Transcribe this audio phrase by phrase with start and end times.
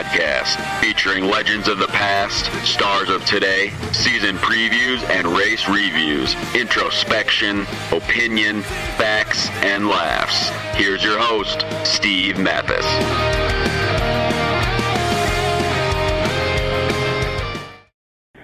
[0.00, 7.66] Podcast, featuring legends of the past, stars of today, season previews and race reviews, introspection,
[7.92, 8.62] opinion,
[8.96, 10.48] facts, and laughs.
[10.74, 12.86] Here's your host, Steve Matthes.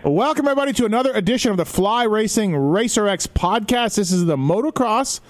[0.05, 3.97] Welcome, everybody, to another edition of the Fly Racing Racer X podcast.
[3.97, 5.21] This is the motocross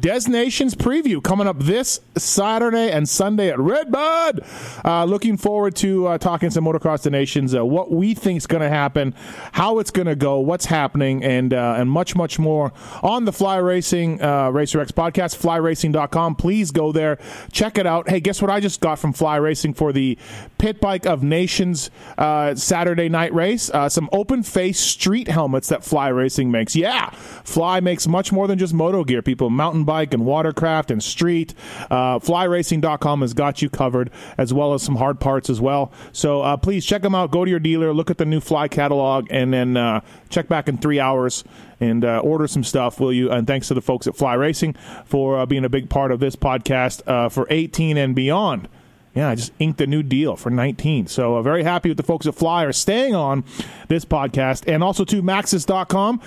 [0.00, 4.40] Des Nations preview coming up this Saturday and Sunday at Redbud.
[4.82, 8.46] Uh, looking forward to uh, talking some motocross Des Nations, uh, what we think is
[8.46, 9.14] going to happen,
[9.52, 13.32] how it's going to go, what's happening, and uh, and much much more on the
[13.32, 15.36] Fly Racing uh, Racer X podcast.
[15.38, 16.34] FlyRacing.com.
[16.36, 17.18] Please go there,
[17.52, 18.08] check it out.
[18.08, 18.50] Hey, guess what?
[18.50, 20.16] I just got from Fly Racing for the
[20.56, 23.70] Pit Bike of Nations uh, Saturday night race.
[23.88, 26.74] some open face street helmets that Fly Racing makes.
[26.74, 29.20] Yeah, Fly makes much more than just moto gear.
[29.20, 31.52] People, mountain bike and watercraft and street.
[31.90, 35.90] Uh, flyracing.com has got you covered, as well as some hard parts as well.
[36.12, 37.32] So uh, please check them out.
[37.32, 40.68] Go to your dealer, look at the new Fly catalog, and then uh, check back
[40.68, 41.42] in three hours
[41.80, 43.32] and uh, order some stuff, will you?
[43.32, 44.74] And thanks to the folks at Fly Racing
[45.04, 48.68] for uh, being a big part of this podcast uh, for 18 and beyond.
[49.12, 51.08] Yeah, I just inked a new deal for 19.
[51.08, 53.42] So uh, very happy with the folks at Fly are staying on
[53.88, 54.72] this podcast.
[54.72, 56.20] And also to Maxxis.com.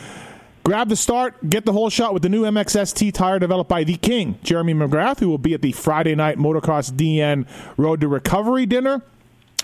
[0.64, 3.98] Grab the start, get the whole shot with the new MXST tire developed by the
[3.98, 8.66] King, Jeremy McGrath, who will be at the Friday night Motocross DN Road to Recovery
[8.66, 9.02] dinner.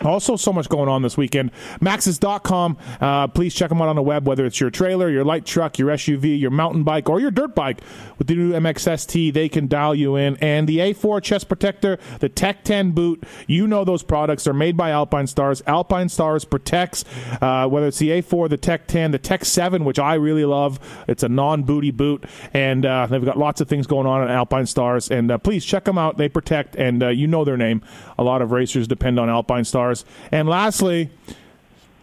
[0.03, 1.51] Also, so much going on this weekend.
[1.81, 2.77] Maxxis.com.
[3.01, 5.77] Uh, please check them out on the web, whether it's your trailer, your light truck,
[5.77, 7.81] your SUV, your mountain bike, or your dirt bike.
[8.17, 10.38] With the new MXST, they can dial you in.
[10.38, 14.77] And the A4 chest protector, the Tech 10 boot, you know those products are made
[14.77, 15.61] by Alpinestars.
[15.67, 17.03] Alpine Stars protects,
[17.41, 20.79] uh, whether it's the A4, the Tech 10, the Tech 7, which I really love.
[21.07, 22.25] It's a non booty boot.
[22.53, 25.09] And uh, they've got lots of things going on at Alpinestars.
[25.11, 26.17] And uh, please check them out.
[26.17, 27.81] They protect, and uh, you know their name.
[28.17, 29.88] A lot of racers depend on Alpinestars.
[30.31, 31.09] And lastly,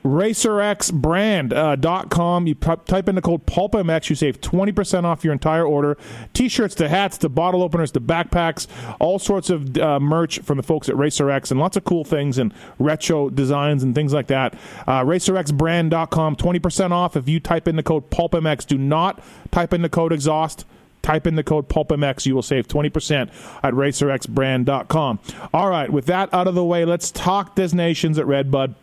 [0.07, 2.43] racerxbrand.com.
[2.43, 5.99] Uh, you p- type in the code PulpMX, you save 20% off your entire order.
[6.33, 8.67] T shirts the hats the bottle openers the backpacks,
[9.01, 12.39] all sorts of uh, merch from the folks at RacerX, and lots of cool things
[12.39, 14.55] and retro designs and things like that.
[14.87, 18.67] Uh, RacerXbrand.com, 20% off if you type in the code PulpMX.
[18.67, 20.65] Do not type in the code exhaust.
[21.07, 22.27] Type in the code PulpMX.
[22.27, 23.31] You will save 20%
[23.63, 25.21] at RacerXbrand.com.
[25.55, 28.75] All right, with that out of the way, let's talk Des Nations at Redbud.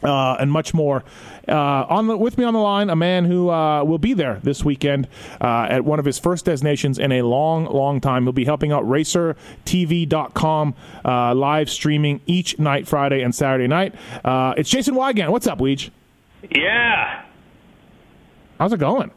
[0.00, 1.02] Uh, and much more.
[1.48, 4.38] Uh, on the, with me on the line, a man who uh, will be there
[4.44, 5.08] this weekend
[5.40, 8.22] uh, at one of his first des Nations in a long, long time.
[8.24, 13.94] He'll be helping out RacerTV.com uh, live streaming each night, Friday and Saturday night.
[14.24, 15.30] Uh, it's Jason Weigandt.
[15.30, 15.90] What's up, Weege?
[16.48, 17.24] Yeah.
[18.58, 19.10] How's it going?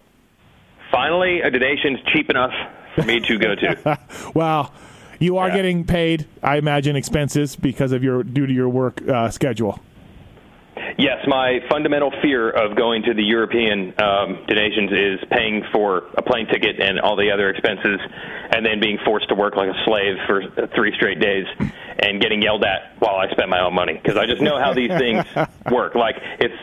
[0.92, 2.54] Finally, a donation's cheap enough
[2.96, 4.00] for me to go to.
[4.34, 4.74] well,
[5.20, 5.56] you are Yeah.
[5.56, 9.80] getting paid, I imagine, expenses because of your due to your work uh, schedule.
[10.98, 16.22] yes, my fundamental fear of going to the European um, donations is paying for a
[16.22, 18.00] plane ticket and all the other expenses,
[18.52, 20.42] and then being forced to work like a slave for
[20.76, 21.46] three straight days
[22.00, 23.94] and getting yelled at while I spend my own money.
[24.02, 25.26] Because I just know how these things
[25.72, 25.94] work.
[25.96, 26.56] Like it's.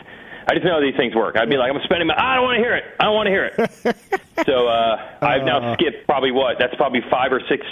[0.49, 1.35] I just know how these things work.
[1.37, 2.15] I'd be like, I'm spending my.
[2.17, 2.83] I don't want to hear it.
[2.99, 4.45] I don't want to hear it.
[4.45, 6.57] so uh, I've now skipped probably what?
[6.59, 7.65] That's probably five or six.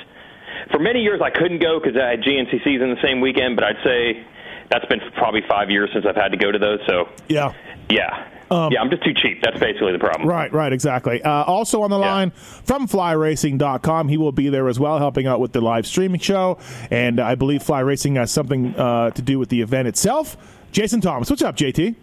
[0.72, 3.56] For many years, I couldn't go because I had GNCCs in the same weekend.
[3.56, 4.25] But I'd say
[4.69, 6.80] that's been probably five years since I've had to go to those.
[6.88, 7.54] So Yeah.
[7.89, 9.42] yeah, yeah, I'm just too cheap.
[9.44, 10.28] That's basically the problem.
[10.28, 11.21] Right, right, exactly.
[11.21, 12.12] Uh, also on the Yeah.
[12.13, 16.19] line from flyracing.com, he will be there as well, helping out with the live streaming
[16.19, 16.57] show.
[16.89, 20.36] And I believe Fly Racing has something uh, to do with the event itself.
[20.71, 21.95] Jason Thomas, what's up, JT?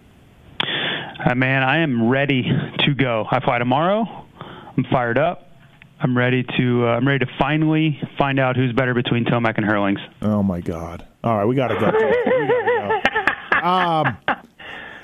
[1.24, 2.42] Uh, man, I am ready
[2.80, 3.26] to go.
[3.30, 4.04] I fly tomorrow.
[4.76, 5.48] I'm fired up.
[6.00, 6.86] I'm ready to.
[6.88, 10.00] Uh, I'm ready to finally find out who's better between Tomac and Herlings.
[10.20, 11.06] Oh my God!
[11.22, 11.86] All right, we gotta go.
[11.86, 13.02] we gotta
[13.52, 13.68] go.
[13.68, 14.16] Um,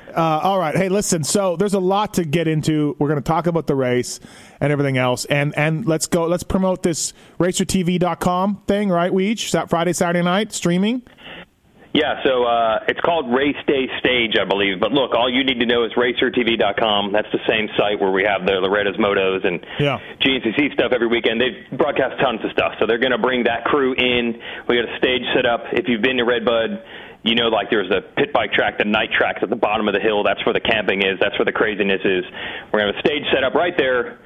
[0.09, 0.75] Uh, all right.
[0.75, 1.23] Hey, listen.
[1.23, 2.97] So there's a lot to get into.
[2.99, 4.19] We're going to talk about the race
[4.59, 6.27] and everything else, and and let's go.
[6.27, 9.13] Let's promote this RacerTV.com thing, right?
[9.13, 11.03] We each Friday, Saturday night streaming.
[11.95, 14.79] Yeah, so uh, it's called Race Day Stage, I believe.
[14.79, 17.13] But look, all you need to know is RacerTV.com.
[17.13, 19.99] That's the same site where we have the Loretta's Motos and yeah.
[20.21, 21.41] GNCC stuff every weekend.
[21.41, 24.37] They broadcast tons of stuff, so they're going to bring that crew in.
[24.69, 25.65] We got a stage set up.
[25.73, 26.85] If you've been to Redbud,
[27.25, 29.95] you know, like there's a pit bike track, the night tracks at the bottom of
[29.95, 30.23] the hill.
[30.23, 31.19] That's where the camping is.
[31.21, 32.25] That's where the craziness is.
[32.71, 34.21] We're going to have a stage set up right there.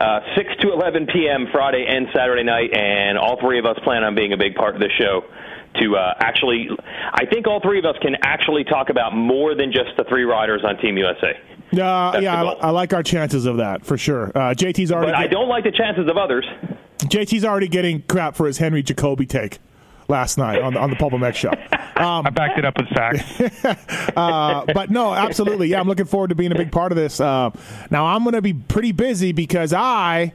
[0.00, 1.48] Uh, 6 to 11 p.m.
[1.50, 4.76] Friday and Saturday night, and all three of us plan on being a big part
[4.76, 5.26] of the show
[5.76, 6.68] to uh, actually,
[7.12, 10.24] I think all three of us can actually talk about more than just the three
[10.24, 11.38] riders on Team USA.
[11.72, 14.30] Uh, yeah, I, I, like our chances of that for sure.
[14.34, 15.12] Uh, JT's already.
[15.12, 16.44] But I don't like the chances of others.
[16.98, 19.58] JT's already getting crap for his Henry Jacobi take
[20.08, 21.50] last night on, on the Pulp MX show.
[21.50, 21.56] Um,
[22.26, 23.64] I backed it up with facts.
[24.16, 25.68] uh, but no, absolutely.
[25.68, 27.20] Yeah, I'm looking forward to being a big part of this.
[27.20, 27.50] Uh,
[27.90, 30.32] now, I'm going to be pretty busy because I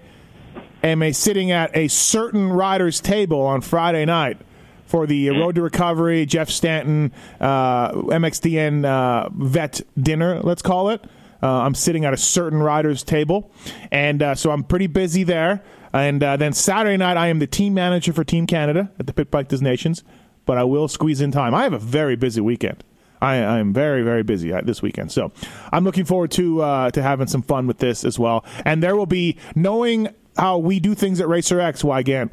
[0.82, 4.38] am a, sitting at a certain rider's table on Friday night
[4.86, 5.40] for the mm-hmm.
[5.40, 11.04] Road to Recovery, Jeff Stanton, uh, MXDN uh, vet dinner, let's call it.
[11.44, 13.52] Uh, I'm sitting at a certain rider's table,
[13.92, 15.64] and uh, so I'm pretty busy there.
[15.94, 19.14] And uh, then Saturday night, I am the team manager for Team Canada at the
[19.14, 20.04] Pit Bike Des Nations,
[20.46, 21.54] but I will squeeze in time.
[21.54, 22.84] I have a very busy weekend.
[23.22, 25.12] I, am very, very busy uh, this weekend.
[25.12, 25.32] So
[25.72, 28.46] I'm looking forward to uh, to having some fun with this as well.
[28.66, 31.84] And there will be knowing how we do things at Racer X.
[31.84, 32.30] Why again?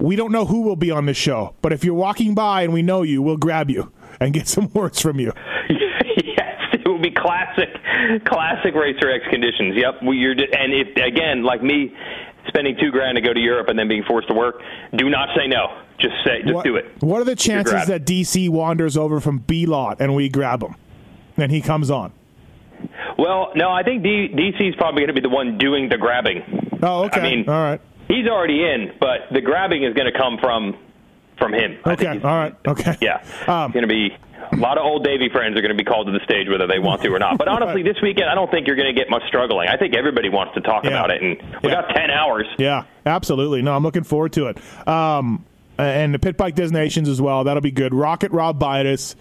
[0.00, 2.72] We don't know who will be on this show, but if you're walking by and
[2.72, 5.32] we know you, we'll grab you and get some words from you.
[5.68, 7.68] yes, it will be classic,
[8.24, 9.76] classic Racer X conditions.
[9.76, 11.94] Yep, we, you're and if again, like me,
[12.48, 14.62] spending two grand to go to Europe and then being forced to work,
[14.96, 15.78] do not say no.
[15.98, 16.86] Just say, just what, do it.
[17.00, 20.76] What are the chances that DC wanders over from B lot and we grab him,
[21.36, 22.12] and he comes on?
[23.18, 25.98] Well, no, I think D- DC is probably going to be the one doing the
[25.98, 26.78] grabbing.
[26.82, 27.20] Oh, okay.
[27.20, 27.80] I mean, all right.
[28.10, 30.76] He's already in, but the grabbing is going to come from
[31.38, 31.78] from him.
[31.86, 32.96] Okay, all right, okay.
[33.00, 34.10] Yeah, um, it's going to be
[34.52, 36.66] a lot of old Davy friends are going to be called to the stage whether
[36.66, 37.38] they want to or not.
[37.38, 39.68] But honestly, this weekend I don't think you're going to get much struggling.
[39.68, 40.90] I think everybody wants to talk yeah.
[40.90, 41.82] about it, and we yeah.
[41.82, 42.46] got ten hours.
[42.58, 43.62] Yeah, absolutely.
[43.62, 44.88] No, I'm looking forward to it.
[44.88, 45.44] Um,
[45.78, 47.44] and the Pit Bike des Nations as well.
[47.44, 47.94] That'll be good.
[47.94, 49.14] Rocket Rob Bidas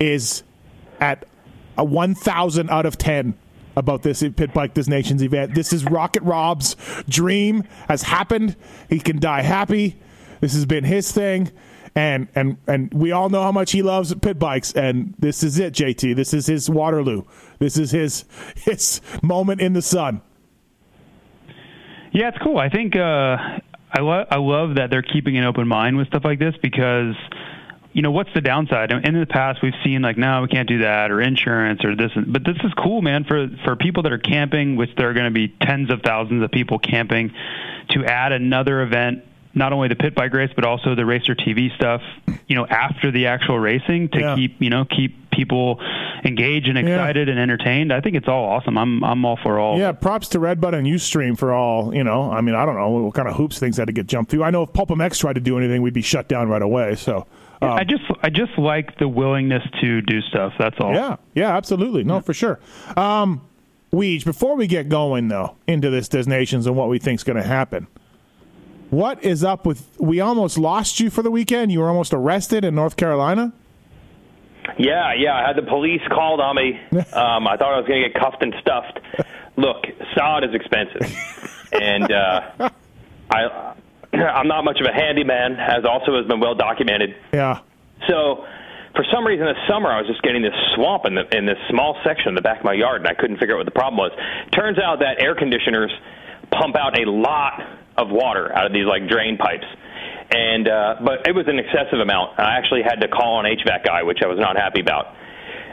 [0.00, 0.42] is
[1.00, 1.26] at
[1.78, 3.34] a 1,000 out of 10
[3.76, 5.54] about this Pit Bike des Nations event.
[5.54, 6.76] This is Rocket Rob's
[7.08, 8.56] dream has happened.
[8.88, 9.96] He can die happy.
[10.40, 11.50] This has been his thing
[11.94, 15.58] and and and we all know how much he loves pit bikes and this is
[15.58, 17.24] it JT this is his Waterloo
[17.58, 18.24] this is his
[18.56, 20.22] his moment in the sun
[22.12, 23.36] yeah it's cool I think uh
[23.94, 27.14] I lo- I love that they're keeping an open mind with stuff like this because
[27.92, 30.78] you know what's the downside in the past we've seen like no we can't do
[30.78, 34.18] that or insurance or this but this is cool man for for people that are
[34.18, 37.32] camping which there are going to be tens of thousands of people camping
[37.90, 39.24] to add another event
[39.54, 42.02] not only the pit bike race but also the racer TV stuff.
[42.46, 44.34] You know, after the actual racing to yeah.
[44.34, 45.80] keep you know keep people
[46.24, 47.32] engaged and excited yeah.
[47.32, 47.92] and entertained.
[47.92, 48.76] I think it's all awesome.
[48.78, 49.78] I'm I'm all for all.
[49.78, 51.94] Yeah, props to Redbud and UStream for all.
[51.94, 54.06] You know, I mean, I don't know what kind of hoops things had to get
[54.06, 54.44] jumped through.
[54.44, 56.96] I know if Pulp MX tried to do anything, we'd be shut down right away.
[56.96, 57.26] So.
[57.62, 60.52] Um, I just I just like the willingness to do stuff.
[60.58, 60.92] That's all.
[60.94, 62.02] Yeah, yeah, absolutely.
[62.02, 62.20] No, yeah.
[62.20, 62.58] for sure.
[62.96, 63.42] Um,
[63.92, 67.36] Weege, before we get going though into this Des Nations and what we think's going
[67.36, 67.86] to happen,
[68.90, 69.88] what is up with?
[70.00, 71.70] We almost lost you for the weekend.
[71.70, 73.52] You were almost arrested in North Carolina.
[74.76, 75.34] Yeah, yeah.
[75.34, 76.80] I had the police called on me.
[77.12, 78.98] Um, I thought I was going to get cuffed and stuffed.
[79.56, 79.84] Look,
[80.16, 82.70] sod is expensive, and uh,
[83.30, 83.74] I
[84.36, 87.16] I'm not much of a handyman, as also has been well documented.
[87.32, 87.60] Yeah.
[88.08, 88.44] So,
[88.94, 91.58] for some reason, this summer I was just getting this swamp in the in this
[91.70, 93.78] small section in the back of my yard, and I couldn't figure out what the
[93.78, 94.12] problem was.
[94.52, 95.90] Turns out that air conditioners
[96.50, 97.60] pump out a lot
[97.96, 99.66] of water out of these like drain pipes.
[100.32, 102.38] And uh, but it was an excessive amount.
[102.38, 105.14] I actually had to call an HVAC guy, which I was not happy about.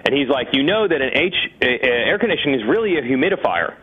[0.06, 3.76] And he's like, you know that an H uh, air conditioning is really a humidifier.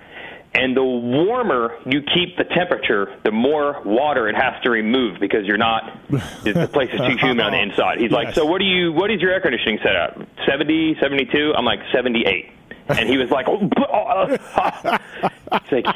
[0.57, 5.45] And the warmer you keep the temperature, the more water it has to remove because
[5.47, 7.99] you're not the place is too humid on the inside.
[7.99, 8.13] He's yes.
[8.13, 10.17] like, so what do you what is your air conditioning set at?
[10.47, 11.53] 70, 72?
[11.57, 12.51] I'm like 78
[12.89, 14.99] and he was like, oh, oh uh,
[15.73, 15.87] like,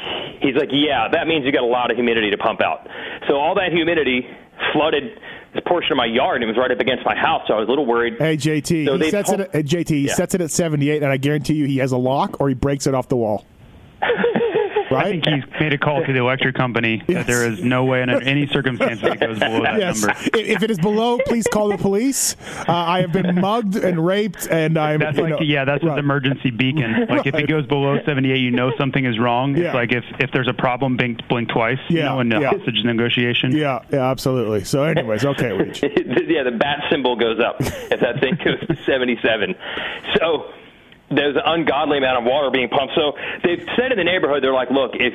[0.41, 2.87] he's like, yeah, that means you got a lot of humidity to pump out.
[3.27, 4.27] So all that humidity
[4.73, 5.19] flooded
[5.53, 7.43] this portion of my yard, and it was right up against my house.
[7.47, 8.15] So I was a little worried.
[8.17, 9.39] Hey JT, so he sets it.
[9.39, 10.13] At, JT, he yeah.
[10.13, 12.87] sets it at 78, and I guarantee you, he has a lock or he breaks
[12.87, 13.45] it off the wall.
[14.91, 15.05] right?
[15.05, 17.19] I think he's made a call to the electric company Yes.
[17.19, 20.01] that there is no way under any circumstances it goes below that yes.
[20.01, 20.17] number.
[20.21, 22.35] If, if it is below, please call the police.
[22.67, 24.99] Uh, I have been mugged and raped, and I'm.
[24.99, 25.93] That's like know, yeah, that's right.
[25.93, 27.07] an emergency beacon.
[27.09, 29.55] Like if it goes below 78, you know something is wrong.
[29.55, 29.65] Yeah.
[29.65, 31.79] It's like if if there's a problem, blink blink twice.
[31.89, 32.49] Yeah, You know, in the yeah.
[32.49, 33.51] hostage negotiation.
[33.51, 34.63] Yeah, yeah, absolutely.
[34.63, 35.83] So, anyways, okay, Leach.
[35.83, 39.55] yeah, the bat symbol goes up if that thing goes to 77.
[40.17, 40.51] So
[41.15, 42.93] there's an ungodly amount of water being pumped.
[42.95, 43.13] So
[43.43, 45.13] they've said in the neighborhood, they're like, look, if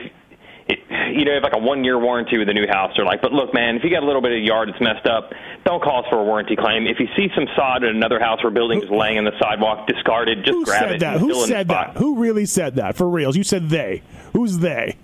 [0.69, 0.81] it,
[1.17, 2.93] you know, you have like a one year warranty with the new house.
[2.97, 5.07] They're like, but look, man, if you got a little bit of yard that's messed
[5.07, 5.31] up,
[5.65, 6.87] don't call us for a warranty claim.
[6.87, 9.87] If you see some sod in another house or building just laying on the sidewalk,
[9.87, 11.01] discarded, just Who grab said it.
[11.01, 11.21] that?
[11.21, 11.95] Who fill in the said spot.
[11.95, 12.01] that?
[12.01, 12.97] Who really said that?
[12.97, 13.37] For reals?
[13.37, 14.03] You said they.
[14.33, 14.97] Who's they?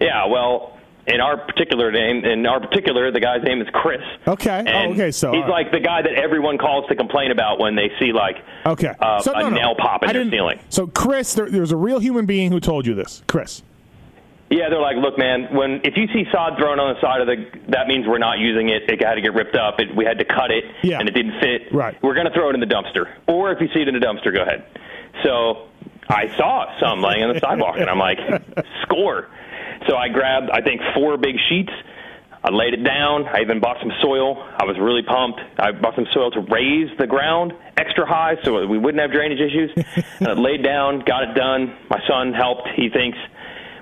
[0.00, 4.00] Yeah, well, in our particular name, in our particular, the guy's name is Chris.
[4.26, 4.64] Okay.
[4.66, 5.50] Oh, okay, so, he's right.
[5.50, 8.94] like the guy that everyone calls to complain about when they see like Okay.
[9.00, 9.56] uh, so, a no, no.
[9.56, 10.60] nail pop in I their ceiling.
[10.68, 13.22] So, Chris, there, there's a real human being who told you this.
[13.26, 13.62] Chris.
[14.50, 17.28] Yeah, they're like, look, man, when if you see sod thrown on the side of
[17.28, 18.82] the, that means we're not using it.
[18.90, 19.78] It had to get ripped up.
[19.78, 20.98] It, we had to cut it, Yeah.
[20.98, 21.72] and it didn't fit.
[21.72, 21.96] Right.
[22.02, 24.00] We're going to throw it in the dumpster, or if you see it in the
[24.04, 24.64] dumpster, go ahead.
[25.22, 25.68] So
[26.08, 28.18] I saw some laying on the sidewalk, and I'm like,
[28.82, 29.28] score.
[29.88, 31.72] So I grabbed, I think, four big sheets.
[32.42, 33.26] I laid it down.
[33.26, 34.36] I even bought some soil.
[34.56, 35.40] I was really pumped.
[35.58, 39.40] I bought some soil to raise the ground extra high so we wouldn't have drainage
[39.40, 39.70] issues.
[40.20, 41.76] and I uh, laid down, got it done.
[41.90, 43.18] My son helped, he thinks,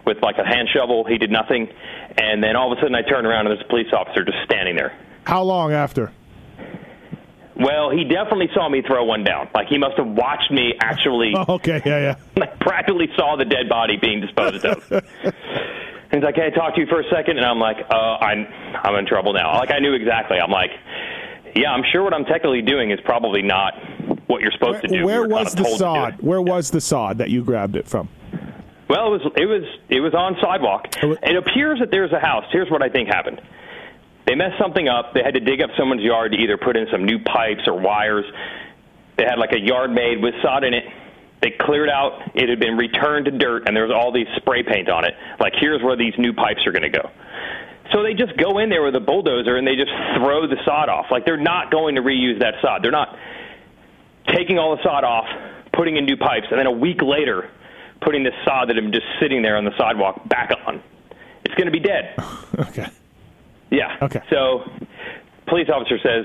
[0.07, 1.05] with like a hand shovel.
[1.05, 1.69] He did nothing.
[2.17, 4.39] And then all of a sudden I turned around and there's a police officer just
[4.45, 4.97] standing there.
[5.25, 6.13] How long after?
[7.55, 9.49] Well, he definitely saw me throw one down.
[9.55, 11.83] Like he must have watched me actually Oh, okay.
[11.85, 12.15] Yeah, yeah.
[12.37, 14.83] like practically saw the dead body being disposed of.
[16.11, 17.37] He's like, "Can I talk to you for a second?
[17.37, 18.47] And I'm like, "Uh, I'm
[18.83, 20.39] I'm in trouble now." Like I knew exactly.
[20.39, 20.71] I'm like,
[21.55, 23.75] "Yeah, I'm sure what I'm technically doing is probably not
[24.27, 26.15] what you're supposed to do." Where We was the told to do sod?
[26.21, 28.09] Where was the sod that you grabbed it from?
[28.89, 30.87] Well, it was it was it was on sidewalk.
[31.03, 32.45] It appears that there's a house.
[32.51, 33.43] Here's what I think happened.
[34.27, 35.13] They messed something up.
[35.15, 37.79] They had to dig up someone's yard to either put in some new pipes or
[37.79, 38.25] wires.
[39.17, 40.85] They had like a yard made with sod in it.
[41.41, 42.33] They cleared out.
[42.35, 45.15] It had been returned to dirt, and there was all these spray paint on it.
[45.39, 47.11] Like here's where these new pipes are going to go.
[47.93, 50.89] So they just go in there with a bulldozer and they just throw the sod
[50.89, 51.07] off.
[51.11, 52.83] Like they're not going to reuse that sod.
[52.83, 53.17] They're not
[54.27, 55.27] taking all the sod off,
[55.73, 57.51] putting in new pipes, and then a week later
[58.01, 60.83] putting this sod that had been just sitting there on the sidewalk back on.
[61.45, 62.15] It's going to be dead.
[62.59, 62.89] Okay.
[63.71, 63.97] Yeah.
[64.03, 64.21] Okay.
[64.31, 64.65] So,
[65.47, 66.25] police officer says,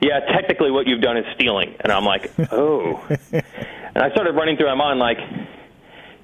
[0.00, 4.56] "Yeah, technically, what you've done is stealing." And I'm like, "Oh." and I started running
[4.56, 5.18] through my mind, like,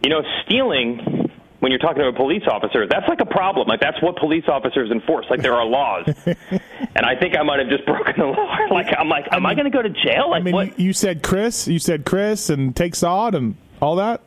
[0.02, 1.30] you know, stealing.
[1.60, 3.68] When you're talking to a police officer, that's like a problem.
[3.68, 5.24] Like that's what police officers enforce.
[5.30, 8.58] Like there are laws, and I think I might have just broken the law.
[8.70, 10.28] Like I'm like, am I, going to go to jail?
[10.28, 10.78] Like I mean, what?
[10.78, 11.66] you, you said Chris.
[11.66, 14.20] You said Chris and take sod and all that.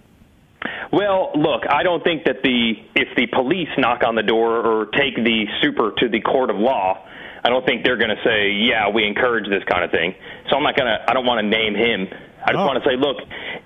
[0.91, 4.85] Well, look, I don't think that the if the police knock on the door or
[4.85, 7.05] take the super to the court of law,
[7.47, 10.13] I don't think they're going to say, "Yeah, we encourage this kind of thing."
[10.49, 10.99] So I'm not going to.
[11.09, 12.07] I don't want to name him.
[12.43, 12.67] I just Oh.
[12.67, 13.17] want to say, look,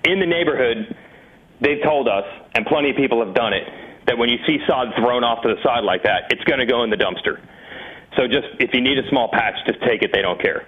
[0.06, 0.94] in the neighborhood,
[1.60, 2.24] they've told us,
[2.54, 3.66] and plenty of people have done it,
[4.06, 6.66] that when you see sod thrown off to the side like that, it's going to
[6.66, 7.38] go in the dumpster.
[8.16, 10.12] So just if you need a small patch, just take it.
[10.12, 10.66] They don't care.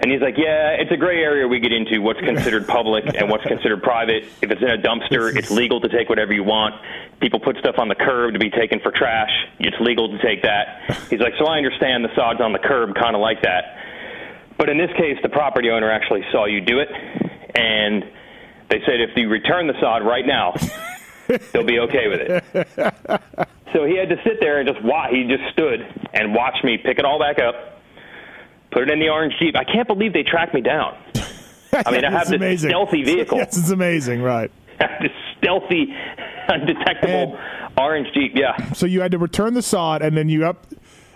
[0.00, 2.00] And he's like, yeah, it's a gray area we get into.
[2.00, 4.24] What's considered public and what's considered private.
[4.42, 6.74] If it's in a dumpster, it's legal to take whatever you want.
[7.20, 9.30] People put stuff on the curb to be taken for trash.
[9.58, 11.08] It's legal to take that.
[11.08, 13.78] He's like, so I understand the sod's on the curb, kind of like that.
[14.58, 16.88] But in this case, the property owner actually saw you do it,
[17.54, 18.04] and
[18.68, 20.54] they said if you return the sod right now,
[21.52, 23.48] they'll be okay with it.
[23.72, 25.10] So he had to sit there and just watch.
[25.12, 25.80] He just stood
[26.12, 27.80] and watched me pick it all back up,
[28.70, 29.56] put it in the orange jeep.
[29.56, 30.96] I can't believe they tracked me down.
[31.72, 32.70] I mean, I have this amazing.
[32.70, 34.50] stealthy vehicle, Yes, it's amazing, right?
[35.00, 35.94] this stealthy,
[36.48, 37.38] undetectable
[37.78, 38.32] orange jeep.
[38.34, 40.66] Yeah, So you had to return the sod, and then you up.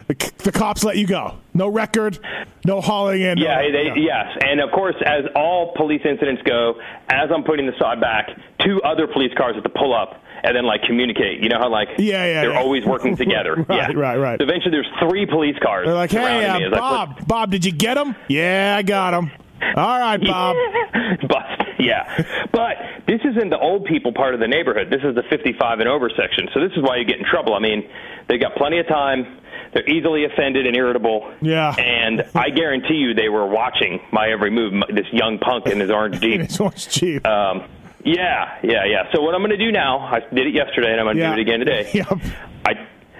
[0.09, 1.37] The, the cops let you go.
[1.53, 2.21] No record,
[2.65, 3.39] no hauling in.
[3.39, 4.39] yeah, no, they, yes.
[4.41, 6.75] And of course, as all police incidents go,
[7.09, 8.29] as I'm putting the sod back,
[8.65, 11.43] two other police cars have to pull up and then like communicate.
[11.43, 12.59] You know how like Yeah, yeah, they're yeah.
[12.59, 13.57] always working together.
[13.69, 13.99] Right, yeah.
[13.99, 14.39] right, right.
[14.41, 15.87] So eventually, there's three police cars.
[15.87, 16.59] They're like, hey, uh.
[16.59, 18.15] It's like, Bob, Bob, did you get him?
[18.29, 19.31] Yeah, I got him.
[19.77, 20.57] All right, Bob.
[21.29, 21.63] Bust.
[21.79, 22.25] Yeah.
[22.53, 22.77] But
[23.07, 24.89] this isn't the old people part of the neighborhood.
[24.91, 26.49] This is the 55 and over section.
[26.55, 27.55] So this is why you get in trouble.
[27.55, 27.89] I mean,
[28.29, 29.41] they've got plenty of time.
[29.73, 31.33] They're easily offended and irritable.
[31.43, 31.75] Yeah.
[31.77, 35.91] And I guarantee you they were watching my every move, this young punk in his
[35.91, 36.41] orange Jeep.
[36.41, 37.27] It's orange cheap.
[37.27, 37.65] Um,
[38.07, 39.03] yeah, yeah, yeah.
[39.13, 41.23] So what I'm going to do now, I did it yesterday and I'm going to
[41.23, 41.35] Yeah.
[41.35, 41.91] do it again today.
[41.95, 42.19] Yep.
[42.65, 42.73] I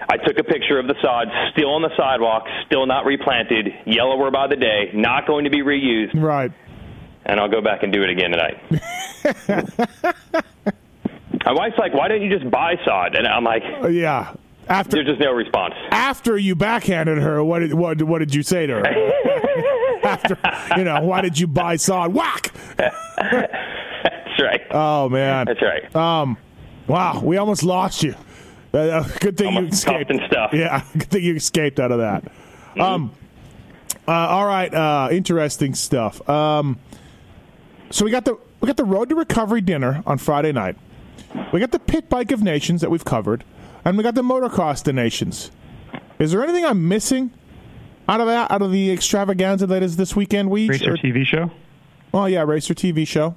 [0.09, 4.31] I took a picture of the sod still on the sidewalk, still not replanted, yellower
[4.31, 6.53] by the day, not going to be reused, right.
[7.25, 8.63] and I'll go back and do it again tonight.
[11.45, 14.35] My wife's like, "Why don't you just buy sod?" And I'm like, Uh, yeah.
[14.69, 18.43] After "There's just no response." after you backhanded her, what did what what did you
[18.43, 18.87] say to her?
[20.05, 20.37] after
[20.77, 22.13] you know, why did you buy sod?
[22.15, 22.53] Whack.
[24.37, 24.63] That's right.
[24.71, 25.47] Oh man.
[25.47, 25.95] That's right.
[25.95, 26.37] Um,
[26.87, 28.15] wow, we almost lost you.
[28.75, 30.11] Uh, uh, good thing you escaped.
[30.11, 30.51] and stuff.
[30.53, 32.25] Yeah, good thing you escaped out of that.
[32.25, 32.81] Mm-hmm.
[32.81, 33.13] Um,
[34.07, 36.27] uh, all right, uh, interesting stuff.
[36.29, 36.79] Um,
[37.91, 40.77] so we got the we got the Road to Recovery dinner on Friday night.
[41.53, 43.45] We got the Pit Bike of Nations that we've covered,
[43.85, 45.51] and we got the Motocross of Nations.
[46.19, 47.31] Is there anything I'm missing
[48.09, 48.51] out of that?
[48.51, 50.51] Out of the extravaganza that is this weekend?
[50.51, 50.71] Week?
[50.71, 51.51] Racer TV show.
[52.13, 53.35] Oh yeah, Racer TV show.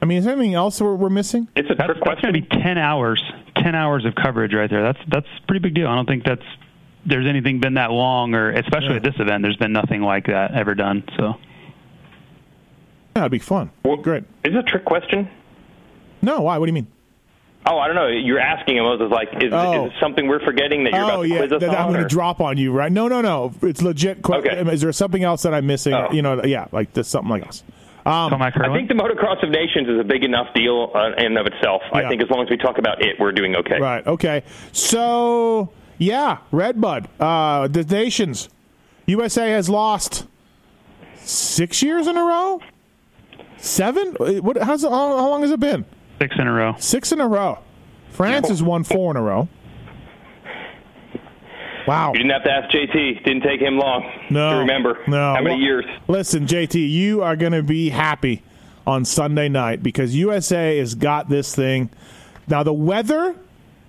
[0.00, 1.48] I mean, is there anything else we're, we're missing?
[1.56, 2.58] It's a That's, trick that's going to question.
[2.58, 3.22] be ten hours.
[3.56, 4.82] Ten hours of coverage right there.
[4.82, 5.88] That's that's a pretty big deal.
[5.88, 6.42] I don't think that's
[7.06, 8.96] there's anything been that long, or especially Yeah.
[8.96, 9.42] at this event.
[9.42, 11.04] There's been nothing like that ever done.
[11.16, 11.34] So
[13.16, 13.70] Yeah, it'd be fun.
[13.84, 14.24] Well, Great.
[14.44, 15.28] Is it a trick question?
[16.22, 16.58] No, why?
[16.58, 16.88] What do you mean?
[17.68, 18.06] Oh, I don't know.
[18.06, 18.84] You're asking him.
[18.84, 19.86] I was like, is, Oh.
[19.86, 21.88] is it something we're forgetting that you're oh about to yeah, quiz us that I'm
[21.92, 22.92] going to drop on you, right?
[22.92, 23.52] No, no, no.
[23.62, 24.22] It's legit.
[24.22, 24.60] que- Okay.
[24.72, 25.92] Is there something else that I'm missing?
[25.94, 26.08] Oh.
[26.12, 27.64] You know, yeah, like this, something like this.
[28.06, 31.38] Tomac I think the Motocross of Nations is a big enough deal uh, in and
[31.38, 31.82] of itself.
[31.92, 31.98] Yeah.
[31.98, 33.80] I think as long as we talk about it, we're doing okay.
[33.80, 34.06] Right.
[34.06, 34.42] Okay.
[34.72, 38.48] So yeah, Redbud, uh, the nations,
[39.06, 40.26] USA has lost
[41.16, 42.60] six years in a row.
[43.58, 44.16] Seven?
[44.20, 44.58] Uh, What?
[44.62, 45.84] How's how, how long has it been?
[46.20, 46.74] Six in a row.
[46.78, 47.58] Six in a row.
[48.10, 49.48] France has won four in a row.
[51.86, 52.12] Wow.
[52.12, 53.24] You didn't have to ask JT.
[53.24, 54.50] Didn't take him long No.
[54.52, 55.34] to remember No.
[55.34, 55.84] how many years.
[56.08, 58.42] Listen, JT, you are going to be happy
[58.86, 61.90] on Sunday night because USA has got this thing.
[62.48, 63.34] Now, the weather,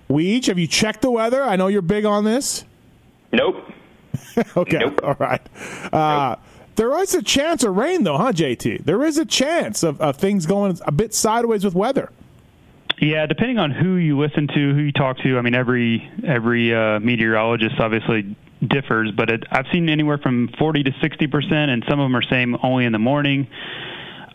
[0.08, 1.42] we each, have you checked the weather?
[1.42, 2.64] I know you're big on this.
[3.32, 3.56] Nope.
[4.56, 4.78] Okay.
[4.78, 5.00] Nope.
[5.02, 5.40] All right.
[5.92, 6.36] Uh,
[6.76, 8.84] There is a chance of rain, though, huh, JT?
[8.84, 12.10] There is a chance of, of things going a bit sideways with weather.
[13.00, 15.38] Yeah, depending on who you listen to, who you talk to.
[15.38, 18.36] I mean, every every uh, meteorologist obviously
[18.66, 22.16] differs, but it, I've seen anywhere from 40 to 60 percent, and some of them
[22.16, 23.46] are saying only in the morning.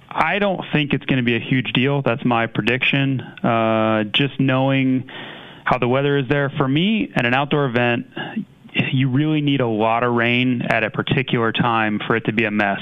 [0.10, 2.04] I don't think it's going to be a huge deal.
[2.04, 3.20] That's my prediction.
[3.20, 5.10] Uh, just knowing
[5.66, 8.06] how the weather is there for me at an outdoor event,
[8.92, 12.46] you really need a lot of rain at a particular time for it to be
[12.46, 12.80] a mess.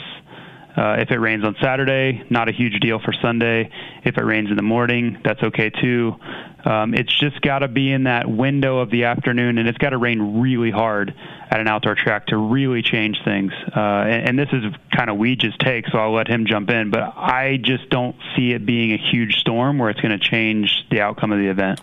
[0.75, 3.69] Uh, if it rains on Saturday, not a huge deal for Sunday.
[4.05, 6.15] If it rains in the morning, that's okay too.
[6.63, 9.89] Um, it's just got to be in that window of the afternoon, and it's got
[9.89, 11.13] to rain really hard
[11.49, 13.51] at an outdoor track to really change things.
[13.75, 14.63] Uh, and, and this is
[14.95, 16.89] kind of Weege's take, so I'll let him jump in.
[16.89, 20.85] But I just don't see it being a huge storm where it's going to change
[20.89, 21.81] the outcome of the event.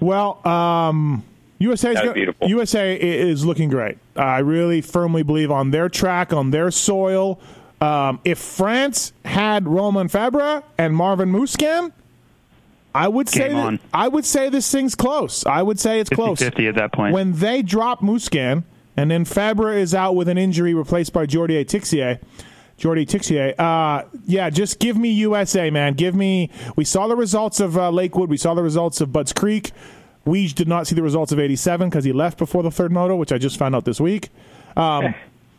[0.00, 1.24] Well, um,
[1.64, 2.48] USA is go- beautiful.
[2.48, 3.98] USA is looking great.
[4.16, 7.40] I really firmly believe on their track, on their soil.
[7.80, 11.92] Um, if France had Romain Febvre and Marvin Musquin,
[12.94, 13.80] I would say that.
[13.92, 15.44] I would say this thing's close.
[15.46, 16.40] I would say it's close.
[16.40, 17.12] 50-50 at that point.
[17.12, 18.62] When they drop Musquin
[18.96, 22.20] and then Febvre is out with an injury replaced by Jordi Tixier,
[22.78, 25.94] Jordi Tixier, uh, yeah, just give me USA, man.
[25.94, 26.50] Give me.
[26.76, 28.30] We saw the results of uh, Lakewood.
[28.30, 29.72] We saw the results of Budds Creek.
[30.24, 33.16] We did not see the results of 87 because he left before the third moto,
[33.16, 34.30] which I just found out this week.
[34.76, 35.14] Um,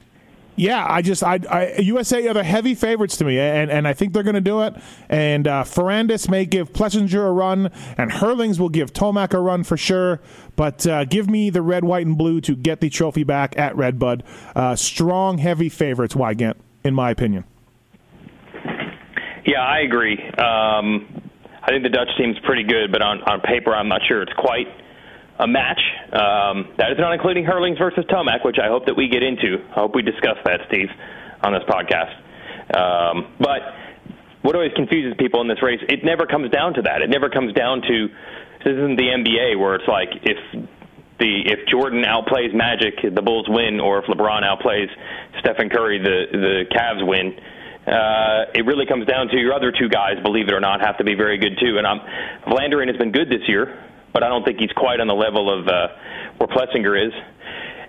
[0.56, 3.94] yeah, I just I, I USA are the heavy favorites to me, and and I
[3.94, 4.74] think they're going to do it.
[5.10, 9.64] And uh, Ferrandis may give Plessinger a run, and Herlings will give Tomac a run
[9.64, 10.20] for sure.
[10.56, 13.76] But uh, give me the red, white, and blue to get the trophy back at
[13.76, 14.24] Redbud.
[14.56, 17.44] Uh, strong, heavy favorites, Weigandt, in my opinion.
[19.46, 20.20] Yeah, I agree.
[20.32, 21.15] Um,
[21.66, 24.34] I think the Dutch team's pretty good, but on, on paper, I'm not sure it's
[24.38, 24.68] quite
[25.40, 25.82] a match.
[26.14, 29.58] Um, that is not including Herlings versus Tomac, which I hope that we get into.
[29.72, 30.90] I hope we discuss that, Steve,
[31.42, 32.14] on this podcast.
[32.70, 33.62] Um, but
[34.44, 37.02] what always confuses people in this race, it never comes down to that.
[37.02, 38.08] It never comes down to
[38.64, 40.38] this isn't the NBA where it's like if
[41.18, 44.90] the if Jordan outplays Magic, the Bulls win, or if LeBron outplays
[45.40, 47.34] Stephen Curry, the the Cavs win.
[47.86, 50.98] Uh, it really comes down to your other two guys, believe it or not, have
[50.98, 51.78] to be very good too.
[51.78, 52.00] And I'm,
[52.48, 53.78] Vlaanderen has been good this year,
[54.12, 55.88] but I don't think he's quite on the level of uh,
[56.38, 57.14] where Plessinger is.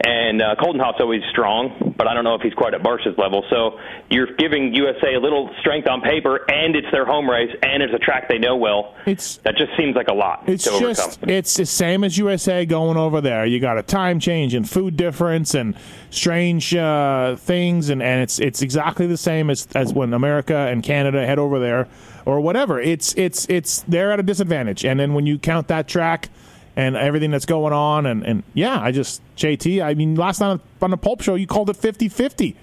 [0.01, 3.45] And uh, Coldenhoff's always strong, but I don't know if he's quite at Barcia's level.
[3.51, 3.79] So
[4.11, 7.95] you're giving USA a little strength on paper, and it's their home race, and it's
[7.95, 8.95] a track they know well.
[9.07, 10.95] It's that just seems like a lot It's to overcome.
[10.95, 13.47] just it's the same as USA going over there.
[13.47, 15.75] You got a time change and food difference and
[16.11, 20.83] strange uh, things, and, and it's it's exactly the same as as when America and
[20.83, 21.89] Canada head over there
[22.27, 22.81] or whatever.
[22.81, 26.29] It's it's it's they're at a disadvantage, and then when you count that track
[26.77, 29.83] and everything that's going on, and and yeah, I just JT.
[29.83, 32.55] I mean, last night on the Pulp Show, you called it 50-50.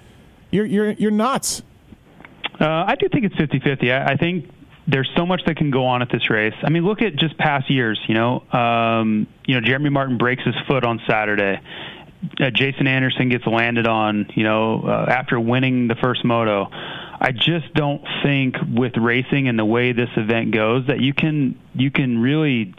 [0.52, 1.64] You're you're you're nuts.
[2.62, 3.92] Uh, I do think it's 50-50.
[3.92, 4.50] I, I think
[4.88, 6.54] there's so much that can go on at this race.
[6.64, 8.00] I mean, look at just past years.
[8.08, 11.60] You know, um, you know, Jeremy Martin breaks his foot on Saturday.
[12.40, 14.28] Uh, Jason Anderson gets landed on.
[14.36, 16.70] You know, uh, after winning the first moto.
[17.26, 21.58] I just don't think with racing and the way this event goes that you can
[21.74, 22.74] you can really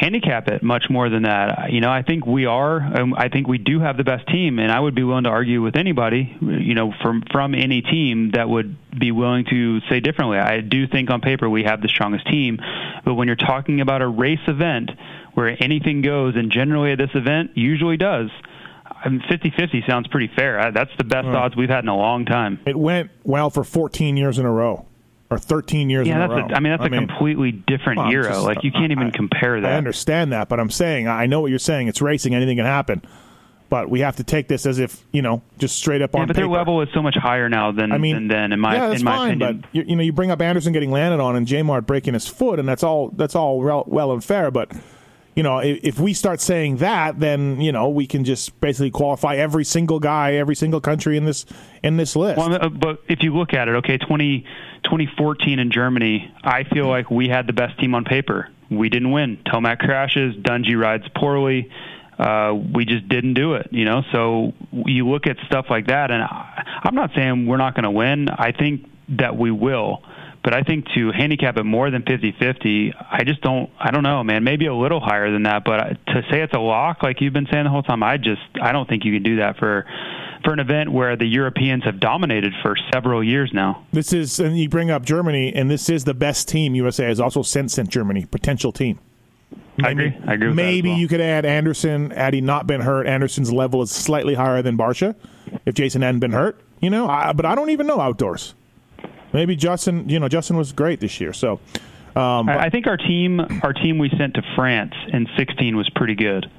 [0.00, 1.70] handicap it much more than that.
[1.70, 2.80] You know, I think we are.
[2.80, 5.30] Um, I think we do have the best team, and I would be willing to
[5.30, 10.00] argue with anybody, you know, from from any team that would be willing to say
[10.00, 10.38] differently.
[10.38, 12.58] I do think on paper we have the strongest team,
[13.04, 14.90] but when you're talking about a race event
[15.34, 18.30] where anything goes, and generally this event usually does.
[19.02, 20.72] I mean, 50-50 sounds pretty fair.
[20.72, 22.60] That's the best odds we've had in a long time.
[22.66, 24.84] It went well for 14 years in a row
[25.30, 27.98] or 13 years yeah, in that's a I mean, that's I a mean, completely different
[27.98, 29.72] well, just- like you can't even I- compare that.
[29.72, 31.88] I understand that, but I'm saying I know what you're saying.
[31.88, 33.02] It's racing; anything can happen.
[33.68, 36.26] But we have to take this as if you know, just straight up Yeah, on
[36.26, 36.48] but paper.
[36.48, 38.52] their level is so much higher now than I mean, than then.
[38.52, 39.28] In my yeah, that's in my fine.
[39.40, 41.86] opinion, But you, you know, you bring up Anderson getting landed on and J Mart
[41.86, 43.10] breaking his foot, and that's all.
[43.10, 44.50] That's all well and fair.
[44.50, 44.72] But
[45.34, 48.90] you know, if, if we start saying that, then you know we can just basically
[48.90, 51.46] qualify every single guy, every single country in this
[51.82, 52.38] in this list.
[52.38, 54.40] Well, uh, but if you look at it, okay, 20,
[54.84, 58.48] 2014 in Germany, I feel like we had the best team on paper.
[58.70, 59.38] We didn't win.
[59.46, 60.36] Tomac crashes.
[60.36, 61.70] Dungey rides poorly.
[62.18, 64.02] Uh, we just didn't do it, you know.
[64.12, 67.84] So you look at stuff like that, and I, I'm not saying we're not going
[67.84, 68.28] to win.
[68.28, 68.86] I think
[69.18, 70.02] that we will,
[70.42, 73.70] but I think to handicap it more than 50-50, I just don't.
[73.78, 74.42] I don't know, man.
[74.42, 77.46] Maybe a little higher than that, but to say it's a lock, like you've been
[77.50, 79.84] saying the whole time, I just I don't think you can do that for
[80.44, 83.84] for an event where the Europeans have dominated for several years now.
[83.92, 87.20] This is, and you bring up Germany, and this is the best team USA has
[87.20, 88.98] also sent sent Germany potential team.
[89.82, 90.16] I agree.
[90.26, 90.98] I agree with that maybe well.
[90.98, 92.10] you could add Anderson.
[92.10, 95.14] Had he not been hurt, Anderson's level is slightly higher than Barcia.
[95.66, 98.54] If Jason hadn't been hurt, you know, I, but I don't even know outdoors.
[99.32, 101.32] Maybe Justin, you know, Justin was great this year.
[101.32, 101.60] So
[102.16, 105.88] um, I, I think our team, our team we sent to France in 16 was
[105.90, 106.50] pretty good.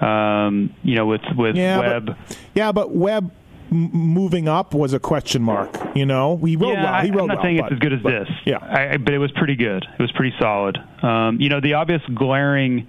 [0.00, 2.06] Um, you know, with with yeah, Webb.
[2.06, 3.30] but, yeah, but Webb
[3.70, 5.70] m- moving up was a question mark.
[5.94, 7.02] You know, he rode yeah, well.
[7.02, 8.28] He rode I'm not well, saying but- it's as good as but- this.
[8.44, 9.84] Yeah, I- but it was pretty good.
[9.84, 10.78] It was pretty solid.
[11.02, 12.88] Um, you know, the obvious glaring,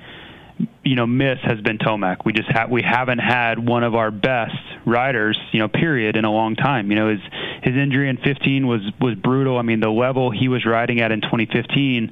[0.84, 2.26] you know, miss has been Tomac.
[2.26, 6.26] We just ha- we haven't had one of our best riders, you know, period, in
[6.26, 6.92] a long time.
[6.92, 7.22] You know, his
[7.64, 9.58] his injury in 15 was was brutal.
[9.58, 12.12] I mean, the level he was riding at in 2015.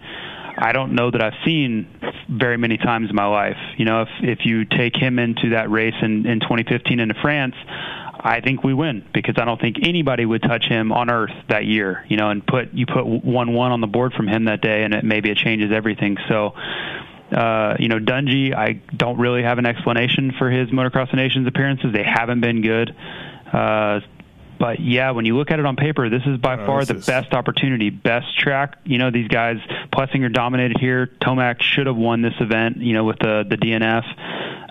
[0.56, 1.88] I don't know that I've seen
[2.29, 3.58] very many times in my life.
[3.77, 7.56] You know, if if you take him into that race in, in 2015 into France,
[8.19, 11.65] I think we win because I don't think anybody would touch him on earth that
[11.65, 12.06] year.
[12.08, 14.84] You know, and put you put one one on the board from him that day,
[14.84, 16.17] and it maybe it changes everything.
[16.27, 16.53] So.
[17.34, 21.48] Uh, you know, Dungey, I don't really have an explanation for his Motocross of Nations
[21.48, 21.91] appearances.
[21.93, 22.96] They haven't been good.
[23.52, 24.02] Uh,
[24.60, 26.96] but yeah, when you look at it on paper, this is by Uh, far the
[26.96, 28.78] is- best opportunity, best track.
[28.86, 29.58] You know, these guys,
[29.91, 31.10] Plessinger dominated here.
[31.22, 32.78] Tomac should have won this event.
[32.78, 34.06] You know, with the the DNF.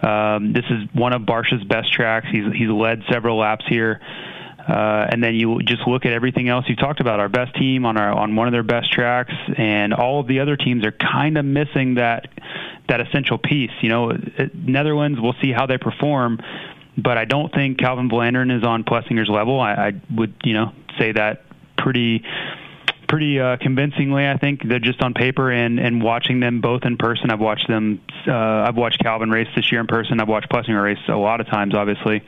[0.04, 2.26] Um, this is one of Barcia's best tracks.
[2.30, 4.00] He's he's led several laps here.
[4.66, 7.18] Uh, and then you just look at everything else you talked about.
[7.18, 10.40] Our best team on our on one of their best tracks, and all of the
[10.40, 12.28] other teams are kind of missing that
[12.88, 13.72] that essential piece.
[13.80, 15.18] You know, it- Netherlands.
[15.20, 16.38] We'll see how they perform,
[16.96, 19.60] but I don't think Calvin Vlaanderen is on Plessinger's level.
[19.60, 21.42] I, I would you know say that
[21.76, 22.22] pretty
[23.08, 24.26] pretty uh, convincingly.
[24.26, 27.30] I think they're just on paper and and watching them both in person.
[27.30, 28.00] I've watched them.
[28.26, 30.20] Uh, I've watched Calvin race this year in person.
[30.20, 32.22] I've watched Plessinger race a lot of times, obviously.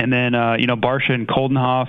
[0.00, 1.88] And then uh, you know Barcia and Coldenhoff.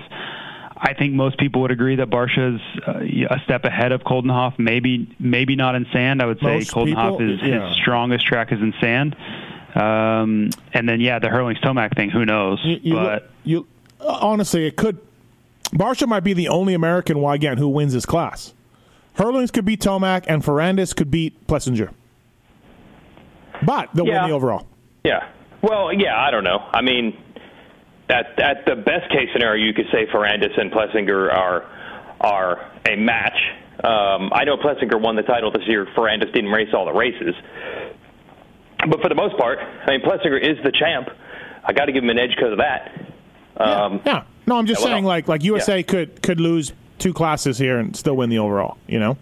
[0.84, 4.58] I think most people would agree that Barcia's uh, a step ahead of Coldenhoff.
[4.60, 6.22] Maybe maybe not in sand.
[6.22, 7.68] I would say Most Coldenhoff people- is yeah.
[7.70, 9.16] his strongest track is in sand.
[9.76, 12.10] Um, and then yeah, the Herlings Tomac thing.
[12.10, 12.60] Who knows?
[12.64, 13.68] you, you, but you
[14.02, 15.00] honestly, it could.
[15.72, 18.54] Barcia might be the only American again who wins his class.
[19.16, 21.92] Herlings could beat Tomac, and Ferrandis could beat Plessinger.
[23.66, 24.22] But they'll Yeah.
[24.22, 24.68] win the overall.
[25.04, 25.28] Yeah.
[25.62, 26.60] Well, yeah, I don't know.
[26.74, 27.16] I mean,
[28.12, 31.64] at at the best case scenario, you could say Ferrandis and Plessinger are
[32.20, 33.38] are a match.
[33.84, 35.88] Um, I know Plessinger won the title this year.
[35.98, 37.34] Ferrandis didn't race all the races,
[38.90, 41.10] but for the most part, I mean, Plessinger is the champ.
[41.64, 42.92] I got to give him an edge because of that.
[43.58, 44.24] Um, Yeah.
[44.48, 45.82] No, I'm just Yeah, well, saying, like, like USA yeah.
[45.84, 48.78] could could lose two classes here and still win the overall.
[48.88, 49.18] You know.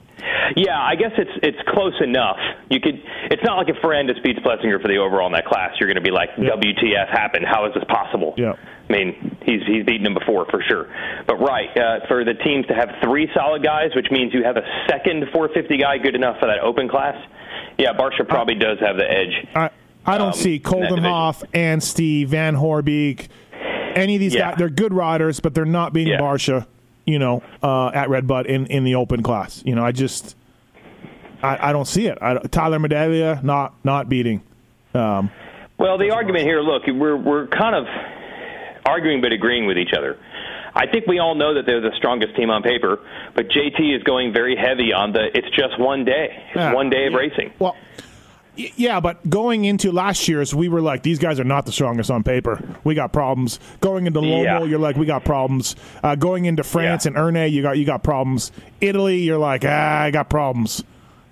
[0.56, 2.38] Yeah, I guess it's it's close enough.
[2.70, 3.02] You could.
[3.32, 6.02] It's not like if Ferrandis beats Plessinger for the overall in that class, you're going
[6.02, 6.52] to be like, Yeah.
[6.56, 7.46] "WTF happened?
[7.46, 8.54] How is this possible?" Yeah.
[8.90, 10.88] I mean, he's he's beaten him before for sure.
[11.28, 14.58] But right, uh, for the teams to have three solid guys, which means you have
[14.58, 17.16] a second 450 guy good enough for that open class.
[17.78, 19.48] Yeah, Barcia probably does have the edge.
[19.56, 19.70] I
[20.06, 23.28] I don't Um, see in that Coldenhoff and Steve Van Horebeek.
[23.96, 24.50] Any of these Yeah.
[24.52, 26.20] guys, they're good riders, but they're not beating Yeah.
[26.22, 26.66] Barcia.
[27.06, 29.64] you know, uh, at Red Bud in, in the open class.
[29.66, 30.36] You know, I just
[31.42, 32.18] I, I don't see it.
[32.22, 34.42] I, Tyler Medaglia not not beating.
[34.94, 35.32] Um,
[35.80, 37.86] well, the argument here, look, we're we're kind of
[38.86, 40.18] arguing but agreeing with each other.
[40.76, 43.00] I think we all know that they're the strongest team on paper,
[43.36, 46.44] but JT is going very heavy on the it's just one day.
[46.50, 46.74] It's yeah.
[46.74, 47.52] one day of racing.
[47.60, 47.76] Well,
[48.56, 52.12] yeah, but going into last year's, we were like, these guys are not the strongest
[52.12, 52.62] on paper.
[52.84, 53.60] We got problems.
[53.80, 54.64] Going into Lommel, yeah.
[54.64, 55.76] you're like, we got problems.
[56.04, 57.10] Uh, going into France yeah.
[57.10, 58.52] and Ernée, you got you got problems.
[58.82, 60.84] Italy, you're like, ah, I got problems.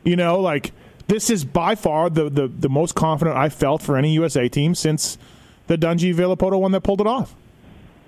[0.03, 0.71] You know, like
[1.07, 4.75] this is by far the, the, the most confident I felt for any USA team
[4.75, 5.17] since
[5.67, 7.35] the Dungey Villopoto one that pulled it off.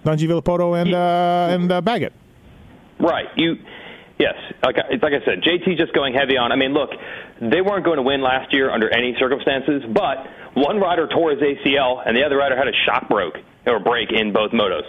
[0.05, 2.13] Dungey Villopoto and uh, and uh, Baggett.
[2.99, 3.27] Right.
[3.35, 3.55] You.
[4.17, 4.35] Yes.
[4.63, 6.51] Like like I said, JT just going heavy on.
[6.51, 6.89] I mean, look,
[7.39, 11.39] they weren't going to win last year under any circumstances, but one rider tore his
[11.39, 14.83] ACL and the other rider had a shock broke or break in both motos.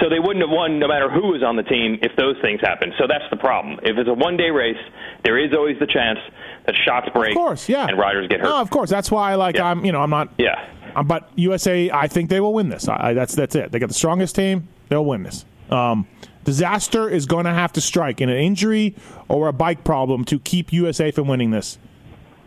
[0.00, 2.60] So they wouldn't have won no matter who was on the team if those things
[2.62, 2.94] happened.
[2.98, 3.78] So that's the problem.
[3.82, 4.80] If it's a one day race,
[5.24, 6.18] there is always the chance
[6.66, 7.32] that shots break.
[7.32, 7.86] Of course, yeah.
[7.86, 8.48] And riders get hurt.
[8.48, 8.88] No, of course.
[8.88, 9.66] That's why, like, yeah.
[9.66, 10.30] I'm, you know, I'm not.
[10.38, 10.64] Yeah.
[10.94, 12.88] Um, but USA, I think they will win this.
[12.88, 13.72] I, that's that's it.
[13.72, 14.68] They got the strongest team.
[14.88, 15.44] They'll win this.
[15.70, 16.06] Um,
[16.44, 18.96] disaster is going to have to strike in an injury
[19.28, 21.78] or a bike problem to keep USA from winning this,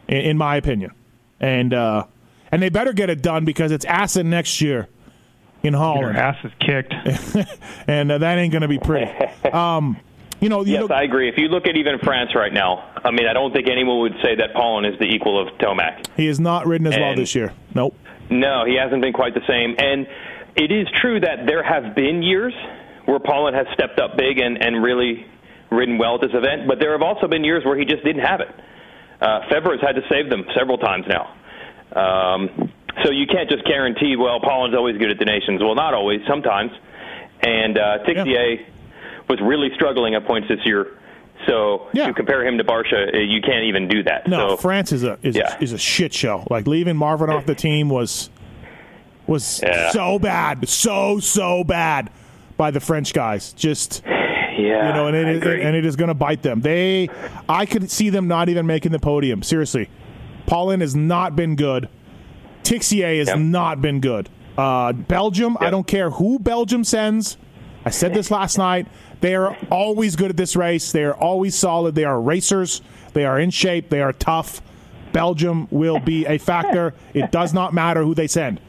[0.07, 0.91] in, in my opinion.
[1.39, 2.05] And uh,
[2.51, 4.87] and they better get it done because it's Assen next year
[5.63, 6.15] in Holland.
[6.15, 6.93] Your ass is kicked,
[7.87, 9.11] and uh, that ain't going to be pretty.
[9.51, 9.97] Um,
[10.39, 11.29] you know, you yes, know, I agree.
[11.29, 14.15] If you look at even France right now, I mean, I don't think anyone would
[14.21, 16.07] say that Paulin is the equal of Tomac.
[16.15, 17.53] He has not ridden as and, well this year.
[17.73, 17.97] Nope.
[18.29, 19.75] No, he hasn't been quite the same.
[19.77, 20.07] And
[20.55, 22.53] it is true that there have been years
[23.05, 25.25] where Paulin has stepped up big and, and really
[25.69, 28.23] ridden well at this event, but there have also been years where he just didn't
[28.23, 28.49] have it.
[29.21, 31.33] Uh, has had to save them several times now.
[31.95, 32.71] Um,
[33.03, 35.61] so you can't just guarantee, well, Paulin's always good at the nations.
[35.61, 36.71] Well, not always, sometimes.
[37.41, 38.65] And uh, Tixier yeah.
[39.29, 40.97] was really struggling at points this year.
[41.47, 42.07] So yeah.
[42.07, 44.27] to compare him to Barcia, uh, you can't even do that.
[44.27, 45.57] No, so, France is a is, yeah.
[45.59, 46.45] is a shit show.
[46.49, 48.29] Like leaving Marvin off the team was
[49.27, 49.91] was yeah.
[49.91, 52.09] so bad, so so bad
[52.57, 53.53] by the French guys.
[53.53, 56.61] Just yeah, you know, and it, and it is going to bite them.
[56.61, 57.09] They,
[57.47, 59.43] I could see them not even making the podium.
[59.43, 59.89] Seriously,
[60.45, 61.89] Paulin has not been good.
[62.63, 63.37] Tixier has yep.
[63.37, 64.29] not been good.
[64.57, 65.67] Uh, Belgium, yep.
[65.67, 67.37] I don't care who Belgium sends.
[67.83, 68.87] I said this last night.
[69.21, 70.91] They are always good at this race.
[70.91, 71.95] They are always solid.
[71.95, 72.81] They are racers.
[73.13, 73.89] They are in shape.
[73.89, 74.61] They are tough.
[75.13, 76.93] Belgium will be a factor.
[77.13, 78.59] It does not matter who they send.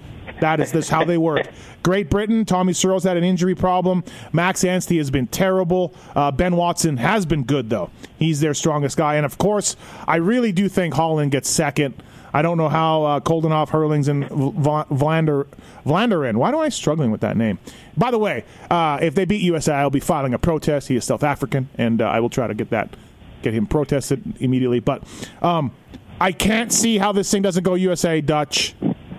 [0.41, 1.49] That is this how they work.
[1.83, 4.05] Great Britain, Tommy Searles had an injury problem.
[4.33, 5.95] Max Anstie has been terrible.
[6.15, 7.91] Uh, ben Watson has been good though.
[8.19, 11.95] He's their strongest guy, and of course, I really do think Holland gets second.
[12.37, 15.47] I don't know how uh, Coldenhoff, Herlings, and Vlander,
[15.87, 16.37] Vlaanderen.
[16.37, 17.59] Why am I struggling with that name?
[17.97, 20.89] By the way, uh, if they beat USA, I'll be filing a protest.
[20.89, 22.95] He is South African, and uh, I will try to get that,
[23.41, 24.81] get him protested immediately.
[24.81, 25.05] But
[25.41, 25.75] um,
[26.21, 28.75] I can't see how this thing doesn't go USA Dutch,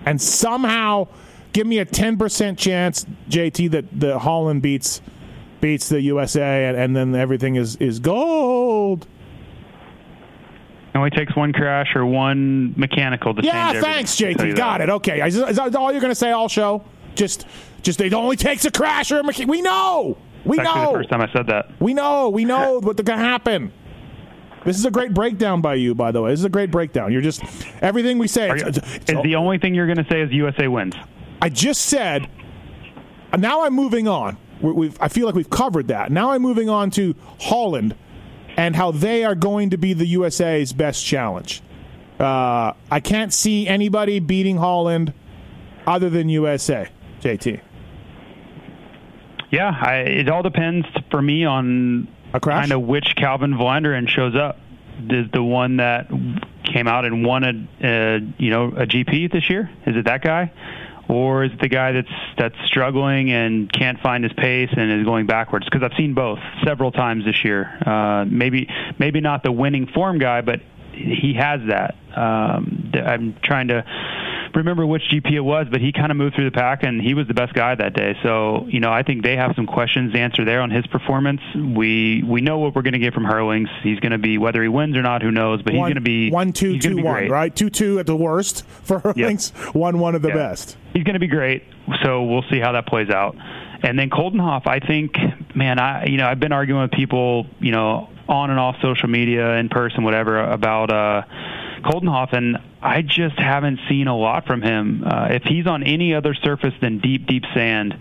[0.06, 1.08] and somehow
[1.52, 5.00] give me a ten percent chance, JT, that the Holland beats
[5.60, 9.08] beats the USA, and, and then everything is is gold
[10.98, 14.56] only takes one crash or one mechanical to yeah, change Yeah, thanks, JT.
[14.56, 14.90] Got it.
[14.90, 15.26] Okay.
[15.26, 16.84] Is, is that all you're going to say all show?
[17.14, 17.46] Just,
[17.82, 19.52] just it only takes a crash or a mechanical.
[19.52, 20.18] We know.
[20.44, 20.86] We That's know.
[20.92, 21.70] the first time I said that.
[21.80, 22.28] We know.
[22.28, 23.72] We know what's going to happen.
[24.64, 26.30] This is a great breakdown by you, by the way.
[26.30, 27.12] This is a great breakdown.
[27.12, 27.42] You're just
[27.80, 28.50] everything we say.
[28.50, 30.94] It's, it's, it's, is the only thing you're going to say is USA wins?
[31.40, 32.28] I just said.
[33.36, 34.36] Now I'm moving on.
[34.60, 36.10] We've, I feel like we've covered that.
[36.10, 37.94] Now I'm moving on to Holland
[38.58, 41.62] and how they are going to be the USA's best challenge.
[42.18, 45.14] Uh, I can't see anybody beating Holland
[45.86, 46.88] other than USA.
[47.22, 47.60] JT.
[49.50, 52.08] Yeah, I, it all depends for me on
[52.42, 54.58] kind of which Calvin Vlaanderen shows up.
[55.08, 56.10] Is the one that
[56.64, 59.70] came out and won a, a you know a GP this year?
[59.86, 60.52] Is it that guy?
[61.08, 65.04] Or is it the guy that's that's struggling and can't find his pace and is
[65.04, 65.64] going backwards?
[65.64, 67.66] Because I've seen both several times this year.
[67.84, 68.68] Uh, maybe
[68.98, 70.60] maybe not the winning form guy, but
[70.92, 71.96] he has that.
[72.16, 73.84] Um, I'm trying to
[74.58, 77.14] remember which GP it was, but he kind of moved through the pack and he
[77.14, 78.14] was the best guy that day.
[78.22, 81.40] So, you know, I think they have some questions to answer there on his performance.
[81.54, 83.68] We we know what we're going to get from Herlings.
[83.82, 85.62] He's going to be whether he wins or not, who knows?
[85.62, 87.30] But he's going to be one two two one, great.
[87.30, 87.54] right?
[87.54, 89.74] Two two at the worst for Herlings, yep.
[89.74, 90.36] one one at the yep.
[90.36, 90.76] best.
[90.92, 91.64] He's going to be great.
[92.02, 93.36] So we'll see how that plays out.
[93.82, 95.16] And then Coldenhoff, I think,
[95.54, 99.08] man, I you know I've been arguing with people, you know, on and off social
[99.08, 101.22] media, in person, whatever, about uh,
[101.84, 105.04] Coldenhoff, and I just haven't seen a lot from him.
[105.04, 107.94] Uh, if he's on any other surface than deep, deep sand,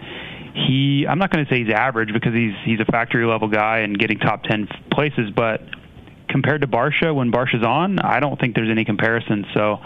[0.53, 3.79] he I'm not going to say he's average because he's he's a factory level guy
[3.79, 5.61] and getting top ten places, but
[6.29, 9.45] compared to Barcia when Barcia's on, I don't think there's any comparison.
[9.53, 9.79] So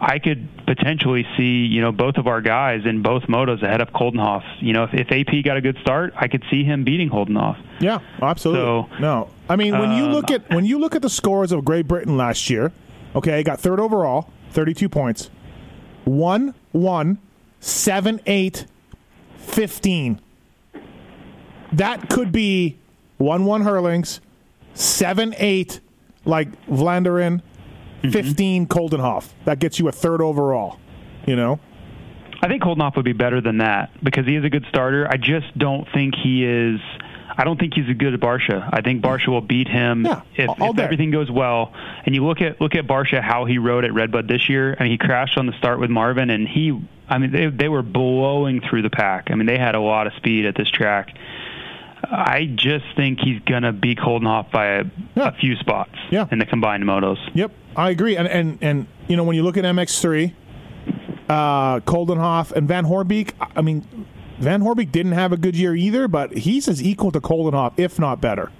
[0.00, 3.90] I could potentially see, you know, both of our guys in both motos ahead of
[3.90, 4.42] Coldenhoff.
[4.60, 7.62] You know, if, if AP got a good start, I could see him beating Coldenhoff.
[7.80, 8.90] Yeah, absolutely.
[8.90, 11.52] So, no, I mean when um, you look at when you look at the scores
[11.52, 12.72] of Great Britain last year,
[13.14, 15.30] okay, got third overall, thirty-two points,
[16.04, 17.18] one, one,
[17.60, 18.66] seven, eight,
[19.36, 20.20] fifteen.
[21.72, 22.76] That could be
[23.18, 24.20] one, one Herlings,
[24.74, 25.80] seven, eight,
[26.24, 28.10] like Vlaanderen, mm-hmm.
[28.10, 29.30] 15 Coldenhoff.
[29.44, 30.78] That gets you a third overall,
[31.26, 31.60] you know?
[32.42, 35.06] I think Coldenhoff would be better than that because he is a good starter.
[35.08, 36.80] I just don't think he is.
[37.36, 38.68] I don't think he's as good as Barcia.
[38.72, 41.72] I think Barcia will beat him yeah, if, if everything goes well.
[42.04, 44.76] And you look at look at Barcia how he rode at Redbud this year.
[44.78, 46.80] I mean, he crashed on the start with Marvin, and he.
[47.08, 49.30] I mean, they they were blowing through the pack.
[49.30, 51.14] I mean, they had a lot of speed at this track.
[52.04, 55.28] I just think he's going to beat Coldenhoff by a, yeah.
[55.28, 56.26] a few spots yeah.
[56.32, 57.18] in the combined motos.
[57.34, 58.16] Yep, I agree.
[58.16, 60.34] And and and you know when you look at MX3,
[61.28, 64.06] uh, Coldenhoff and Van Horebeek, I mean,
[64.42, 67.98] Van Horebeek didn't have a good year either, but he's as equal to Coldenhoff, if
[67.98, 68.50] not better.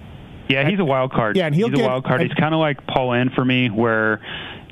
[0.49, 1.37] Yeah, he's a wild card.
[1.37, 2.21] Yeah, and he'll he's get, a wild card.
[2.21, 4.21] he's kind of like Paulin for me, where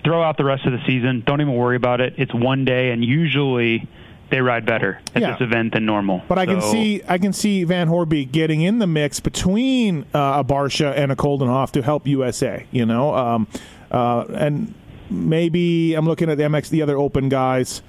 [0.05, 1.23] throw out the rest of the season.
[1.27, 2.15] Don't even worry about it.
[2.17, 3.89] It's one day, and usually
[4.31, 5.33] they ride better at yeah.
[5.33, 6.23] this event than normal.
[6.29, 10.37] But I can see I can see Van Horebeek getting in the mix between uh,
[10.39, 12.67] a Barcia and a Coldenhoff to help USA.
[12.71, 13.49] You know, um,
[13.91, 14.75] uh, and
[15.11, 17.83] maybe I'm looking at the MX the other Open guys,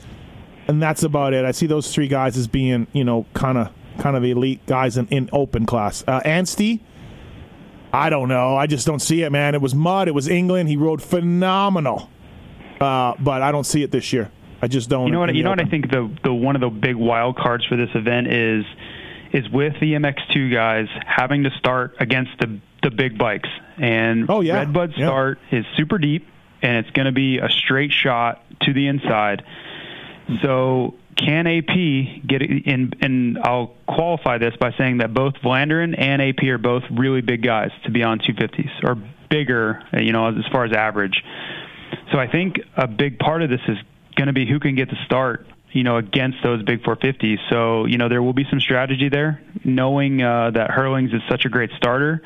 [0.71, 1.43] and that's about it.
[1.43, 4.97] I see those three guys as being you know kind of kind of elite guys
[4.97, 6.03] in, in Open class.
[6.07, 6.79] Uh, Anstie.
[7.93, 8.55] I don't know.
[8.55, 9.53] I just don't see it, man.
[9.53, 10.07] It was mud.
[10.07, 10.69] It was England.
[10.69, 12.09] He rode phenomenal,
[12.79, 14.31] uh, but I don't see it this year.
[14.61, 15.07] I just don't.
[15.07, 15.35] You know what?
[15.35, 17.89] You know what I think the the one of the big wild cards for this
[17.93, 18.63] event is
[19.33, 23.49] is with the MX2 guys having to start against the the big bikes.
[23.77, 24.59] And oh, yeah.
[24.59, 25.59] Redbud start yeah.
[25.59, 26.27] is super deep
[26.61, 29.43] and it's going to be a straight shot to the inside.
[30.41, 32.93] So can AP get in?
[33.01, 37.43] And I'll qualify this by saying that both Vlaanderen and AP are both really big
[37.43, 38.95] guys to be on 250s or
[39.29, 41.23] bigger, you know, as far as average.
[42.11, 43.77] So I think a big part of this is
[44.15, 47.37] going to be who can get the start you know, against those big 450s.
[47.49, 51.45] So, you know, there will be some strategy there, knowing uh, that Herlings is such
[51.45, 52.21] a great starter.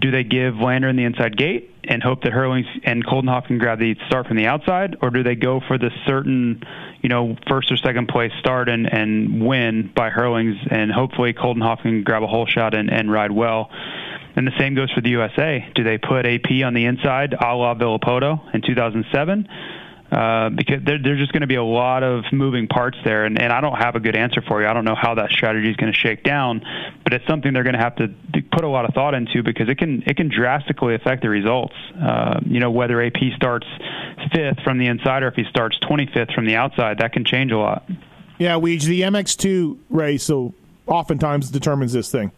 [0.00, 3.78] Do they give Vlaanderen the inside gate and hope that Herlings and Coldenhoff can grab
[3.78, 6.62] the start from the outside, or do they go for the certain,
[7.00, 11.82] you know, first or second place start and, and win by Herlings, and hopefully Coldenhoff
[11.82, 13.70] can grab a hole shot and, and ride well?
[14.34, 15.66] And the same goes for the USA.
[15.74, 19.48] Do they put AP on the inside, a la Villopoto in 2007?
[20.10, 23.40] Uh, because there, there's just going to be a lot of moving parts there, and,
[23.40, 24.68] and I don't have a good answer for you.
[24.68, 26.62] I don't know how that strategy is going to shake down,
[27.02, 28.14] but it's something they're going to have to
[28.52, 31.74] put a lot of thought into because it can it can drastically affect the results.
[32.00, 33.66] Uh, you know, whether AP starts
[34.32, 37.50] fifth from the inside or if he starts 25th from the outside, that can change
[37.50, 37.88] a lot.
[38.38, 40.54] Yeah, we the MX2 race so
[40.86, 42.30] oftentimes determines this thing.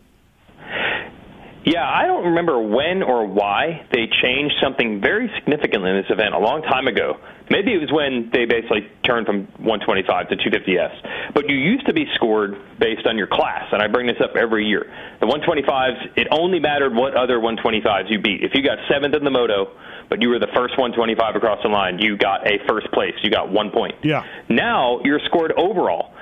[1.69, 6.35] Yeah, I don't remember when or why they changed something very significantly in this event
[6.35, 7.21] a long time ago.
[7.51, 11.35] Maybe it was when they basically turned from 125 to 250S.
[11.35, 14.35] But you used to be scored based on your class, and I bring this up
[14.35, 14.91] every year.
[15.21, 18.43] The 125s, it only mattered what other 125s you beat.
[18.43, 19.69] If you got seventh in the moto,
[20.09, 23.13] but you were the first 125 across the line, you got a first place.
[23.23, 23.97] You got one point.
[24.03, 24.25] Yeah.
[24.49, 26.15] Now you're scored overall.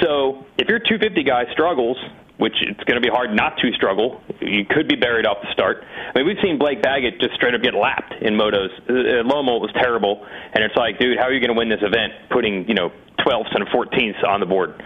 [0.00, 1.98] So if your 250 guy struggles,
[2.36, 4.20] which it's going to be hard not to struggle.
[4.40, 5.84] You could be buried off the start.
[5.84, 8.74] I mean, we've seen Blake Baggett just straight up get lapped in motos.
[8.88, 11.82] Uh, Lommel was terrible, and it's like, dude, how are you going to win this
[11.82, 14.82] event putting you know 12ths and 14ths on the board?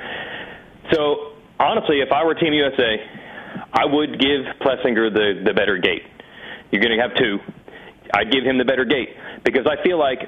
[0.92, 3.00] So honestly, if I were Team USA,
[3.72, 6.04] I would give Plessinger the the better gate.
[6.70, 7.38] You're going to have two.
[8.12, 9.10] I'd give him the better gate
[9.44, 10.20] because I feel like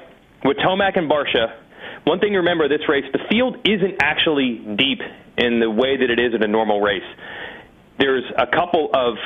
[0.43, 1.60] with Tomac and Barcia,
[2.03, 5.01] one thing to remember this race, the field isn't actually deep
[5.37, 7.07] in the way that it is in a normal race.
[7.99, 9.17] There's a couple of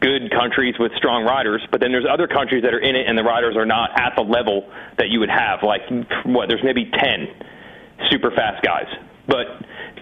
[0.00, 3.18] good countries with strong riders, but then there's other countries that are in it and
[3.18, 5.62] the riders are not at the level that you would have.
[5.62, 5.82] Like
[6.24, 6.48] what?
[6.48, 7.28] There's maybe 10
[8.10, 8.86] super fast guys.
[9.26, 9.46] But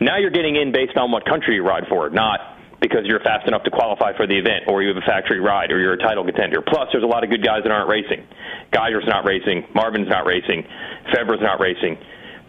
[0.00, 3.46] now you're getting in based on what country you ride for, not because you're fast
[3.48, 5.98] enough to qualify for the event or you have a factory ride or you're a
[5.98, 6.60] title contender.
[6.60, 8.26] Plus, there's a lot of good guys that aren't racing.
[8.72, 9.66] Geiger's not racing.
[9.74, 10.66] Marvin's not racing.
[11.12, 11.98] Febvre's not racing.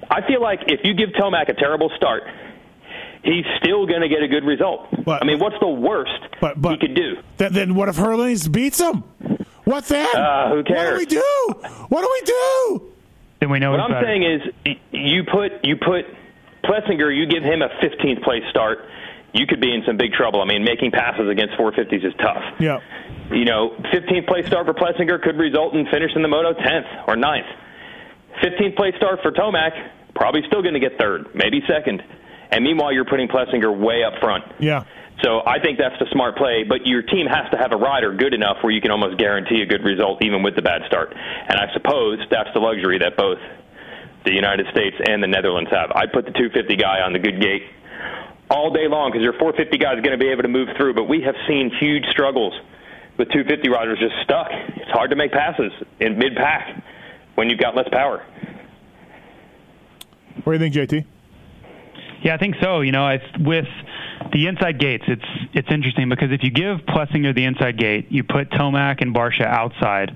[0.10, 2.24] I feel like if you give Tomac a terrible start,
[3.24, 4.88] he's still going to get a good result.
[5.04, 7.16] But, I mean, what's the worst but, but, he could do?
[7.38, 9.04] Th- then what if Herlings beats him?
[9.64, 10.08] What then?
[10.16, 11.00] Uh, who cares?
[11.00, 11.70] What do we do?
[11.90, 12.94] What do we do?
[13.40, 13.72] then we know.
[13.72, 14.06] What I'm better.
[14.06, 16.06] saying is, you put you put
[16.64, 18.80] Plessinger, you give him a 15th place start,
[19.38, 20.42] you could be in some big trouble.
[20.42, 22.44] I mean, making passes against 450s is tough.
[22.60, 22.80] Yeah.
[23.32, 27.16] You know, 15th place start for Plessinger could result in finishing the moto 10th or
[27.16, 27.50] 9th.
[28.42, 29.72] 15th place start for Tomac,
[30.16, 32.04] probably still going to get third, maybe second.
[32.52, 34.46] And meanwhile, you're putting Plessinger way up front.
[34.60, 34.86] Yeah.
[35.24, 38.14] So I think that's the smart play, but your team has to have a rider
[38.14, 41.12] good enough where you can almost guarantee a good result even with the bad start.
[41.14, 43.40] And I suppose that's the luxury that both
[44.26, 45.92] the United States and the Netherlands have.
[45.92, 47.64] I put the 250 guy on the good gate
[48.50, 50.94] all day long because your 450 guy is going to be able to move through,
[50.94, 52.54] but we have seen huge struggles
[53.18, 54.48] with 250 riders just stuck.
[54.52, 56.84] It's hard to make passes in mid pack
[57.36, 58.26] when you've got less power.
[60.44, 61.06] What do you think, JT?
[62.24, 62.82] Yeah, I think so.
[62.82, 63.68] You know, it's with
[64.32, 65.04] the inside gates.
[65.08, 69.14] It's it's interesting because if you give Plessinger the inside gate, you put Tomac and
[69.14, 70.16] Barcia outside.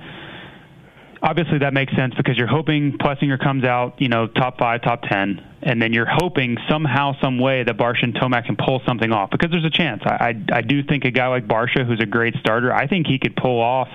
[1.24, 5.04] Obviously, that makes sense because you're hoping Plessinger comes out, you know, top five, top
[5.04, 9.12] ten, and then you're hoping somehow, some way that Barcia and Tomac can pull something
[9.12, 10.02] off because there's a chance.
[10.04, 13.06] I I, I do think a guy like Barcia, who's a great starter, I think
[13.06, 13.88] he could pull off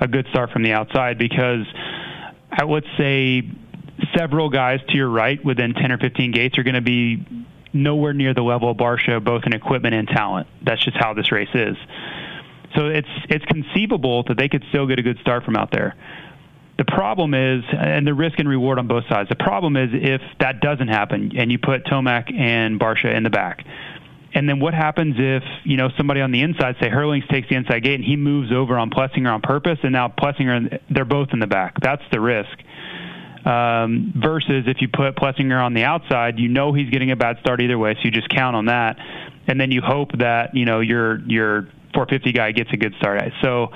[0.00, 1.66] a good start from the outside because
[2.50, 3.42] I would say
[4.16, 7.24] several guys to your right within 10 or 15 gates are going to be
[7.72, 10.48] nowhere near the level of Barcia, both in equipment and talent.
[10.64, 11.76] That's just how this race is.
[12.76, 15.94] So it's it's conceivable that they could still get a good start from out there.
[16.78, 19.28] The problem is, and the risk and reward on both sides.
[19.28, 23.30] The problem is if that doesn't happen and you put Tomac and Barcia in the
[23.30, 23.64] back.
[24.34, 27.56] And then what happens if, you know, somebody on the inside, say Herlings takes the
[27.56, 31.28] inside gate and he moves over on Plessinger on purpose and now Plessinger, they're both
[31.34, 31.78] in the back.
[31.80, 32.58] That's the risk.
[33.44, 37.38] Um, versus if you put Plessinger on the outside, you know he's getting a bad
[37.40, 38.98] start either way, so you just count on that,
[39.48, 41.62] and then you hope that you know your your
[41.92, 43.20] 450 guy gets a good start.
[43.42, 43.72] So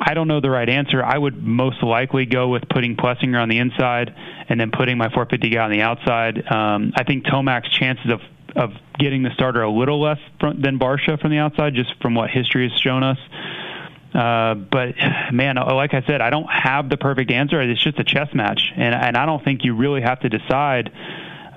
[0.00, 1.02] I don't know the right answer.
[1.02, 4.14] I would most likely go with putting Plessinger on the inside
[4.48, 6.46] and then putting my 450 guy on the outside.
[6.50, 8.20] Um, I think Tomac's chances of
[8.56, 12.14] of getting the starter a little less from, than Barcia from the outside, just from
[12.14, 13.18] what history has shown us.
[14.14, 14.94] Uh, but
[15.32, 17.60] man, like I said, I don't have the perfect answer.
[17.60, 20.90] It's just a chess match, and and I don't think you really have to decide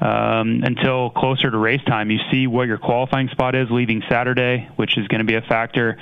[0.01, 2.11] um, until closer to race time.
[2.11, 5.41] You see what your qualifying spot is leaving Saturday, which is going to be a
[5.41, 5.97] factor.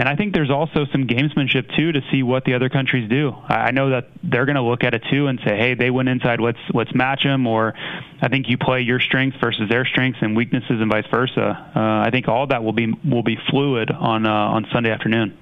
[0.00, 3.34] And I think there's also some gamesmanship too to see what the other countries do.
[3.46, 6.08] I know that they're going to look at it too and say, "Hey, they went
[6.08, 6.40] inside.
[6.40, 7.74] Let's let's match them." Or
[8.22, 11.70] I think you play your strengths versus their strengths and weaknesses, and vice versa.
[11.76, 15.36] Uh, I think all that will be will be fluid on uh, on Sunday afternoon.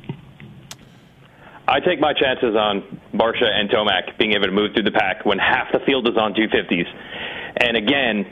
[1.69, 5.25] I take my chances on Barcia and Tomac being able to move through the pack
[5.25, 6.89] when half the field is on 250s.
[7.59, 8.27] And again,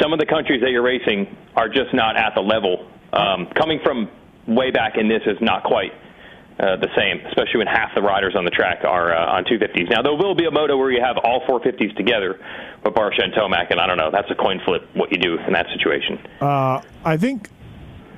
[0.00, 2.88] some of the countries that you're racing are just not at the level.
[3.12, 4.08] Um, coming from
[4.46, 5.92] way back in this is not quite
[6.58, 9.90] uh, the same, especially when half the riders on the track are uh, on 250s.
[9.90, 12.38] Now, there will be a moto where you have all 450s together
[12.84, 15.38] with Barcia and Tomac, and I don't know, that's a coin flip what you do
[15.38, 16.18] in that situation.
[16.40, 17.48] Uh, I think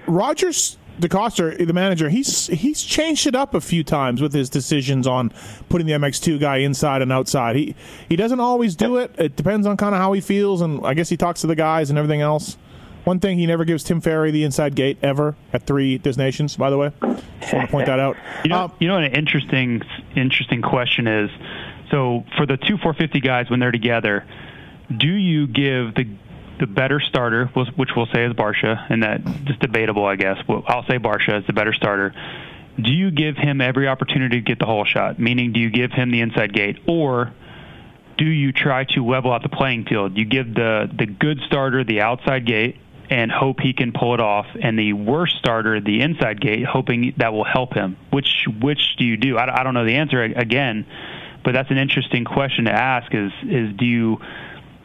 [0.07, 5.07] Rogers DeCoster, the manager, he's he's changed it up a few times with his decisions
[5.07, 5.33] on
[5.69, 7.57] putting the MX2 guy inside and outside.
[7.57, 7.75] He
[8.09, 9.15] he doesn't always do it.
[9.19, 11.57] It depends on kind of how he feels, and I guess he talks to the
[11.57, 12.57] guys and everything else.
[13.05, 16.57] One thing he never gives Tim Ferry the inside gate ever at three destinations.
[16.57, 16.91] By the way,
[17.41, 18.17] just want to point that out.
[18.45, 19.83] You know, Um, you know, what an interesting
[20.17, 21.31] interesting question is.
[21.91, 24.25] So for the two 450 guys when they're together,
[24.95, 26.07] do you give the
[26.61, 30.39] the better starter, which we'll say is Barcia, and that just debatable, I guess.
[30.49, 32.15] Well, I'll say Barcia is the better starter.
[32.81, 35.19] Do you give him every opportunity to get the hole shot?
[35.19, 37.33] Meaning, do you give him the inside gate, or
[38.19, 40.17] do you try to level out the playing field?
[40.17, 42.77] You give the the good starter the outside gate
[43.15, 47.15] and hope he can pull it off, and the worst starter the inside gate, hoping
[47.19, 47.97] that will help him.
[48.11, 49.39] Which which do you do?
[49.39, 50.85] I, I don't know the answer again,
[51.45, 53.15] but that's an interesting question to ask.
[53.15, 54.17] Is is do you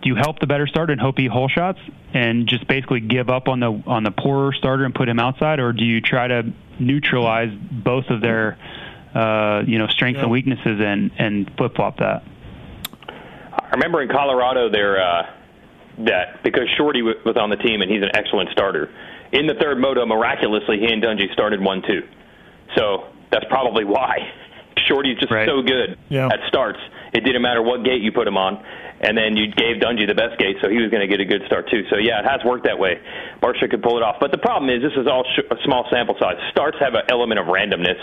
[0.04, 1.80] do you help the better starter and hope he hole shots
[2.14, 5.60] and just basically give up on the on the poorer starter and put him outside,
[5.60, 8.60] or do you try to neutralize both of their
[9.16, 10.24] uh, you know strengths Yeah.
[10.26, 12.22] and weaknesses and and flip flop that?
[13.52, 15.24] I remember in Colorado there uh,
[16.06, 18.90] that because Shorty was on the team and he's an excellent starter.
[19.32, 22.02] In the third moto, miraculously, he and Dungey started one two.
[22.76, 24.18] So that's probably why
[24.88, 25.48] Shorty's just Right.
[25.48, 26.28] so good Yeah.
[26.28, 26.80] at starts.
[27.14, 28.64] It didn't matter what gate you put him on,
[29.02, 31.26] and then you gave Dungey the best gate, so he was going to get a
[31.26, 31.84] good start too.
[31.90, 33.02] So yeah, it has worked that way.
[33.42, 35.86] Barcia could pull it off, but the problem is this is all sh- a small
[35.92, 36.38] sample size.
[36.52, 37.98] Starts have an element of randomness.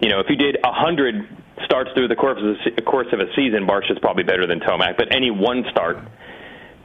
[0.00, 1.26] You know, if you did a hundred
[1.64, 4.60] starts through the course of the se- course of a season, Barcia's probably better than
[4.60, 4.96] Tomac.
[4.98, 5.96] But any one start,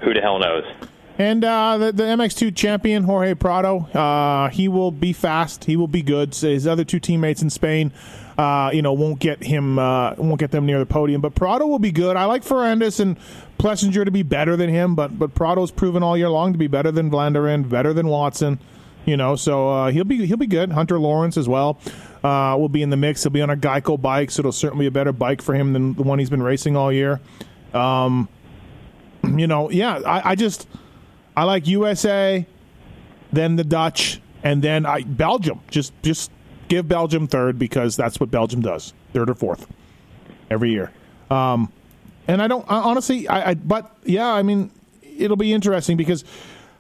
[0.04, 0.64] who the hell knows?
[1.18, 5.66] And uh, the, the MX2 champion, Jorge Prado, uh, he will be fast.
[5.66, 6.34] He will be good.
[6.34, 7.91] His other two teammates in Spain
[8.41, 11.22] uh, you know, won't get him, uh, won't get them near the podium.
[11.22, 12.16] But Prado will be good.
[12.16, 13.18] I like Ferrandis and
[13.60, 16.68] Plessinger to be better than him, but but Prado's proven all year long to be
[16.68, 18.60] better than Vlaanderen, better than Watson.
[19.06, 20.72] You know, so uh, he'll be he'll be good.
[20.72, 21.80] Hunter Lawrence as well
[22.24, 23.24] uh, will be in the mix.
[23.24, 25.74] He'll be on a Geico bike, so it'll certainly be a better bike for him
[25.74, 27.20] than the one he's been racing all year.
[27.74, 28.28] Um,
[29.36, 30.67] you know, yeah, I, I just
[31.36, 32.45] I like USA,
[33.32, 35.61] then the Dutch, and then I Belgium.
[35.69, 36.32] Just just
[36.67, 39.67] give Belgium third because that's what Belgium does, third or fourth
[40.49, 40.91] every year.
[41.30, 41.72] Um,
[42.28, 44.72] and I don't I, honestly, I, I but yeah, I mean,
[45.03, 46.24] it'll be interesting because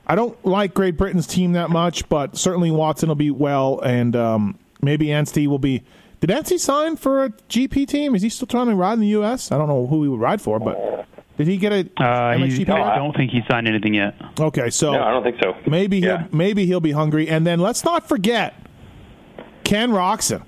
[0.07, 4.15] I don't like Great Britain's team that much, but certainly Watson will be well, and
[4.15, 5.83] um, maybe Anstie will be.
[6.19, 8.13] Did Anstie sign for a GP team?
[8.13, 9.51] Is he still trying to ride in the U.S.?
[9.51, 11.07] I don't know who he would ride for, but
[11.43, 12.75] did he get a Uh, he, MXGP no.
[12.83, 14.15] I don't think he signed anything yet.
[14.39, 15.55] Okay, so No, I don't think so.
[15.67, 16.23] maybe Yeah.
[16.29, 18.53] he'll maybe he'll be hungry, and then let's not forget
[19.63, 20.43] Ken Roczen.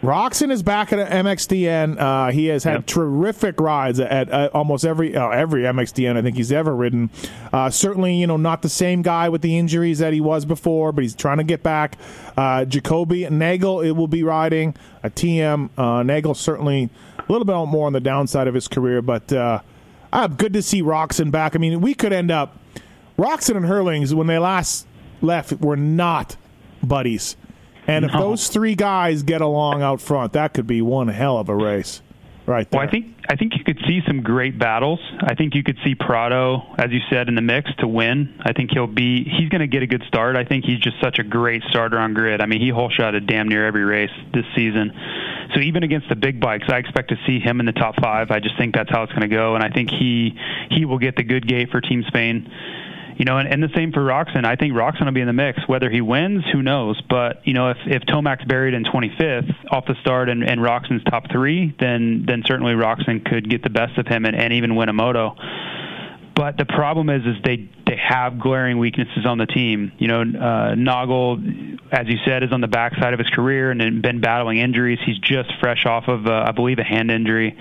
[0.00, 1.98] Roczen is back at MXDN.
[1.98, 2.86] Uh, he has had Yep.
[2.86, 7.10] terrific rides at, at almost every uh, every MXDN I think he's ever ridden.
[7.52, 10.92] Uh, certainly, you know, not the same guy with the injuries that he was before,
[10.92, 11.98] but he's trying to get back.
[12.36, 15.68] Uh, Jacobi Nagl it will be riding a TM.
[15.76, 19.32] Uh, Nagl certainly a little bit more on the downside of his career, but
[20.12, 21.54] uh, uh, good to see Roczen back.
[21.54, 22.58] I mean, we could end up
[23.18, 24.86] Roczen and Herlings when they last
[25.20, 26.36] left were not
[26.82, 27.36] buddies.
[27.86, 31.48] And if those three guys get along out front, that could be one hell of
[31.48, 32.02] a race,
[32.48, 32.80] right there.
[32.80, 35.00] Well, I think I think you could see some great battles.
[35.20, 38.40] I think you could see Prado, as you said, in the mix to win.
[38.40, 40.36] I think he'll be he's going to get a good start.
[40.36, 42.40] I think he's just such a great starter on grid.
[42.40, 44.92] I mean, he whole shotted damn near every race this season.
[45.54, 48.30] So even against the big bikes, I expect to see him in the top five.
[48.30, 50.34] I just think that's how it's going to go, and I think he
[50.70, 52.50] he will get the good gate for Team Spain.
[53.18, 54.44] You know, and, and the same for Roczen.
[54.44, 55.58] I think Roczen will be in the mix.
[55.66, 57.00] Whether he wins, who knows?
[57.10, 61.02] But you know, if if Tomac's buried in 25th off the start and, and Roczen's
[61.04, 64.76] top three, then then certainly Roczen could get the best of him and, and even
[64.76, 65.34] win a moto.
[66.38, 69.90] But the problem is, is they they have glaring weaknesses on the team.
[69.98, 74.00] You know, uh, Nagl, as you said, is on the backside of his career and
[74.00, 75.00] been battling injuries.
[75.04, 77.56] He's just fresh off of, uh, I believe, a hand injury.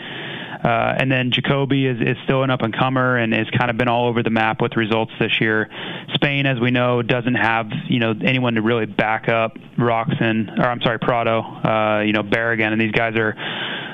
[0.68, 3.78] Uh, and then Jacobi is, is still an up and comer and has kind of
[3.78, 5.70] been all over the map with results this year.
[6.13, 10.65] Spain, as we know, doesn't have you know anyone to really back up Roczen or
[10.65, 13.34] I'm sorry Prado, uh, you know Barragan, and these guys are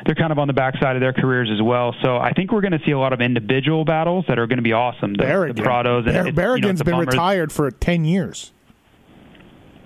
[0.05, 1.93] they're kind of on the backside of their careers as well.
[2.01, 4.57] So I think we're going to see a lot of individual battles that are going
[4.57, 5.13] to be awesome.
[5.13, 8.53] The, the Prados and Bar- it's, you know, Barragan's been retired for 10 years.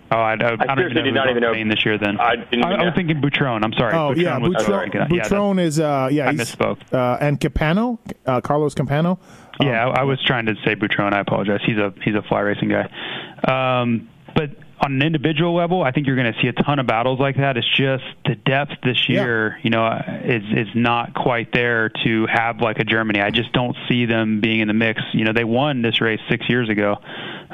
[0.10, 1.98] Oh, I, I, I don't seriously even know did not even know- Spain this year.
[1.98, 3.64] Then I didn't I, even I was thinking Boutrone.
[3.64, 3.94] I'm sorry.
[3.94, 4.38] Oh, Boutrone yeah.
[4.38, 6.30] was Boutron, yeah, that- Boutron is, uh, yeah.
[6.30, 6.78] I misspoke.
[6.94, 9.20] Uh, and Capano, uh, Carlos Campano.
[9.60, 11.14] Yeah, I I was trying to say Boutrone.
[11.14, 11.60] I apologize.
[11.66, 13.82] He's a he's a fly racing guy.
[13.82, 16.86] Um, but on an individual level, I think you're going to see a ton of
[16.88, 17.58] battles like that.
[17.58, 19.24] It's just the depth this Yeah.
[19.24, 19.88] year, you know,
[20.24, 23.20] is is not quite there to have like a Germany.
[23.22, 25.02] I just don't see them being in the mix.
[25.14, 26.98] You know, they won this race six years ago,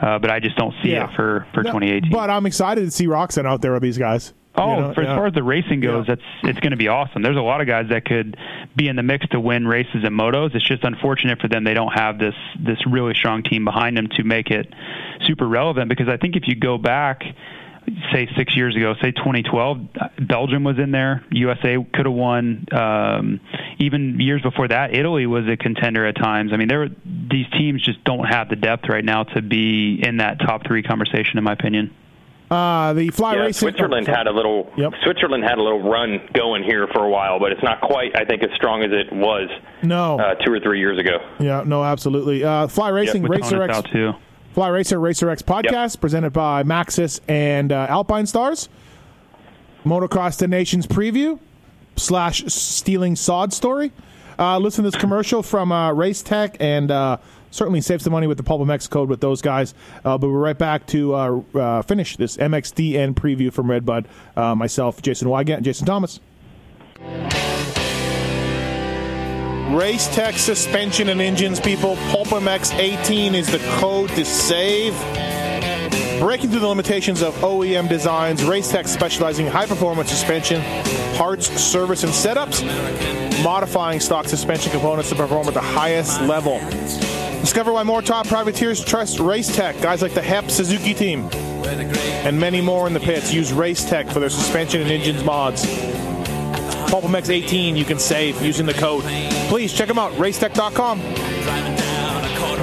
[0.01, 1.09] uh, but I just don't see Yeah.
[1.09, 2.11] it for for No, 2018.
[2.11, 4.33] But I'm excited to see Roczen out there with these guys.
[4.55, 5.11] Oh, You know, for, yeah.
[5.13, 6.15] as far as the racing goes, Yeah.
[6.15, 7.21] that's it's going to be awesome.
[7.23, 8.37] There's a lot of guys that could
[8.75, 10.53] be in the mix to win races and motos.
[10.55, 14.09] It's just unfortunate for them they don't have this this really strong team behind them
[14.17, 14.71] to make it
[15.27, 15.89] super relevant.
[15.89, 17.23] Because I think if you go back,
[18.13, 19.77] say six years ago, say 2012,
[20.27, 21.23] Belgium was in there.
[21.31, 22.65] USA could have won.
[22.71, 23.39] Um,
[23.79, 26.51] even years before that, Italy was a contender at times.
[26.53, 30.17] I mean, there these teams just don't have the depth right now to be in
[30.17, 31.93] that top three conversation, in my opinion.
[32.53, 33.69] Uh, the fly Yeah, racing.
[33.69, 34.71] Switzerland oh, had a little.
[34.77, 34.93] Yep.
[35.03, 38.25] Switzerland had a little run going here for a while, but it's not quite, I
[38.25, 39.49] think, as strong as it was
[39.81, 40.19] No.
[40.19, 41.17] uh, two or three years ago.
[41.39, 42.43] yeah, no, absolutely.
[42.43, 43.81] Uh, fly racing, With Racer X.
[43.91, 44.13] too.
[44.53, 48.67] Fly Racer Racer X podcast presented by Maxxis and uh, Alpinestars.
[49.83, 51.39] Motocross the Nations preview
[51.95, 53.91] slash stealing sod story.
[54.37, 57.17] Uh, listen to this commercial from uh, Race Tech and uh,
[57.53, 59.73] certainly save some money with the Pulp MX code with those guys.
[60.03, 64.07] Uh, but we're right back to uh, uh, finish this MXDN preview from Redbud.
[64.35, 66.19] Uh, myself, Jason Weigandt, Jason Thomas.
[69.71, 71.95] Race Tech suspension and engines, people.
[72.11, 74.93] PulpMX 18 is the code to save.
[76.19, 80.61] Breaking through the limitations of OEM designs, Racetech specializing in high performance suspension,
[81.15, 82.63] parts, service, and setups,
[83.43, 86.61] modifying stock suspension components to perform at the highest level.
[87.43, 89.79] Discover why more top privateers trust Race Tech.
[89.81, 91.29] Guys like the HEP Suzuki team
[92.23, 95.65] and many more in the pits use Race Tech for their suspension and engines mods.
[96.89, 99.03] PulpMX 18 you can save using the code.
[99.49, 100.99] Please check them out, racetech.com.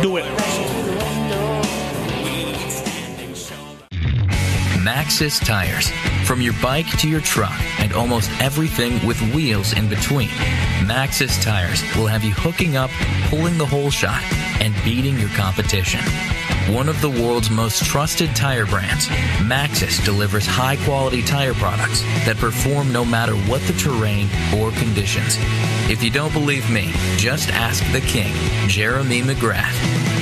[0.02, 0.49] Do it.
[5.00, 5.90] Maxxis tires.
[6.26, 10.28] From your bike to your truck and almost everything with wheels in between,
[10.84, 12.90] Maxxis tires will have you hooking up,
[13.30, 14.22] pulling the hole shot,
[14.60, 16.00] and beating your competition.
[16.68, 22.36] One of the world's most trusted tire brands, Maxxis delivers high quality tire products that
[22.36, 24.28] perform no matter what the terrain
[24.58, 25.38] or conditions.
[25.90, 28.34] If you don't believe me, just ask the king,
[28.68, 30.19] Jeremy McGrath.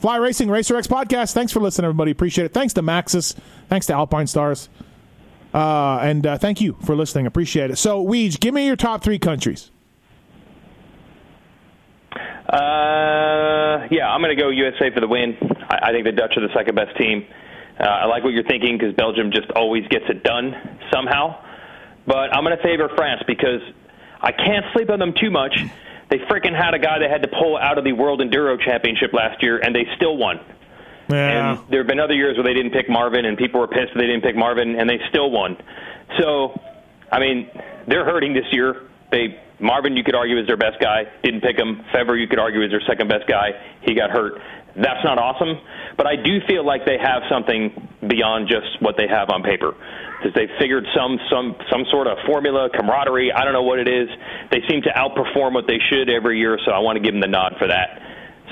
[0.00, 1.32] Fly Racing Racer X podcast.
[1.32, 2.10] Thanks for listening, everybody.
[2.10, 2.54] Appreciate it.
[2.54, 3.36] Thanks to Maxxis.
[3.68, 4.68] Thanks to Alpinestars.
[5.52, 7.26] Uh, and uh, thank you for listening.
[7.26, 7.76] Appreciate it.
[7.76, 9.70] So, Weege, give me your top three countries.
[12.12, 15.36] Uh, yeah, I'm going to go USA for the win.
[15.68, 17.26] I, I think the Dutch are the second best team.
[17.78, 20.54] Uh, I like what you're thinking because Belgium just always gets it done
[20.92, 21.42] somehow.
[22.06, 23.60] But I'm going to favor France because
[24.20, 25.58] I can't sleep on them too much.
[26.10, 29.12] They freaking had a guy they had to pull out of the World Enduro Championship
[29.12, 30.40] last year, and they still won.
[31.10, 31.52] Yeah.
[31.52, 33.92] And there have been other years where they didn't pick Marvin, and people were pissed
[33.94, 35.56] that they didn't pick Marvin, and they still won.
[36.18, 36.58] So,
[37.10, 37.50] I mean,
[37.86, 38.88] they're hurting this year.
[39.10, 41.04] They Marvin, you could argue, is their best guy.
[41.22, 41.82] Didn't pick him.
[41.92, 43.50] Febvre, you could argue, is their second best guy.
[43.82, 44.40] He got hurt.
[44.76, 45.58] That's not awesome,
[45.96, 49.74] but I do feel like they have something beyond just what they have on paper.
[50.18, 53.32] Because they figured some some some sort of formula, camaraderie.
[53.32, 54.08] I don't know what it is.
[54.50, 57.20] They seem to outperform what they should every year, so I want to give them
[57.20, 58.02] the nod for that.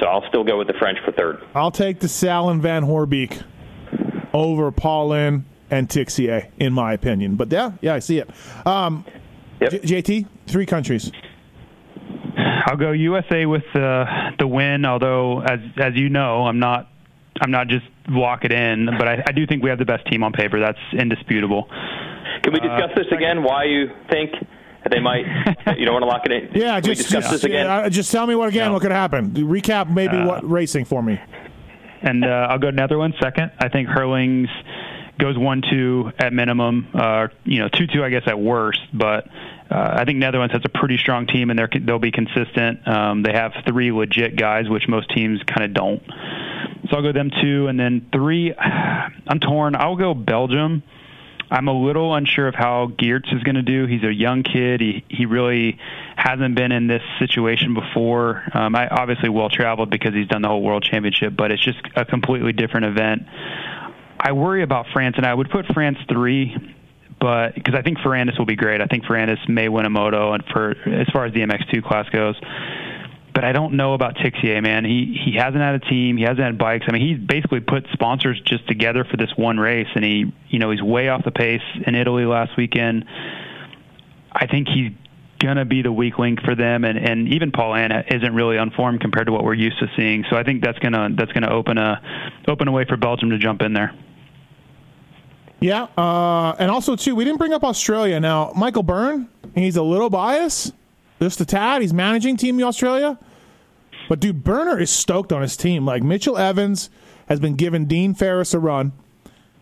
[0.01, 1.39] So I'll still go with the French for third.
[1.55, 3.43] I'll take the Salin Van Horebeek
[4.33, 7.35] over Paulin and Tixier, in my opinion.
[7.37, 8.31] But yeah, yeah, I see it.
[8.67, 9.05] Um,
[9.59, 9.71] Yep.
[9.85, 11.11] J- JT, three countries.
[12.67, 14.05] I'll go USA with the
[14.39, 14.85] the win.
[14.85, 16.91] Although, as as you know, I'm not
[17.41, 20.07] I'm not just walk it in, but I, I do think we have the best
[20.07, 20.59] team on paper.
[20.61, 21.69] That's indisputable.
[22.43, 23.43] Can we discuss this again?
[23.43, 24.33] Why you think
[24.83, 25.25] that they might?
[25.79, 26.51] you don't want to lock it in?
[26.61, 27.67] Yeah, Can we just discuss just, this again.
[27.67, 28.69] uh, just tell me what again.
[28.69, 28.75] No.
[28.75, 29.31] What could happen?
[29.33, 31.21] Recap maybe Uh, what racing for me.
[32.03, 33.53] And uh, I'll go Netherlands second.
[33.59, 34.49] I think Herlings
[35.19, 36.89] goes one two at minimum.
[36.95, 39.29] Uh, you know, two two I guess at worst, but.
[39.69, 42.87] Uh, I think Netherlands has a pretty strong team, and they're, they'll be consistent.
[42.87, 46.01] Um, they have three legit guys, which most teams kind of don't.
[46.91, 48.55] So I'll go them two, and then three.
[49.29, 49.75] I'm torn.
[49.77, 50.83] I'll go Belgium.
[51.51, 53.87] I'm a little unsure of how Geerts is going to do.
[53.87, 54.81] He's a young kid.
[54.81, 55.79] He he really
[56.17, 58.43] hasn't been in this situation before.
[58.53, 61.79] Um, I obviously well traveled because he's done the whole World Championship, but it's just
[61.95, 63.23] a completely different event.
[64.19, 66.57] I worry about France, and I would put France three,
[67.21, 68.81] but because I think Ferrandis will be great.
[68.81, 72.09] I think Ferrandis may win a moto, and for as far as the MX2 class
[72.09, 72.35] goes.
[73.37, 74.87] But I don't know about Tixier, man.
[74.87, 76.17] He he hasn't had a team.
[76.17, 76.87] He hasn't had bikes.
[76.89, 80.59] I mean, he's basically put sponsors just together for this one race, and he you
[80.59, 83.05] know he's way off the pace in Italy last weekend.
[84.33, 84.93] I think he's
[85.39, 89.03] gonna be the weak link for them, and and even Paul Anna isn't really unformed
[89.03, 90.25] compared to what we're used to seeing.
[90.31, 92.01] So I think that's gonna that's gonna open a
[92.49, 93.93] open a way for Belgium to jump in there.
[95.61, 98.19] Yeah, uh, and also too, we didn't bring up Australia.
[98.19, 100.73] Now, Michael Byrne, he's a little biased,
[101.21, 101.83] just a tad.
[101.83, 103.19] He's managing Team Australia,
[104.09, 105.85] but dude, Burner is stoked on his team.
[105.85, 106.91] Like Mitchell Evans
[107.29, 108.93] has been giving Dean Ferris a run.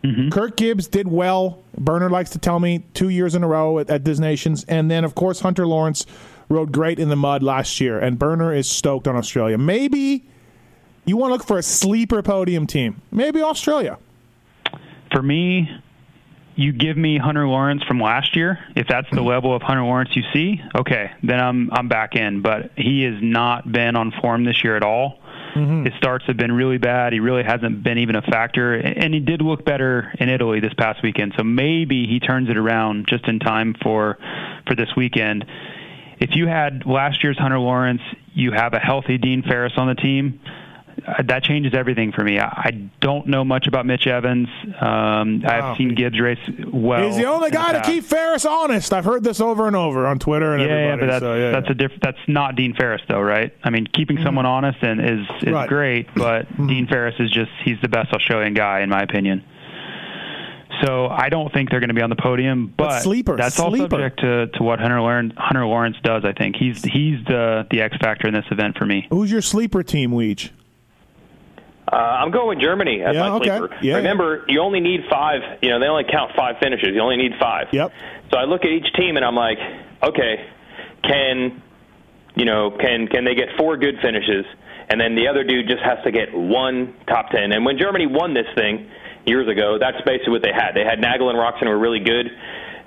[0.03, 0.29] Mm-hmm.
[0.29, 1.63] Kirk Gibbs did well.
[1.79, 5.05] Burner likes to tell me two years in a row at, at Nations, and then
[5.05, 6.05] of course Hunter Lawrence
[6.49, 7.99] rode great in the mud last year.
[7.99, 9.57] And Burner is stoked on Australia.
[9.57, 10.25] Maybe
[11.07, 13.01] you want to look for a sleeper podium team.
[13.11, 13.99] Maybe Australia.
[15.13, 15.71] For me,
[16.57, 18.59] you give me Hunter Lawrence from last year.
[18.77, 22.43] If that's the level of Hunter Lawrence you see, okay, then I'm I'm back in.
[22.43, 25.19] But he has not been on form this year at all.
[25.55, 25.85] Mm-hmm.
[25.85, 27.13] His starts have been really bad.
[27.13, 30.75] He really hasn't been even a factor, and he did look better in Italy this
[30.75, 31.35] past weekend.
[31.37, 34.19] So maybe he turns it around just in time for
[34.67, 35.45] for this weekend.
[36.19, 38.03] If you had last year's Hunter Lawrence,
[38.33, 40.41] you have a healthy Dean Ferris on the team.
[41.25, 42.39] That changes everything for me.
[42.39, 42.71] I, I
[43.01, 44.49] don't know much about Mitch Evans.
[44.81, 45.73] Um, Wow.
[45.73, 46.39] I've seen Gibbs race
[46.73, 47.07] well.
[47.07, 48.93] He's the only in the guy to keep Ferris honest.
[48.93, 51.51] I've heard this over and over on Twitter and Yeah, yeah, but that's so, yeah,
[51.51, 51.73] that's yeah.
[51.73, 53.53] a diff- That's not Dean Ferris, though, right?
[53.65, 55.69] I mean, keeping someone honest and is is Right.
[55.69, 59.45] great, but Dean Ferris is just he's the best Australian guy in my opinion.
[60.83, 63.71] So I don't think they're going to be on the podium, but, sleeper, that's all
[63.71, 63.89] sleeper.
[63.91, 66.25] subject to, to what Hunter Lawrence, Hunter Lawrence does.
[66.25, 69.07] I think he's he's the the X factor in this event for me.
[69.11, 70.51] Who's your sleeper team, Weege?
[71.91, 73.59] Uh, I'm going with Germany as Yeah, my okay.
[73.59, 73.77] sleeper.
[73.83, 75.43] Yeah, Remember, you only need five.
[75.63, 76.91] You know, they only count five finishes.
[76.95, 77.69] You only need five.
[77.73, 77.93] Yep.
[78.33, 79.59] So I look at each team and I'm like,
[80.03, 80.47] okay,
[81.03, 81.63] can
[82.37, 84.45] you know can can they get four good finishes,
[84.89, 87.53] and then the other dude just has to get one top ten.
[87.53, 88.91] And when Germany won this thing
[89.27, 90.73] years ago, that's basically what they had.
[90.75, 92.27] They had Nagl and Roczen were really good.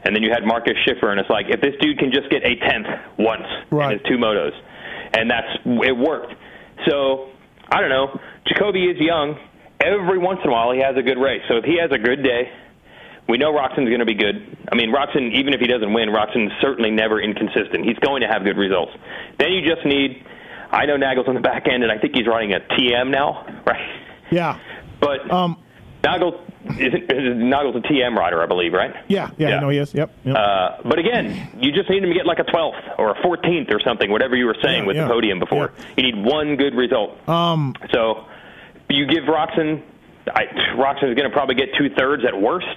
[0.03, 2.43] And then you had Marcus Schiffer, and it's like if this dude can just get
[2.43, 2.87] a tenth
[3.17, 3.93] once Right.
[3.93, 4.53] in his two motos,
[5.13, 6.33] and that's it worked.
[6.87, 7.29] So
[7.69, 8.19] I don't know.
[8.47, 9.37] Jacobi is young.
[9.79, 11.41] Every once in a while, he has a good race.
[11.47, 12.49] So if he has a good day,
[13.29, 14.57] we know Roczen's going to be good.
[14.71, 17.85] I mean, Roczen, even if he doesn't win, Roczen's certainly never inconsistent.
[17.85, 18.93] He's going to have good results.
[19.37, 20.25] Then you just need.
[20.71, 23.45] I know Nagl's on the back end, and I think he's running a TM now,
[23.65, 24.01] right?
[24.31, 24.59] Yeah.
[24.99, 25.57] But Um,
[26.07, 26.39] Nagl
[26.79, 27.07] isn't
[27.53, 28.93] Nagl's a TM rider, I believe, right?
[29.07, 29.57] yeah, yeah, Yeah.
[29.57, 29.93] I know he is.
[29.93, 30.11] Yep.
[30.23, 30.35] yep.
[30.35, 33.73] Uh, but again, you just need him to get like a 12th or a 14th
[33.73, 35.73] or something, whatever you were saying Yeah, with yeah, the podium before.
[35.97, 37.17] You need one good result.
[37.27, 38.25] Um, so
[38.89, 39.81] you give Roczen,
[40.33, 40.43] I,
[40.75, 42.67] Roczen is going to probably get two thirds at worst.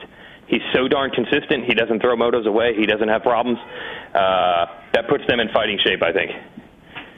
[0.46, 1.64] He's so darn consistent.
[1.64, 2.74] He doesn't throw motos away.
[2.76, 3.58] He doesn't have problems.
[4.14, 6.30] Uh, that puts them in fighting shape, I think.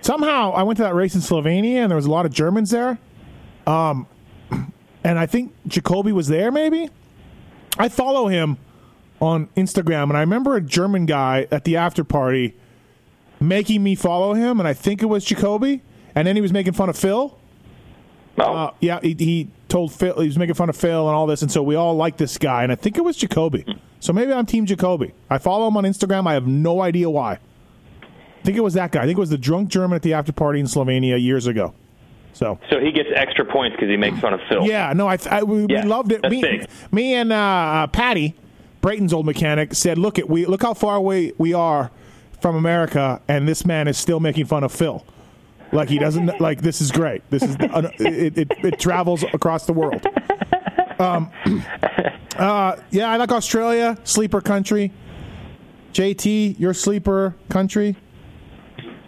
[0.02, 2.70] somehow I went to that race in Slovenia and there was a lot of Germans
[2.70, 2.98] there.
[3.66, 4.06] Um,
[5.04, 6.50] and I think Jacobi was there.
[6.52, 6.88] Maybe
[7.78, 8.58] I follow him
[9.20, 12.54] on Instagram, and I remember a German guy at the after party
[13.40, 15.80] making me follow him, and I think it was Jacobi.
[16.14, 17.38] And then he was making fun of Phil.
[18.38, 21.26] Oh, Uh, yeah, he, he told Phil he was making fun of Phil and all
[21.26, 23.78] this, and so we all like this guy, and I think it was Jacobi.
[24.00, 25.14] So maybe I'm Team Jacoby.
[25.30, 26.26] I follow him on Instagram.
[26.26, 27.38] I have no idea why.
[28.02, 29.02] I think it was that guy.
[29.02, 31.74] I think it was the drunk German at the after party in Slovenia years ago.
[32.32, 34.64] So so he gets extra points because he makes fun of Phil.
[34.66, 36.22] yeah, no, I, I we, Yeah, we loved it.
[36.30, 36.66] Me, big.
[36.90, 38.34] me and uh, uh, Patty,
[38.80, 41.90] Brayton's old mechanic, said, "Look at we look how far away we are
[42.40, 45.04] from America, and this man is still making fun of Phil.
[45.72, 47.22] Like he doesn't like this is great.
[47.30, 50.06] This is uh, it, it, it travels across the world.
[50.98, 51.30] Um,
[52.36, 54.92] uh, yeah, I like Australia, sleeper country.
[55.92, 57.96] JT, your sleeper country,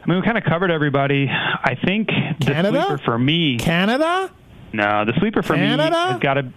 [0.05, 1.29] I mean, we kind of covered everybody.
[1.31, 2.09] I think
[2.41, 4.31] the sleeper for me, Canada.
[4.73, 5.91] no, the sleeper for Canada?
[5.91, 6.53] me has got to.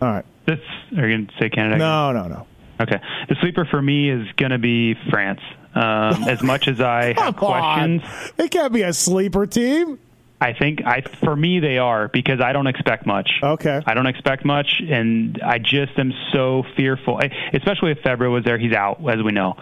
[0.00, 0.58] All right, This
[0.96, 1.78] are you going to say Canada?
[1.78, 2.46] no, no, no.
[2.78, 3.00] Okay.
[3.28, 5.40] The sleeper for me is going to be France.
[5.74, 9.98] Um, as much as I have Come on, questions, it can't be a sleeper team.
[10.40, 13.28] I think I for me they are because I don't expect much.
[13.42, 13.80] Okay.
[13.86, 17.16] I don't expect much, and I just am so fearful.
[17.18, 19.54] I- Especially if Febvre was there, he's out, as we know.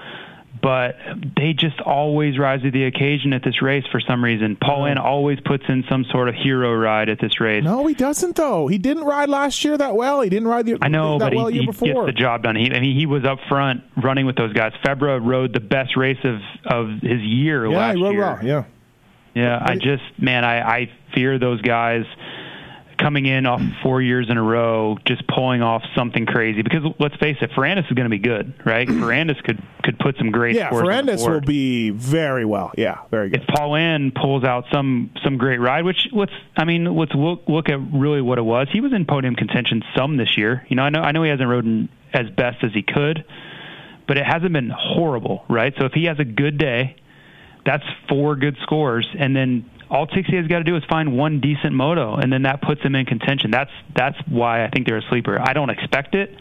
[0.63, 0.97] But
[1.37, 4.57] they just always rise to the occasion at this race for some reason.
[4.57, 7.63] Paulin always puts in some sort of hero ride at this race.
[7.63, 8.67] No, he doesn't though.
[8.67, 10.21] He didn't ride last year that well.
[10.23, 12.07] He didn't ride the I know, that but well he, year he before.
[12.07, 12.57] gets the job done.
[12.57, 14.73] He, I mean, he was up front running with those guys.
[14.85, 18.21] Febvre rode the best race of of his year yeah, last he rode year.
[18.21, 18.39] well.
[18.43, 18.65] Yeah.
[19.35, 22.05] Yeah, I just man, I, I fear those guys
[23.05, 26.63] coming in off four years in a row, just pulling off something crazy.
[26.63, 28.89] Because let's face it, Ferrandis is going to be good, right?
[28.89, 30.57] Ferrandis could could put some great.
[30.57, 32.73] Yeah, scores on the Ferrandis will be very well.
[32.79, 33.43] Yeah, very good.
[33.43, 37.69] If Paulin pulls out some some great ride, which let's I mean let's look look
[37.69, 38.69] at really what it was.
[38.73, 40.67] He was in podium contention some this year.
[40.71, 43.27] You know, I know I know he hasn't ridden as best as he could,
[44.09, 45.75] but it hasn't been horrible, right?
[45.79, 46.97] So if he has a good day,
[47.67, 51.41] that's four good scores, and then all Tixier has got to do is find one
[51.41, 53.51] decent moto, and then that puts him in contention.
[53.51, 55.39] That's that's why I think they're a sleeper.
[55.41, 56.35] I don't expect it,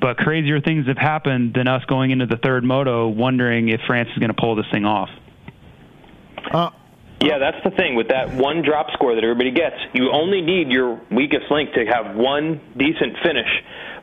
[0.00, 4.08] but crazier things have happened than us going into the third moto, wondering if France
[4.12, 5.08] is going to pull this thing off.
[6.52, 6.70] Uh, uh.
[7.20, 9.76] Yeah, that's the thing with that one drop score that everybody gets.
[9.92, 13.46] You only need your weakest link to have one decent finish,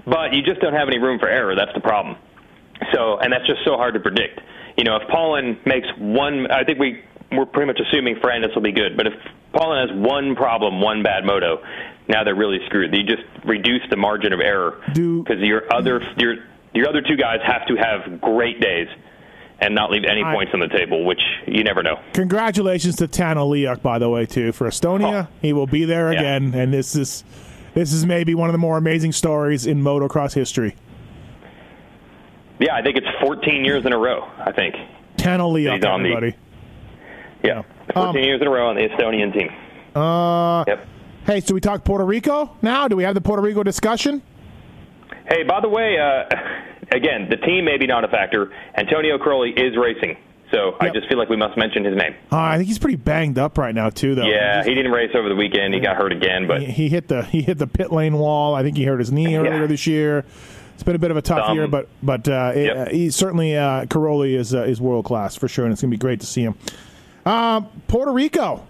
[0.05, 1.53] but you just don't have any room for error.
[1.53, 2.15] That's the problem.
[2.93, 4.39] So, and that's just so hard to predict.
[4.77, 8.61] You know, if Paulin makes one, I think we we're pretty much assuming Ferrandis will
[8.61, 8.97] be good.
[8.97, 9.13] But if
[9.53, 11.61] Paulin has one problem, one bad moto,
[12.07, 12.93] now they're really screwed.
[12.95, 16.35] You just reduce the margin of error because your other your
[16.73, 18.87] your other two guys have to have great days
[19.61, 21.99] and not leave any I- points on the table, which you never know.
[22.13, 25.27] Congratulations to Tanel Leok, by the way, too for Estonia.
[25.29, 25.33] Oh.
[25.41, 26.19] He will be there Yeah.
[26.19, 27.23] again, and this is
[27.75, 30.75] this is maybe one of the more amazing stories in motocross history.
[32.59, 34.27] Yeah, I think it's 14 years in a row.
[34.37, 34.75] I think.
[35.17, 36.35] Tanel He's on the- everybody.
[37.43, 37.61] Yeah,
[37.93, 39.49] 14 Um, years in a row on the Estonian team.
[39.95, 40.87] Uh, Yep.
[41.25, 42.87] hey, so we talk Puerto Rico now?
[42.87, 44.21] Do we have the Puerto Rico discussion?
[45.27, 46.25] Hey, by the way, uh,
[46.95, 48.51] again, the team maybe not a factor.
[48.75, 50.17] Antonio Cairoli is racing,
[50.51, 52.13] so I just feel like we must mention his name.
[52.31, 54.15] Uh, I think he's pretty banged up right now, too.
[54.15, 54.25] Though.
[54.25, 55.73] Yeah, he didn't race over the weekend.
[55.73, 58.53] He got hurt again, but he, he hit the he hit the pit lane wall.
[58.55, 60.25] I think he hurt his knee earlier this year.
[60.73, 61.55] It's been a bit of a tough Thumb.
[61.57, 65.35] year, but but uh, it- uh, he certainly uh, Cairoli is uh, is world class
[65.35, 66.55] for sure, and it's gonna be great to see him.
[67.29, 68.65] Uh, Puerto Rico,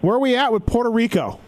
[0.00, 1.40] where are we at with Puerto Rico?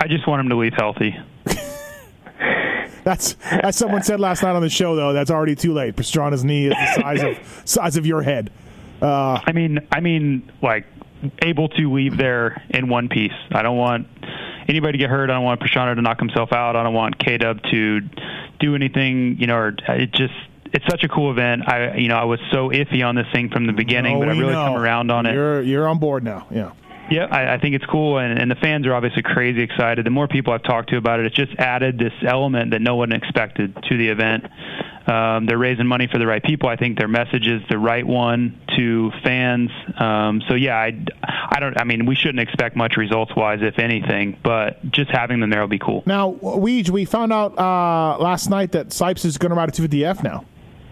[0.00, 1.18] I just want him to leave healthy.
[3.02, 5.12] That's as someone said last night on the show, though.
[5.12, 5.96] That's already too late.
[5.96, 8.52] Pastrana's knee is the size of size of your head.
[9.02, 10.86] I mean, I mean, like
[11.42, 13.32] able to leave there in one piece.
[13.50, 14.06] I don't want
[14.68, 15.30] anybody to get hurt.
[15.30, 16.76] I don't want Pastrana to knock himself out.
[16.76, 18.02] I don't want K Dub to
[18.60, 19.36] do anything.
[19.40, 20.34] You know, or it just
[20.72, 21.62] it's such a cool event.
[21.68, 24.28] I you know I was so iffy on this thing from the beginning, Oh, but
[24.28, 24.64] I really know.
[24.66, 25.34] come around on it.
[25.34, 26.46] You're you're on board now.
[26.50, 26.72] Yeah.
[27.10, 30.04] Yeah, I, I think it's cool, and, and the fans are obviously crazy excited.
[30.04, 32.96] The more people I've talked to about it, it's just added this element that no
[32.96, 34.44] one expected to the event.
[35.06, 36.68] Um, they're raising money for the right people.
[36.68, 39.70] I think their message is the right one to fans.
[39.98, 41.80] Um, so yeah, I, I don't.
[41.80, 45.62] I mean, we shouldn't expect much results wise, if anything, but just having them there
[45.62, 46.02] will be cool.
[46.04, 49.72] Now, Weege, we found out uh, last night that Sipes is going to ride a
[49.72, 50.44] 250F now.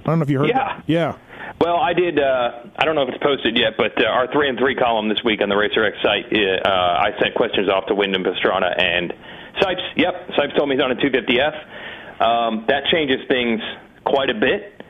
[0.06, 0.48] I don't know if you heard.
[0.48, 0.54] Yeah.
[0.54, 0.84] that.
[0.86, 1.18] Yeah.
[1.60, 2.20] Well, I did.
[2.20, 5.08] Uh, I don't know if it's posted yet, but uh, our three and three column
[5.08, 8.70] this week on the Racer X site, uh, I sent questions off to Windham Pastrana
[8.80, 9.12] and
[9.60, 9.82] Sipes.
[9.96, 12.22] Yep, Sipes told me he's on a 250F.
[12.22, 13.60] Um, that changes things
[14.04, 14.80] quite a bit.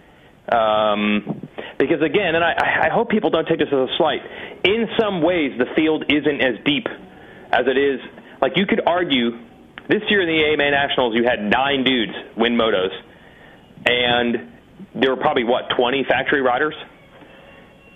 [0.53, 1.49] Um,
[1.79, 4.21] because again, and I, I hope people don't take this as a slight.
[4.65, 6.87] In some ways, the field isn't as deep
[7.53, 8.01] as it is.
[8.41, 9.39] Like you could argue,
[9.89, 12.91] this year in the AMA Nationals, you had nine dudes win motos,
[13.87, 14.53] and
[14.95, 16.75] there were probably what 20 factory riders.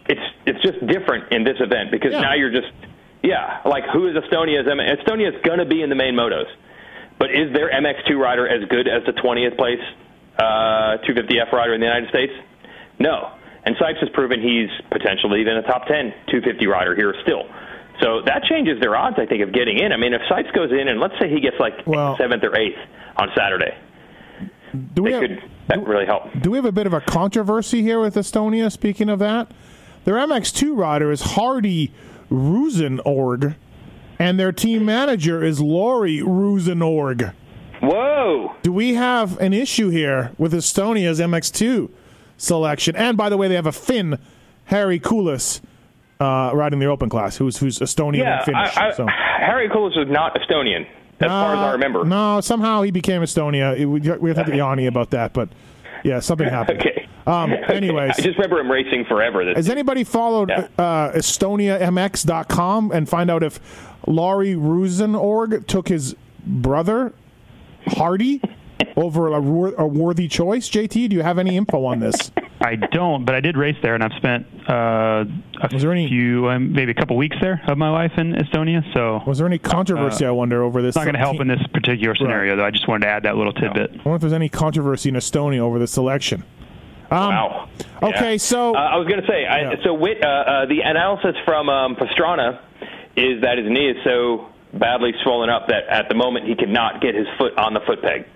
[0.08, 2.20] It's it's just different in this event because Yeah.
[2.20, 2.72] now you're just
[3.22, 6.46] yeah like who is Estonia's M- Estonia's gonna be in the main motos,
[7.18, 9.80] but is their MX2 rider as good as the 20th place
[10.38, 12.32] uh, 250F rider in the United States?
[12.98, 13.32] No.
[13.62, 17.44] And Sipes has proven he's potentially even a top 10 250 rider here still.
[18.00, 19.92] So that changes their odds, I think, of getting in.
[19.92, 22.56] I mean, if Sipes goes in and let's say he gets like Well- seventh or
[22.56, 22.78] eighth
[23.18, 23.76] on Saturday,
[24.94, 26.24] Do we they have, could that really help.
[26.40, 28.70] do we have a bit of a controversy here with Estonia?
[28.70, 29.50] Speaking of that,
[30.04, 31.92] their MX2 rider is Hardy
[32.30, 33.54] Rusenorg,
[34.18, 37.32] and their team manager is Lori Rusenorg.
[37.80, 38.54] Whoa!
[38.62, 41.90] Do we have an issue here with Estonia's MX2
[42.36, 42.94] selection?
[42.96, 44.18] And by the way, they have a Finn,
[44.70, 45.60] Harri Kullas,
[46.20, 48.76] uh, riding the open class, who's who's Estonian Yeah, and Finnish.
[48.76, 49.06] I, I, so.
[49.06, 50.86] Harry Koulis is not Estonian,
[51.20, 52.04] as far as I Uh, remember.
[52.04, 53.78] No, somehow he became Estonia.
[53.78, 55.48] It- we, we have to Yanni about that, but
[56.04, 56.80] yeah, something happened.
[56.80, 57.06] Okay.
[57.26, 59.44] Um, anyways, I just remember him racing forever.
[59.44, 60.66] This has anybody followed Yeah.
[60.78, 63.60] uh, EstoniaMX.com and find out if
[64.06, 66.16] Laurie Rusenorg took his
[66.46, 67.12] brother
[67.86, 68.40] Hardy
[68.96, 69.34] over a,
[69.82, 70.68] a worthy choice?
[70.70, 72.30] JT, do you have any info on this?
[72.62, 75.24] I don't, but I did race there, and I've spent uh,
[75.62, 78.34] a Was there any- few, um, maybe a couple weeks there of my life in
[78.34, 78.84] Estonia.
[78.92, 80.26] So Was there any controversy?
[80.26, 80.90] I wonder over this.
[80.90, 82.64] it's not going to help in this particular scenario, though.
[82.64, 83.90] I just wanted to add that little tidbit.
[83.92, 86.44] I wonder if there's any controversy in Estonia over the selection.
[87.10, 87.68] Um, Wow.
[88.02, 88.36] okay, Yeah.
[88.38, 89.74] so- uh, I was going to say, I, Yeah.
[89.82, 92.58] so Whit, uh, uh, the analysis from um, Pastrana
[93.16, 97.00] is that his knee is so badly swollen up that at the moment he cannot
[97.00, 98.26] get his foot on the foot peg.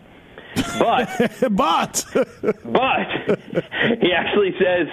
[0.79, 1.09] But
[1.53, 2.05] but
[2.65, 3.07] but
[4.01, 4.89] he actually says,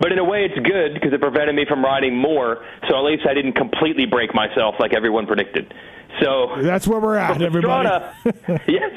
[0.00, 3.04] but in a way it's good because it prevented me from riding more, so at
[3.04, 5.72] least I didn't completely break myself like everyone predicted.
[6.20, 7.88] So that's where we're at, for everybody.
[7.88, 8.92] Pastrana, yes,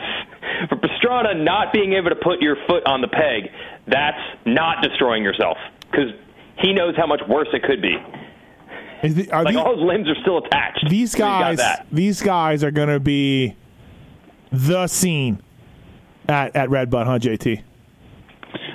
[0.69, 3.51] for Pastrana not being able to put your foot on the peg,
[3.87, 5.57] that's not destroying yourself
[5.91, 6.11] because
[6.57, 7.97] he knows how much worse it could be.
[9.03, 10.87] The- are Like these- all his limbs are still attached.
[10.89, 13.55] these So he's got guys these guys are going to be
[14.51, 15.41] the scene
[16.31, 17.61] at at Red Bud, huh, JT?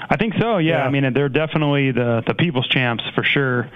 [0.08, 0.58] I think so.
[0.58, 0.78] Yeah.
[0.78, 0.84] Yeah.
[0.86, 3.68] I mean, they're definitely the the people's champs for sure.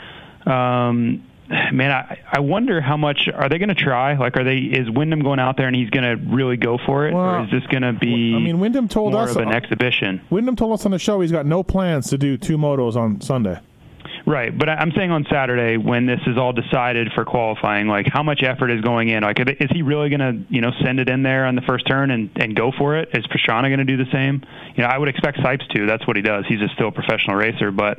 [0.46, 4.16] Um, man, I I wonder how much are they going to try?
[4.16, 7.06] Like, are they is Windham going out there and he's going to really go for
[7.08, 8.34] it, Well, or is this going to be?
[8.34, 10.20] I mean, Windham told more us of an exhibition.
[10.30, 13.20] Windham told us on the show he's got no plans to do two motos on
[13.20, 13.58] Sunday.
[14.26, 18.06] Right, but I- I'm saying on Saturday when this is all decided for qualifying, like
[18.06, 19.22] how much effort is going in?
[19.22, 21.86] Like, is he really going to, you know, send it in there on the first
[21.86, 23.08] turn and and go for it?
[23.14, 24.42] Is Pastrana going to do the same?
[24.76, 25.86] You know, I would expect Sipes to.
[25.86, 26.44] That's what he does.
[26.48, 27.98] He's a still a professional racer, but.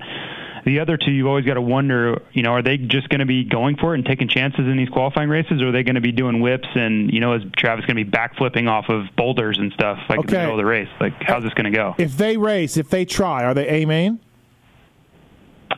[0.63, 3.26] The other two, you've always got to wonder, you know, are they just going to
[3.26, 5.95] be going for it and taking chances in these qualifying races, or are they going
[5.95, 9.05] to be doing whips and, you know, is Travis going to be backflipping off of
[9.17, 10.38] boulders and stuff like in the Okay.
[10.43, 10.88] middle of the race?
[10.99, 11.95] Like, how's this going to go?
[11.97, 14.19] If they race, if they try, are they A main?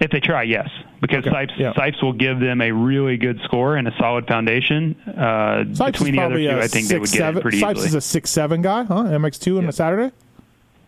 [0.02, 0.70] If they try, yes,
[1.02, 1.74] because Okay, Sipes, yeah.
[1.74, 4.96] Sipes will give them a really good score and a solid foundation.
[5.08, 7.38] Uh, between the other two, I think they would get seven.
[7.40, 7.88] it pretty Sipes easily.
[7.88, 9.04] is a six seven guy, huh?
[9.04, 9.70] MX2 on Yeah.
[9.70, 10.12] a Saturday.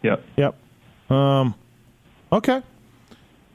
[0.01, 0.23] yep.
[0.37, 0.55] Yep.
[1.11, 1.55] Um,
[2.31, 2.61] okay.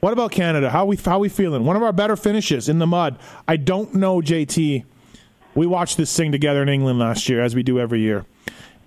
[0.01, 0.71] What about Canada?
[0.71, 1.65] How we how we feeling?
[1.65, 3.19] One of our better finishes in the mud.
[3.47, 4.85] I don't know, JT.
[5.55, 8.25] We watched this thing together in England last year, as we do every year,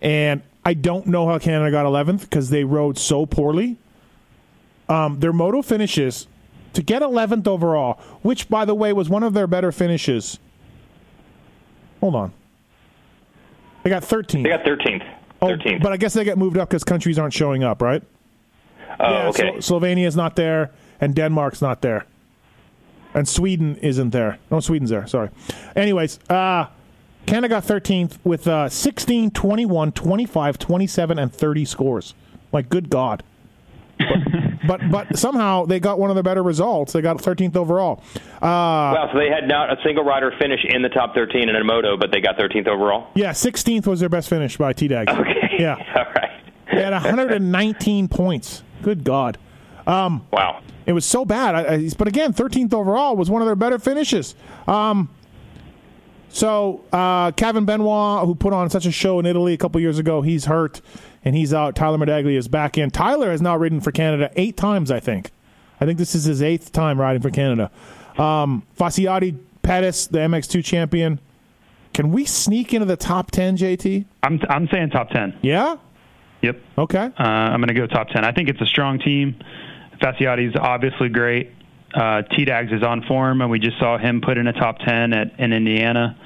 [0.01, 3.77] and I don't know how Canada got 11th because they rode so poorly.
[4.89, 6.25] Um, their moto finishes
[6.73, 10.39] to get 11th overall, which by the way was one of their better finishes.
[12.01, 12.33] Hold on,
[13.83, 14.43] they got 13th.
[14.43, 15.07] They got 13th.
[15.41, 15.81] Oh, 13th.
[15.81, 18.01] but I guess they get moved up because countries aren't showing up, right?
[18.99, 19.61] oh, Yeah, okay.
[19.61, 20.71] Slo- Slovenia's not there,
[21.01, 22.05] and Denmark's not there,
[23.13, 24.37] and Sweden isn't there.
[24.51, 25.05] No, Sweden's there.
[25.07, 25.29] Sorry.
[25.75, 26.67] Anyways, uh,
[27.25, 32.13] Canada got 13th with uh, 16, 21, 25, 27, and 30 scores.
[32.51, 33.23] Like, good God.
[34.67, 36.93] But, but but somehow they got one of the better results.
[36.93, 38.03] They got 13th overall.
[38.35, 41.55] Uh, wow, so they had not a single rider finish in the top 13 in
[41.55, 43.07] a moto, but they got 13th overall.
[43.15, 45.09] Yeah, 16th was their best finish by T Dag.
[45.09, 45.55] Okay.
[45.59, 45.75] Yeah.
[45.95, 46.31] All right.
[46.71, 48.63] They had 119 points.
[48.81, 49.37] Good God.
[49.85, 50.61] Um, wow.
[50.85, 51.55] It was so bad.
[51.55, 54.35] I, I, but again, 13th overall was one of their better finishes.
[54.67, 55.09] Um,
[56.29, 59.99] so uh, Kevin Benoit, who put on such a show in Italy a couple years
[59.99, 60.81] ago, he's hurt
[61.23, 61.75] and he's out.
[61.75, 62.91] Tyler Medaglia is back in.
[62.91, 65.31] Tyler has now ridden for Canada eight times, I think.
[65.79, 67.71] I think this is his eighth time riding for Canada.
[68.17, 71.19] Um, Fasiati Pettis, the MX2 champion.
[71.93, 74.05] Can we sneak into the top 10, JT?
[74.23, 75.39] I'm, I'm saying top 10.
[75.41, 75.77] Yeah?
[76.41, 76.61] Yep.
[76.77, 77.11] Okay.
[77.17, 78.25] Uh, I'm going to go top 10.
[78.25, 79.35] I think it's a strong team.
[80.01, 81.51] Fasiati's obviously great.
[81.93, 85.13] Uh, T-Dags is on form, and we just saw him put in a top 10
[85.13, 86.17] at, in Indiana.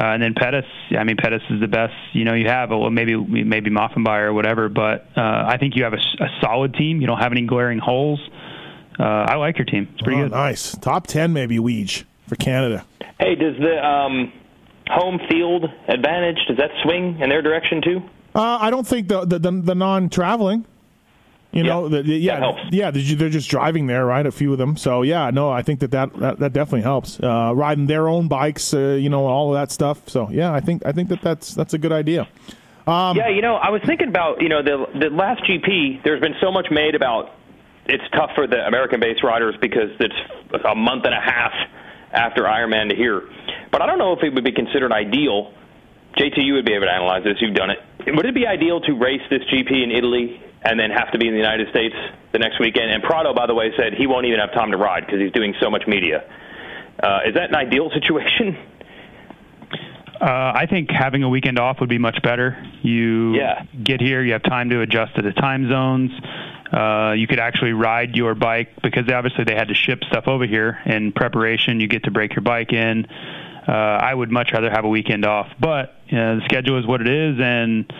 [0.00, 0.64] Uh, and then Pettis,
[0.98, 2.70] I mean, Pettis is the best you know you have.
[2.70, 6.72] Well, maybe maybe Maffenbeier or whatever, but uh, I think you have a, a solid
[6.72, 7.02] team.
[7.02, 8.18] You don't have any glaring holes.
[8.98, 9.88] Uh, I like your team.
[9.92, 10.32] It's pretty oh, good.
[10.32, 10.76] Nice.
[10.76, 12.84] Top 10 maybe, Weege, for Canada.
[13.18, 14.32] Hey, does the um,
[14.88, 18.00] home field advantage, does that swing in their direction too?
[18.34, 20.64] Uh, I don't think the the, the, the non-traveling.
[21.52, 22.90] You know, Yeah, the, the- yeah, yeah.
[22.90, 24.24] They're they're just driving there, right?
[24.24, 24.76] A few of them.
[24.76, 27.18] So yeah, no, I think that that, that, that definitely helps.
[27.18, 30.08] Uh, riding their own bikes, uh, you know, all of that stuff.
[30.08, 32.28] So yeah, I think I think that that's that's a good idea.
[32.86, 36.04] Um, yeah, you know, I was thinking about you know the the last GP.
[36.04, 37.34] There's been so much made about
[37.86, 40.14] it's tough for the American-based riders because it's
[40.64, 41.52] a month and a half
[42.12, 43.22] after Ironman to here.
[43.72, 45.52] But I don't know if it would be considered ideal.
[46.16, 47.36] JT, you would be able to analyze this.
[47.40, 47.78] You've done it.
[48.06, 51.26] Would it be ideal to race this GP in Italy and then have to be
[51.26, 51.94] in the United States
[52.32, 52.90] the next weekend?
[52.90, 55.32] And Prado, by the way, said he won't even have time to ride because he's
[55.32, 56.24] doing so much media.
[57.02, 58.56] Uh, is that an ideal situation?
[60.20, 62.62] Uh, I think having a weekend off would be much better.
[62.82, 63.62] You Yeah.
[63.82, 66.10] get here, you have time to adjust to the time zones.
[66.70, 70.44] Uh, you could actually ride your bike because obviously they had to ship stuff over
[70.46, 71.80] here in preparation.
[71.80, 73.06] You get to break your bike in.
[73.66, 76.86] Uh, I would much rather have a weekend off, but you know, the schedule is
[76.86, 77.90] what it is, and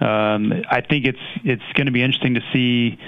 [0.00, 2.98] um, I think it's it's going to be interesting to see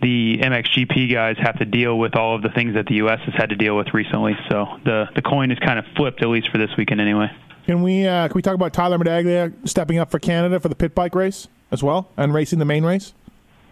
[0.00, 3.18] the MXGP guys have to deal with all of the things that the U.S.
[3.24, 4.34] has had to deal with recently.
[4.48, 7.28] So the the coin is kind of flipped at least for this weekend anyway.
[7.66, 10.76] Can we uh, can we talk about Tyler Medaglia stepping up for Canada for the
[10.76, 13.12] pit bike race as well and racing the main race?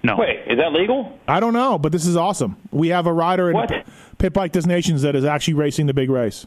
[0.03, 0.16] No.
[0.18, 1.18] Wait, is that legal?
[1.27, 2.57] I don't know, but this is awesome.
[2.70, 3.87] We have a rider in What?
[4.18, 6.47] Pit Bike Nations that is actually racing the big race.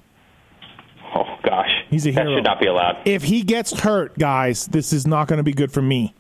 [1.16, 2.26] Oh gosh, He's a hero.
[2.26, 3.02] that should not be allowed.
[3.06, 6.14] If he gets hurt, guys, this is not going to be good for me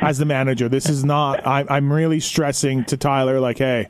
[0.00, 0.68] as the manager.
[0.68, 1.46] This is not.
[1.46, 3.88] I, I'm really stressing to Tyler, like, hey,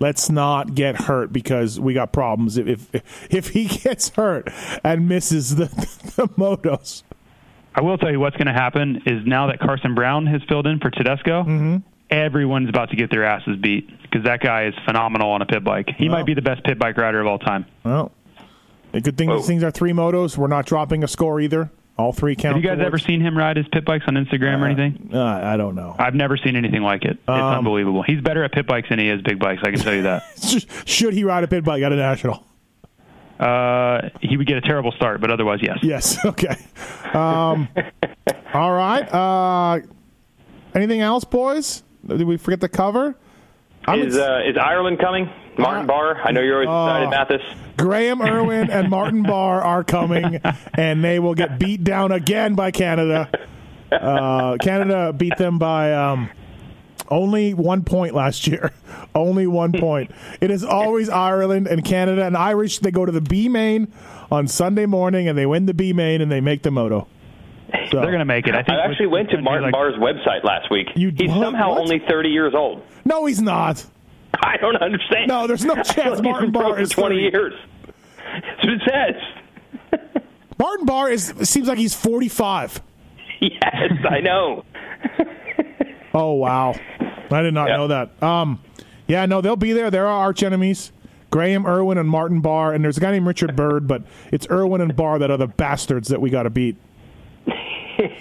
[0.00, 2.56] let's not get hurt because we got problems.
[2.58, 4.48] If if, if he gets hurt
[4.84, 5.66] and misses the
[6.16, 7.02] the motos,
[7.74, 10.66] I will tell you what's going to happen is now that Carson Brown has filled
[10.66, 11.76] in for Tedesco, Mm-hmm.
[12.10, 15.62] everyone's about to get their asses beat because that guy is phenomenal on a pit
[15.64, 15.88] bike.
[15.96, 16.18] He Well.
[16.18, 17.66] might be the best pit bike rider of all time.
[17.84, 18.12] well,
[18.92, 20.38] a good thing these things are three motos.
[20.38, 21.70] We're not dropping a score either.
[21.98, 22.56] All three count.
[22.56, 25.10] Have you guys ever seen him ride his pit bikes on Instagram or anything?
[25.14, 25.96] Uh, I don't know.
[25.98, 27.12] I've never seen anything like it.
[27.12, 28.02] It's Um, unbelievable.
[28.02, 29.62] He's better at pit bikes than he is big bikes.
[29.64, 30.22] I can tell you that.
[30.84, 32.44] Should he ride a pit bike at a national?
[33.40, 35.78] Uh, he would get a terrible start, but otherwise, yes.
[35.82, 36.18] Yes.
[36.26, 36.54] Okay.
[37.14, 37.68] Um,
[38.52, 39.02] all right.
[39.12, 39.80] Uh,
[40.74, 41.82] anything else, boys?
[42.06, 43.16] Did we forget to cover?
[43.86, 45.30] I'm Is ex- uh, is Ireland coming?
[45.58, 46.20] Martin Uh, Barr.
[46.22, 47.56] I know you're always excited, Matthes.
[47.76, 50.40] Graeme Irwin and Martin Barr are coming,
[50.74, 53.30] and they will get beat down again by Canada.
[53.92, 56.30] Uh, Canada beat them by um,
[57.08, 58.72] only one point last year.
[59.14, 60.10] only one point.
[60.40, 62.78] It is always Ireland and Canada and Irish.
[62.80, 63.92] They go to the B main
[64.30, 67.06] on Sunday morning, and they win the B main, and they make the moto.
[67.90, 68.54] So, They're going to make it.
[68.54, 70.88] I think I actually went to Martin like, Barr's website last week.
[70.96, 71.42] You He's what?
[71.42, 71.80] somehow What?
[71.80, 72.82] only 30 years old.
[73.04, 73.84] No, he's not.
[74.42, 75.28] I don't understand.
[75.28, 77.22] No, there's no chance Martin he's Barr for is 20 30.
[77.36, 77.54] years.
[78.32, 78.82] That's what it
[79.92, 80.02] says.
[80.58, 82.80] Martin Barr is seems like he's 45.
[83.40, 84.64] Yes, I know.
[86.14, 86.74] Oh wow,
[87.30, 87.76] I did not Yeah.
[87.76, 88.22] know that.
[88.22, 88.62] Um,
[89.06, 89.90] yeah, no, they'll be there.
[89.90, 90.92] There are arch enemies.
[91.30, 94.80] Graeme Irwin and Martin Barr, and there's a guy named Richard Bird, but it's Irwin
[94.80, 96.76] and Barr that are the bastards that we got to beat.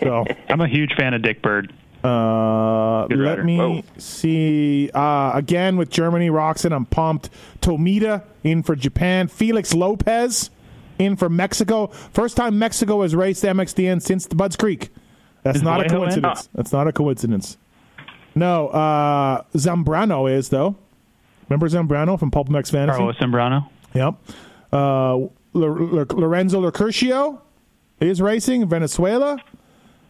[0.02, 1.72] So I'm a huge fan of Dick Bird.
[2.06, 3.82] Uh, let me Whoa.
[3.98, 4.90] see.
[4.94, 7.30] Uh, again with Germany, Roczen, I'm pumped.
[7.62, 9.28] Tomita in for Japan.
[9.28, 10.50] Felix Lopez
[11.00, 11.88] in for Mexico.
[11.88, 14.90] First time Mexico has raced MXDN since the Budds Creek.
[15.44, 15.90] That's Is not a in?
[15.90, 16.50] coincidence.
[16.54, 17.58] That's not a coincidence.
[18.36, 20.76] No, uh, Zambrano is though.
[21.50, 22.98] Remember Zambrano from Pulp MX Fantasy?
[22.98, 23.70] Carlos Zambrano.
[23.94, 24.16] Yep.
[24.74, 24.78] Uh,
[25.18, 27.40] L- L- Lorenzo Locurcio
[28.00, 29.38] is racing Venezuela.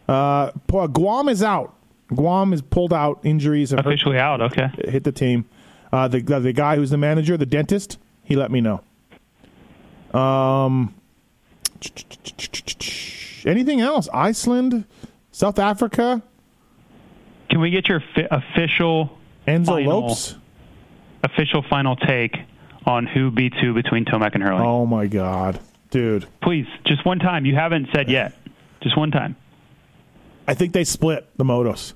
[0.08, 0.50] Uh,
[0.92, 1.75] Guam is out.
[2.14, 3.20] Guam is pulled out.
[3.24, 4.40] Injuries have hurt- Officially out.
[4.40, 4.68] Okay.
[4.88, 5.44] hit the team.
[5.92, 8.80] Uh, the the guy who's the manager, the dentist, he let me know.
[10.18, 10.94] Um,
[13.44, 14.08] anything else?
[14.12, 14.84] Iceland,
[15.32, 16.22] South Africa,
[17.50, 20.00] Can we get your fi- official Enzo Final.
[20.00, 20.34] Lopes.
[21.22, 22.36] official final take
[22.84, 24.64] on who beats who between Tomac and Herlings.
[24.66, 25.58] Oh my God,
[25.90, 26.26] dude!
[26.42, 27.44] Please, just one time.
[27.46, 28.32] You haven't said yet.
[28.80, 29.36] Just one time.
[30.46, 31.92] I think they split the motos.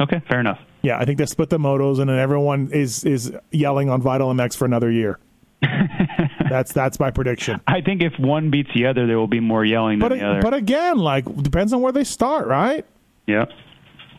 [0.00, 0.58] Okay, fair enough.
[0.82, 4.32] Yeah, I think they split the motos, and then everyone is is yelling on Vital
[4.32, 5.18] MX for another year.
[6.50, 7.60] that's that's my prediction.
[7.66, 10.24] I think if one beats the other, there will be more yelling than But the
[10.26, 10.42] other.
[10.42, 12.84] but again, like depends on where they start, right?
[13.26, 13.46] yeah.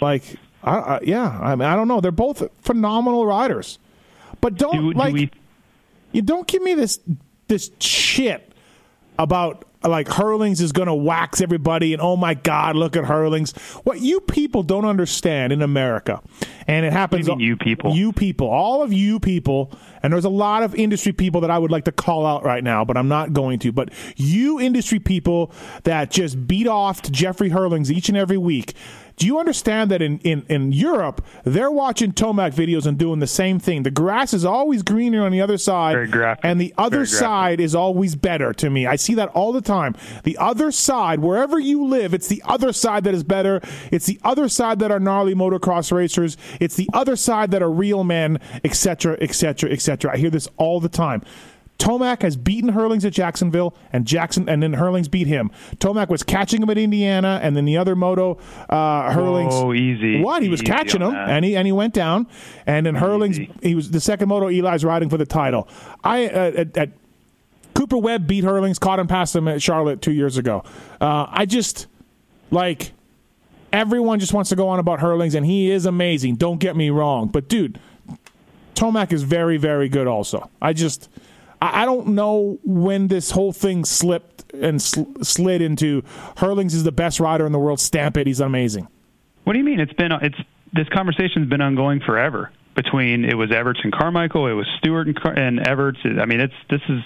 [0.02, 0.24] Like,
[0.64, 2.02] I, I, yeah, I mean, I don't know.
[2.02, 3.80] They're both phenomenal riders,
[4.42, 5.32] but don't Do, do like we?
[6.12, 7.00] you don't give me this
[7.48, 8.52] this shit
[9.20, 13.56] about like Herlings is going to wax everybody and oh my god, look at Herlings.
[13.84, 16.22] What you people don't understand in America,
[16.68, 17.28] and it happens.
[17.28, 17.96] You you people?
[17.96, 19.72] You people, all of you people,
[20.04, 22.64] and there's a lot of industry people that I would like to call out right
[22.64, 23.72] now, but I'm not going to.
[23.72, 25.52] But you industry people
[25.84, 28.74] that just beat off to Jeffrey Herlings each and every week.
[29.18, 33.28] Do you understand that in, in, in Europe, they're watching Tomac videos and doing the
[33.28, 33.84] same thing?
[33.84, 35.96] The grass is always greener on the other side,
[36.44, 38.86] and the other side is always better to me.
[38.86, 39.96] I see that all the time.
[40.24, 43.62] The other side, wherever you live, it's the other side that is better.
[43.92, 46.36] It's the other side that are gnarly motocross racers.
[46.60, 50.12] It's the other side that are real men, etc., etc., etc.
[50.14, 51.22] I hear this all the time.
[51.78, 55.52] Tomac has beaten Herlings at Jacksonville, and Jackson, and then Herlings beat him.
[55.78, 58.38] Tomac was catching him at Indiana, and then the other moto,
[58.70, 59.54] uh, Herlings.
[59.54, 60.22] Whoa, easy.
[60.22, 61.30] What he was Easy catching on him, that.
[61.30, 62.28] and he and he went down,
[62.66, 63.40] and then Herlings.
[63.40, 63.52] Easy.
[63.62, 64.48] He was the second moto.
[64.48, 65.68] Eli's riding for the title.
[66.04, 66.90] I uh, at, at
[67.74, 70.64] Cooper Webb beat Herlings, caught him past him at Charlotte two years ago.
[71.02, 71.88] Uh, I just
[72.52, 72.94] like
[73.74, 76.36] everyone just wants to go on about Herlings, and he is amazing.
[76.36, 77.80] Don't get me wrong, but dude,
[78.76, 80.08] Tomac is very, very good.
[80.08, 81.10] Also, I just
[81.62, 86.04] I, don't know when this whole thing slipped and sl- slid into
[86.38, 87.80] Herlings is the best rider in the world.
[87.80, 88.28] Stamp it.
[88.28, 88.88] He's amazing.
[89.44, 89.80] What do you mean?
[89.80, 90.38] It's been it's
[90.74, 92.52] this conversation's been ongoing forever.
[92.76, 96.00] Between it was Everts and Carmichael, it was Stewart and, Car- and Everts.
[96.04, 97.02] I mean, it's this is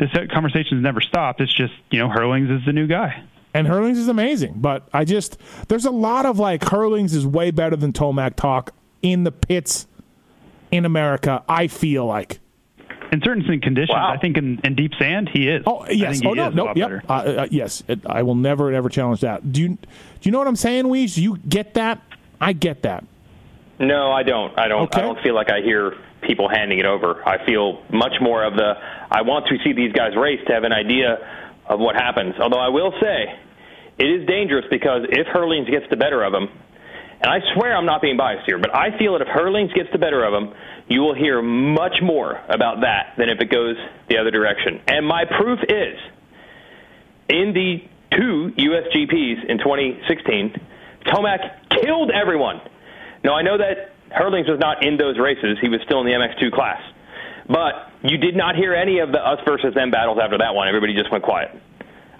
[0.00, 1.40] this conversation's never stopped.
[1.40, 3.22] It's just you know Herlings is the new guy.
[3.54, 7.50] And Herlings is amazing, but I just there's a lot of like Herlings is way
[7.50, 9.86] better than Tomac talk in the pits
[10.70, 11.44] in America.
[11.48, 12.40] I feel like.
[13.10, 14.12] In certain conditions, Wow.
[14.12, 15.62] I think in, in deep sand he is.
[15.66, 16.12] Oh I yes.
[16.20, 16.48] think he Oh no.
[16.48, 16.72] is No.
[16.74, 17.04] Yep.
[17.08, 17.82] Uh, uh, yes.
[17.88, 19.50] It, I will never ever challenge that.
[19.52, 19.78] Do you do
[20.22, 21.14] you know what I'm saying, Weege?
[21.14, 22.00] Do you get that?
[22.40, 23.04] I get that.
[23.78, 24.58] No, I don't.
[24.58, 24.82] I don't.
[24.84, 25.00] Okay.
[25.00, 27.26] I don't feel like I hear people handing it over.
[27.26, 28.74] I feel much more of the.
[29.10, 31.16] I want to see these guys race to have an idea
[31.66, 32.34] of what happens.
[32.40, 33.34] Although I will say,
[33.98, 36.48] it is dangerous because if Herlings gets the better of them,
[37.20, 39.88] and I swear I'm not being biased here, but I feel that if Herlings gets
[39.92, 40.54] the better of him,
[40.88, 43.76] you will hear much more about that than if it goes
[44.08, 44.80] the other direction.
[44.86, 45.98] And my proof is
[47.28, 47.82] in the
[48.16, 50.60] two USGPs in 2016,
[51.06, 52.60] Tomac killed everyone.
[53.24, 55.58] Now, I know that Herlings was not in those races.
[55.60, 56.80] He was still in the MX2 class.
[57.48, 60.68] But you did not hear any of the us versus them battles after that one.
[60.68, 61.50] Everybody just went quiet.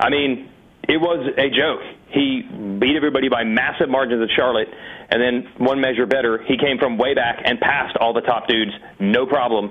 [0.00, 0.50] I mean,
[0.88, 1.80] it was a joke.
[2.10, 2.42] He
[2.80, 4.68] beat everybody by massive margins at Charlotte,
[5.10, 8.48] and then one measure better, he came from way back and passed all the top
[8.48, 9.70] dudes, no problem,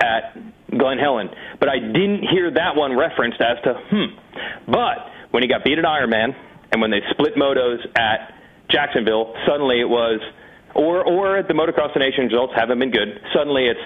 [0.00, 0.34] at
[0.70, 1.28] Glen Helen.
[1.60, 4.16] But I didn't hear that one referenced as to, hmm.
[4.66, 4.98] But
[5.30, 6.34] when he got beat at Ironman,
[6.72, 8.32] and when they split motos at
[8.70, 10.20] Jacksonville, suddenly it was,
[10.74, 13.20] or or the Motocross Nation results haven't been good.
[13.34, 13.80] Suddenly it's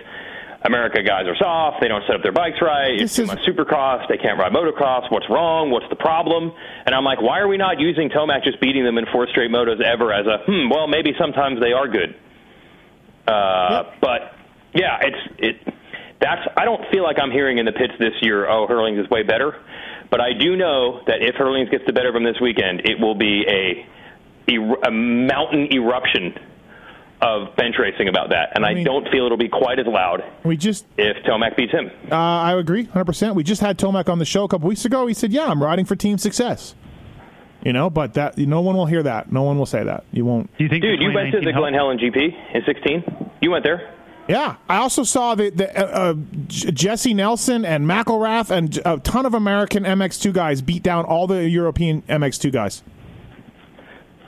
[0.65, 1.81] America guys are soft.
[1.81, 2.95] They don't set up their bikes right.
[2.95, 4.09] It's This too is- much supercross.
[4.09, 5.11] They can't ride motocross.
[5.11, 5.71] What's wrong?
[5.71, 6.53] What's the problem?
[6.87, 9.51] And I'm like, why are we not using Tomac just beating them in four straight
[9.51, 10.71] motos ever as a hmm?
[10.71, 12.15] Well, maybe sometimes they are good.
[13.27, 14.33] Uh, But
[14.75, 15.75] yeah, it's it.
[16.21, 18.49] That's I don't feel like I'm hearing in the pits this year.
[18.49, 19.57] Oh, Herlings is way better.
[20.11, 23.01] But I do know that if Herlings gets the better of him this weekend, it
[23.01, 23.87] will be a
[24.55, 26.35] er- a mountain eruption
[27.25, 28.51] of bench racing about that.
[28.55, 31.73] And I, mean- don't feel it'll be quite as loud We just if Tomac beats
[31.73, 31.91] him.
[32.11, 33.35] uh, I agree 100%.
[33.35, 35.07] We just had Tomac on the show a couple weeks ago.
[35.07, 36.75] He said, "Yeah, I'm riding for team success."
[37.65, 39.33] You know, but that no one will hear that.
[39.33, 40.05] No one will say that.
[40.13, 40.55] You won't.
[40.59, 43.31] Do you think Dude, you went to the 2019 Glen Helen GP in 16.
[43.41, 43.95] You went there.
[44.29, 46.15] Yeah, I also saw the, the uh, uh,
[46.49, 51.49] Jesse Nelson and McElrath and a ton of American MX2 guys beat down all the
[51.49, 52.83] European MX2 guys.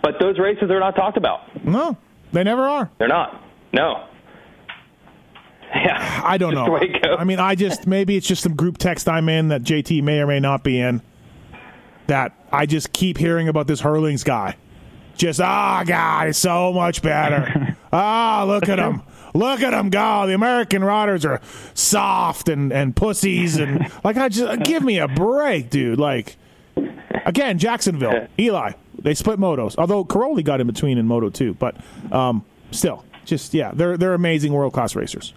[0.03, 1.65] But those races are not talked about.
[1.65, 1.97] No,
[2.37, 2.91] they never are.
[2.99, 3.43] They're not.
[3.73, 4.05] No.
[5.75, 6.21] Yeah.
[6.25, 6.67] I don't know.
[6.67, 7.17] the way it goes.
[7.19, 10.21] I mean, I just maybe it's just some group text I'm in that JT may
[10.21, 11.01] or may not be in.
[12.09, 14.57] That I just keep hearing about this Herlings guy,
[15.17, 17.75] Just ah, God, it's so much better.
[17.93, 19.01] ah, look at him.
[19.33, 20.27] Look at them go.
[20.27, 21.41] The American riders are
[21.73, 25.99] soft and, and pussies and like I just give me a break, dude.
[25.99, 26.37] Like
[27.25, 29.77] again, Jacksonville, Eli, they split motos.
[29.79, 31.77] Although Cairoli got in between in Moto too, but
[32.13, 35.35] um, still, just yeah, they're they're amazing world class racers.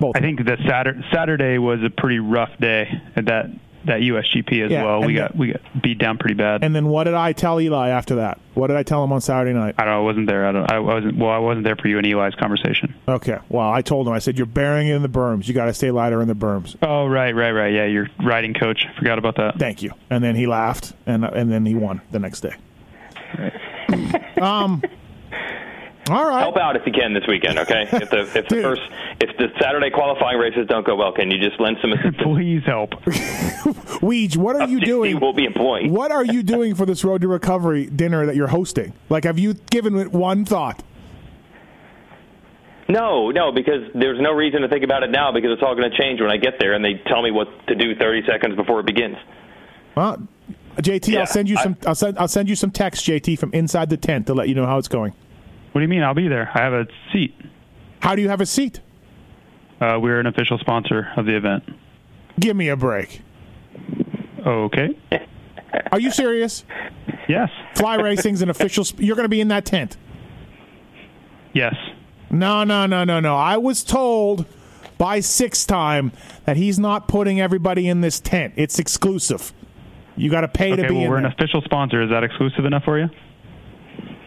[0.00, 0.16] Both.
[0.16, 3.46] I think that Saturday, Saturday was a pretty rough day at that
[3.86, 5.00] that USGP as Yeah, well.
[5.00, 6.64] We the- got we got beat down pretty bad.
[6.64, 8.38] And then what did I tell Eli after that?
[8.54, 9.74] What did I tell him on Saturday night?
[9.78, 9.98] I don't know.
[10.00, 10.46] I wasn't there.
[10.46, 10.70] I don't.
[10.72, 11.16] I wasn't.
[11.18, 12.94] Well, I wasn't there for you and Eli's conversation.
[13.08, 13.38] Okay.
[13.48, 14.12] Well, I told him.
[14.12, 15.48] I said you're burying it in the berms.
[15.48, 16.76] You got to stay lighter in the berms.
[16.82, 17.72] Oh, right, right, right.
[17.72, 18.86] Yeah, your riding coach.
[18.98, 19.58] Forgot about that.
[19.58, 19.90] Thank you.
[20.10, 22.54] And then he laughed, and and then he won the next day.
[24.40, 24.82] um.
[26.10, 26.40] All right.
[26.40, 27.88] Help out if you can this weekend, okay?
[27.92, 28.82] If the if the first
[29.20, 32.16] if the Saturday qualifying races don't go well, can you just lend some assistance?
[32.22, 32.90] Please help.
[34.02, 35.18] Weege, what are you doing?
[35.20, 35.92] will be employing.
[35.92, 38.92] What are you doing for this road to recovery dinner that you're hosting?
[39.08, 40.82] Like, have you given it one thought?
[42.86, 45.90] No, no, because there's no reason to think about it now because it's all going
[45.90, 48.56] to change when I get there and they tell me what to do 30 seconds
[48.56, 49.16] before it begins.
[49.96, 50.28] Well,
[50.76, 51.76] JT, Yeah, I'll send you I- some.
[51.86, 52.18] I'll send.
[52.18, 54.76] I'll send you some text, JT, from inside the tent to let you know how
[54.76, 55.14] it's going.
[55.74, 56.04] What do you mean?
[56.04, 56.48] I'll be there.
[56.54, 57.34] I have a seat.
[57.98, 58.78] How do you have a seat?
[59.80, 61.64] Uh, we're an official sponsor of the event.
[62.38, 63.22] Give me a break.
[64.46, 64.96] Okay.
[65.90, 66.64] Are you serious?
[67.28, 67.50] Yes.
[67.74, 68.84] Fly Racing's an official.
[68.86, 69.96] Sp- you're going to be in that tent.
[71.54, 71.74] Yes.
[72.30, 73.34] No, no, no, no, no.
[73.34, 74.46] I was told
[74.96, 76.12] by six time
[76.44, 78.54] that he's not putting everybody in this tent.
[78.56, 79.52] It's exclusive.
[80.16, 80.88] You got to pay to Okay.
[80.88, 82.00] be Well, we're an official sponsor.
[82.00, 83.08] Is that exclusive enough for you?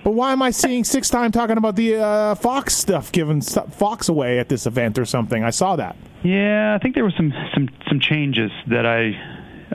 [0.04, 3.62] But why am I seeing six time talking about the uh, Fox stuff, giving stu-
[3.72, 5.44] Fox away at this event or something?
[5.44, 5.96] I saw that.
[6.24, 9.10] Yeah, I think there were some some some changes that I.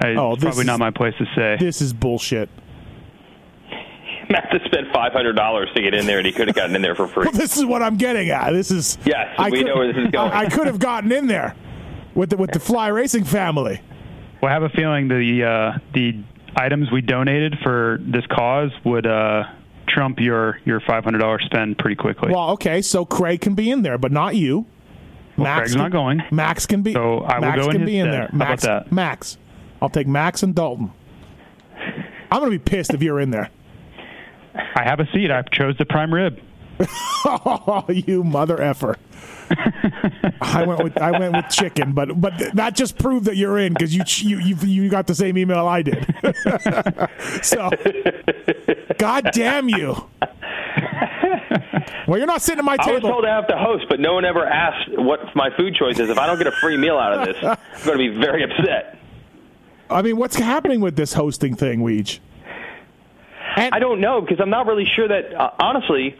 [0.01, 1.57] I Oh, it's this probably is- not my place to say.
[1.61, 2.49] This is bullshit.
[4.31, 6.95] Matt to spend $500 to get in there and he could have gotten in there
[6.95, 7.25] for free.
[7.25, 8.53] Well, this is what I'm getting at.
[8.53, 10.33] This is Yes, I we could- know where this is going.
[10.33, 11.55] I, I could have gotten in there
[12.15, 13.81] with the with the Fly Racing family.
[14.41, 16.23] Well, I have a feeling the uh, the
[16.57, 19.45] items we donated for this cause would uh,
[19.89, 22.33] trump your your five hundred dollars spend pretty quickly.
[22.33, 24.67] Well, okay, so Craig can be in there, but not you.
[25.37, 26.23] Well, Craig's not going.
[26.31, 26.93] Max can be.
[26.93, 28.29] So I will Max go in can be in there.
[28.29, 28.93] How about Max, that?
[28.93, 29.39] Max,
[29.81, 30.93] I'll take Max and Dalton.
[32.31, 33.51] I'm gonna be pissed if you're in there.
[34.55, 35.31] I have a seat.
[35.31, 36.39] I chose the prime rib.
[37.25, 38.97] Oh, you mother effer!
[40.41, 43.73] I went with I went with chicken, but but that just proved that you're in
[43.73, 46.07] because you, you you you got the same email I did.
[47.43, 47.71] so,
[48.99, 50.09] God damn you!
[52.07, 52.91] Well, you're not sitting at my table.
[52.91, 55.75] I was told I have to host, but no one ever asked what my food
[55.75, 56.11] choice is.
[56.11, 58.43] If I don't get a free meal out of this, I'm going to be very
[58.45, 58.99] upset.
[59.89, 62.19] I mean, what's happening with this hosting thing, Weege?
[63.57, 66.17] And I don't know because I'm not really sure that uh, honestly.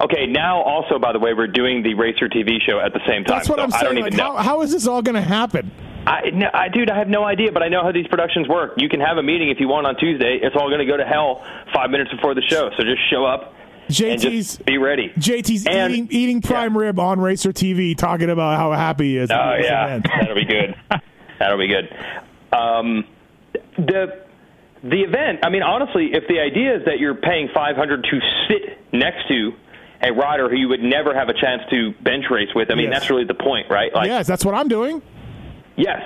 [0.00, 3.24] Okay, now also by the way, we're doing the Racer TV show at the same
[3.24, 3.38] time.
[3.38, 3.98] that's what so I'm I don't saying.
[4.06, 4.36] even Like, know.
[4.36, 5.70] how, how is this all going to happen?
[6.06, 8.74] I, no, I, dude, I have no idea, but I know how these productions work.
[8.76, 10.38] You can have a meeting if you want on Tuesday.
[10.40, 11.42] It's all going to go to hell
[11.74, 12.70] five minutes before the show.
[12.76, 13.54] So just show up
[13.88, 15.12] and JT's just be ready.
[15.18, 19.30] JT's And- eating eating prime rib on Racer TV, talking about how happy he is.
[19.30, 20.74] Oh yeah, that'll be good.
[21.38, 21.88] that'll be good.
[22.52, 23.04] Um,
[23.78, 24.22] the
[24.84, 25.40] the event.
[25.42, 29.52] I mean, honestly, if the idea is that you're paying 500 to sit next to
[30.02, 32.90] a rider who you would never have a chance to bench race with, I mean,
[32.90, 33.00] Yes.
[33.00, 33.92] that's really the point, right?
[33.94, 35.02] Like, yes, that's what I'm doing.
[35.76, 36.02] Yes.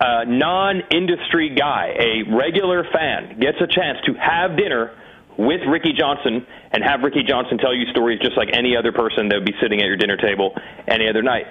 [0.00, 4.90] A non industry guy, a regular fan, gets a chance to have dinner
[5.36, 9.28] with Ricky Johnson and have Ricky Johnson tell you stories just like any other person
[9.28, 10.54] that would be sitting at your dinner table
[10.88, 11.46] any other night.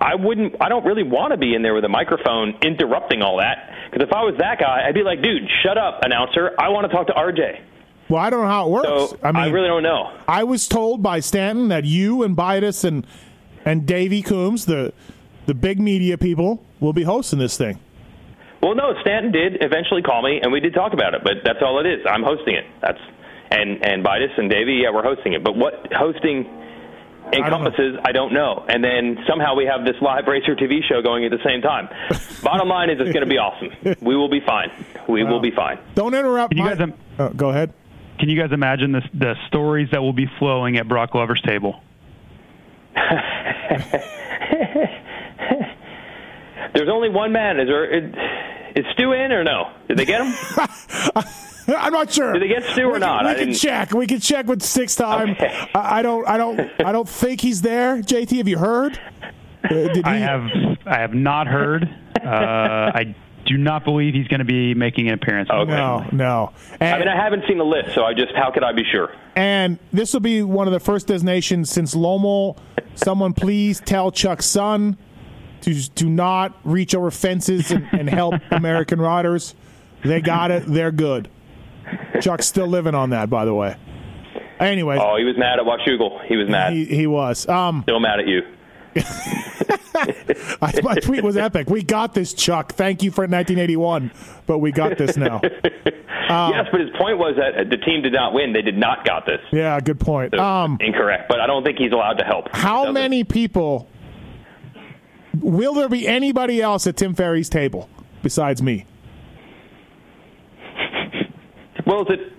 [0.00, 0.56] I wouldn't.
[0.60, 3.72] I don't really want to be in there with a microphone interrupting all that.
[3.90, 6.52] Because if I was that guy, I'd be like, "Dude, shut up, announcer!
[6.58, 7.60] I want to talk to RJ."
[8.08, 8.88] Well, I don't know how it works.
[8.88, 10.12] So I mean, I really don't know.
[10.28, 13.06] I was told by Stanton that you and Bidas and
[13.64, 14.92] and Davey Coombs, the
[15.46, 17.78] the big media people, will be hosting this thing.
[18.62, 21.22] Well, no, Stanton did eventually call me, and we did talk about it.
[21.22, 22.06] But that's all it is.
[22.08, 22.64] I'm hosting it.
[22.80, 23.00] That's
[23.50, 25.42] and and Bidas and Davy, yeah, we're hosting it.
[25.44, 26.46] But what hosting
[27.32, 28.64] encompasses, I don't know.
[28.68, 31.88] And then somehow we have this live racer TV show going at the same time.
[32.42, 33.70] Bottom line is, it's going to be awesome.
[34.00, 34.70] We will be fine.
[35.08, 35.78] We will be fine.
[35.94, 36.54] Don't interrupt.
[36.54, 37.72] You my- guys, um, Oh, go ahead.
[38.18, 41.80] Can you guys imagine this, the stories that will be flowing at Broc Glover's table?
[46.74, 47.58] There's only one man.
[47.60, 47.84] Is there?
[48.76, 49.70] Is Stu in or no?
[49.88, 50.34] Did they get him?
[51.68, 52.32] I'm not sure.
[52.34, 53.20] Did they get Stu or we not?
[53.20, 53.92] Can, we I can didn't- check.
[53.92, 55.30] We can check with six time.
[55.30, 55.68] Okay.
[55.74, 56.26] I, I don't.
[56.28, 56.60] I don't.
[56.84, 57.98] I don't think he's there.
[58.02, 58.98] JT, have you heard?
[59.64, 60.42] Uh, did he, I have
[60.86, 61.84] I have not heard.
[62.22, 63.14] Uh, I
[63.46, 65.48] do not believe he's going to be making an appearance.
[65.50, 65.70] Okay.
[65.70, 66.52] No, no.
[66.80, 68.82] And, I mean, I haven't seen the list, so I just how could I be
[68.90, 69.14] sure?
[69.36, 72.56] and this will be one of the first designations since Lommel.
[72.94, 74.96] Someone please tell Chuck Sun
[75.62, 79.54] to do not reach over fences and, and help American riders.
[80.04, 80.64] They got it.
[80.66, 81.28] They're good.
[82.20, 83.76] Chuck's still living on that, by the way.
[84.58, 86.24] Anyways, Oh, he was mad at Washougal.
[86.26, 86.72] He was mad.
[86.72, 87.46] he, he was.
[87.48, 88.40] Um, Still mad at you.
[90.62, 91.68] I, my tweet was epic.
[91.70, 92.72] We got this, Chuck.
[92.72, 94.10] Thank you for 1981,
[94.46, 95.40] but we got this now.
[95.42, 98.52] yes, but his point was that the team did not win.
[98.52, 99.40] They did not got this.
[99.52, 100.34] Yeah, good point.
[100.36, 101.24] So, Um, incorrect.
[101.28, 102.48] But I don't think he's allowed to help.
[102.52, 103.88] how many people
[105.40, 107.88] will there be anybody else at Tim Ferry's table
[108.22, 108.86] besides me?
[111.86, 112.32] Well, is it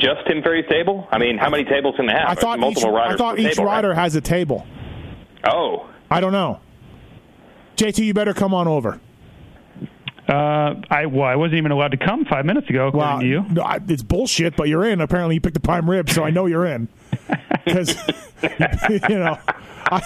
[0.00, 1.06] just Tim Ferry's table?
[1.12, 2.26] I mean, how many tables can they have?
[2.30, 3.74] I thought each, riders I thought each table, right?
[3.76, 4.66] rider has a table.
[5.44, 6.60] Oh, I don't know.
[7.76, 9.00] JT, you better come on over.
[10.28, 13.26] Uh, I well, I wasn't even allowed to come five minutes ago, according Well, to
[13.26, 13.42] you.
[13.50, 15.00] no, I- it's bullshit, but you're in.
[15.00, 16.88] Apparently, you picked the prime rib, so I know you're in.
[17.64, 17.94] Because
[18.42, 19.38] you know,
[19.86, 20.02] I,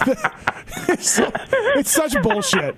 [0.88, 2.76] it's, it's such bullshit.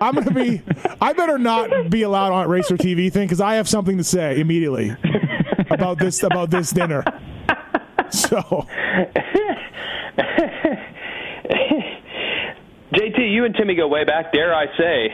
[0.00, 0.62] I'm gonna be.
[1.00, 4.38] I better not be allowed on Racer TV thing because I have something to say
[4.38, 4.96] immediately
[5.70, 7.02] about this about this dinner.
[8.10, 8.64] So
[13.22, 14.32] JT, you and Timmy go way back.
[14.32, 15.08] Dare I say?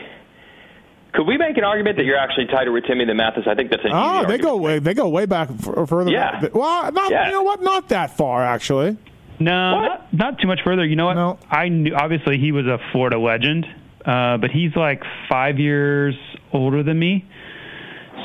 [1.13, 3.45] Could we make an argument that you're actually tighter with Timmy than Matthes?
[3.47, 4.41] I think that's an oh, easy they argument.
[4.43, 6.11] go way they go way back f- further.
[6.11, 6.39] Yeah.
[6.41, 6.53] back.
[6.53, 7.25] Well, not Yeah.
[7.27, 7.61] you know what?
[7.63, 8.95] Not that far actually.
[9.39, 10.85] No, not, not too much further.
[10.85, 11.13] You know what?
[11.15, 11.39] No.
[11.49, 13.65] I knew obviously he was a Florida legend,
[14.05, 16.13] uh, but he's like five years
[16.53, 17.25] older than me.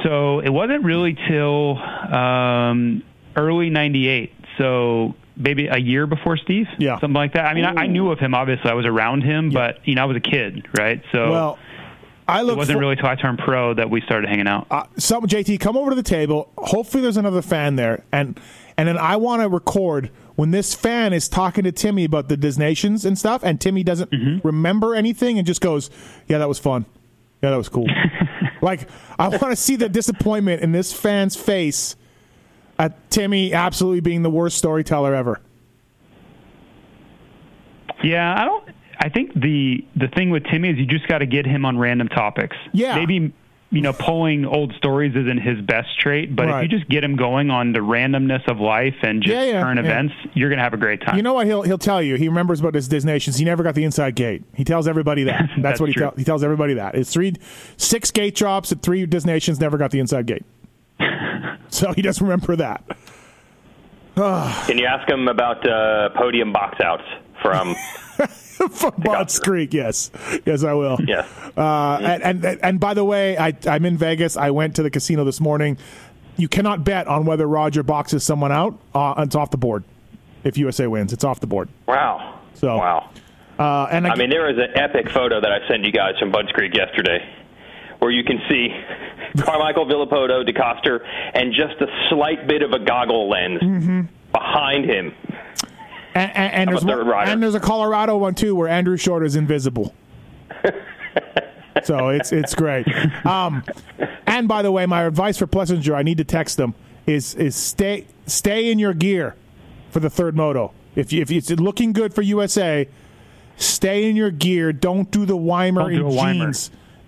[0.02, 3.02] So it wasn't really till um,
[3.36, 4.32] early '98.
[4.58, 6.98] So maybe a year before Steve, Yeah.
[7.00, 7.46] something like that.
[7.46, 8.34] I mean, I, I knew of him.
[8.34, 11.02] Obviously, I was around him, but you know, I was a kid, right?
[11.12, 11.58] So Well,
[12.28, 14.66] I it wasn't for- really till I turned pro that we started hanging out.
[14.70, 16.50] uh, some JT, come over to the table.
[16.56, 18.38] Hopefully, there's another fan there, and
[18.76, 22.36] and then I want to record when this fan is talking to Timmy about the
[22.36, 24.46] des Nations and stuff, and Timmy doesn't Mm-hmm.
[24.46, 25.90] remember anything and just goes,
[26.26, 26.86] "Yeah, that was fun.
[27.42, 27.86] Yeah, that was cool."
[28.62, 28.88] like
[29.18, 31.94] I want to see the disappointment in this fan's face
[32.78, 35.40] at Timmy absolutely being the worst storyteller ever.
[38.02, 38.68] Yeah, I don't.
[38.98, 41.78] I think the the thing with Timmy is you just got to get him on
[41.78, 42.56] random topics.
[42.72, 42.96] Yeah.
[42.96, 43.32] maybe
[43.70, 46.64] you know pulling old stories isn't his best trait, but Right.
[46.64, 49.62] if you just get him going on the randomness of life and just Yeah, yeah,
[49.62, 49.86] current yeah.
[49.90, 51.16] events, you're gonna have a great time.
[51.16, 52.14] You know what he'll he'll tell you.
[52.16, 53.36] He remembers about his des Nations.
[53.36, 54.44] He never got the inside gate.
[54.54, 55.38] He tells everybody that.
[55.48, 56.16] That's, That's what he tells.
[56.16, 56.94] He tells everybody that.
[56.94, 57.34] It's three,
[57.76, 59.60] six gate drops at three des Nations.
[59.60, 60.44] Never got the inside gate.
[61.68, 62.84] so he doesn't remember that.
[64.66, 67.04] Can you ask him about uh, podium box outs
[67.42, 67.74] from?
[68.54, 70.12] From Budds Creek, yes,
[70.46, 70.96] yes, I will.
[71.04, 71.26] Yeah.
[71.56, 74.36] Uh, and, and and by the way, I I'm in Vegas.
[74.36, 75.76] I went to the casino this morning.
[76.36, 78.78] You cannot bet on whether Roger boxes someone out.
[78.94, 79.82] Uh, it's off the board.
[80.44, 81.68] If USA wins, it's off the board.
[81.88, 82.38] Wow.
[82.54, 83.10] So- wow.
[83.58, 86.14] Uh, and I, I mean, there was an epic photo that I sent you guys
[86.18, 87.24] from Budds Creek yesterday,
[88.04, 88.68] where you can see
[89.42, 91.00] Carmichael Villopoto, DeCoster,
[91.34, 94.00] and just a slight bit of a goggle lens Mm-hmm.
[94.30, 95.14] behind him.
[96.14, 98.96] and, and, and there's a third one, and there's a Colorado one too where Andrew
[98.98, 99.94] Short is invisible.
[101.82, 102.86] so it's it's great.
[103.26, 103.64] Um,
[104.26, 106.74] and by the way, my advice for Plessinger, I need to text them
[107.06, 109.34] is is stay stay in your gear
[109.90, 110.72] for the third moto.
[110.94, 112.88] If you, if it's looking good for USA,
[113.56, 114.72] stay in your gear.
[114.72, 116.52] Don't do the Weimer Don't in a Weimer.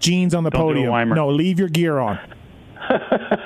[0.00, 1.08] Jeans on the Don't podium.
[1.10, 2.18] No, leave your gear on.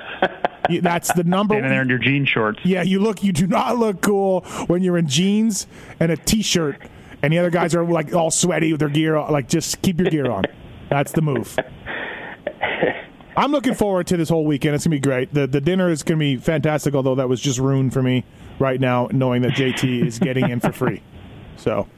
[0.69, 1.55] You- That's the number.
[1.55, 2.61] standing there in your jean shorts.
[2.65, 3.25] Yeah, you look.
[3.25, 5.67] You do not look cool when you're in jeans
[5.99, 6.81] and a t-shirt,
[7.23, 9.17] and the other guys are like all sweaty with their gear.
[9.17, 9.33] on.
[9.33, 10.45] Like, just keep your gear on.
[10.89, 11.59] That's the move.
[13.37, 14.75] I'm looking forward to this whole weekend.
[14.77, 15.33] It's gonna be great.
[15.35, 16.95] the The dinner is gonna be fantastic.
[16.95, 18.25] Although that was just ruined for me
[18.61, 21.03] right now, knowing that JT is getting in for free.
[21.57, 21.89] So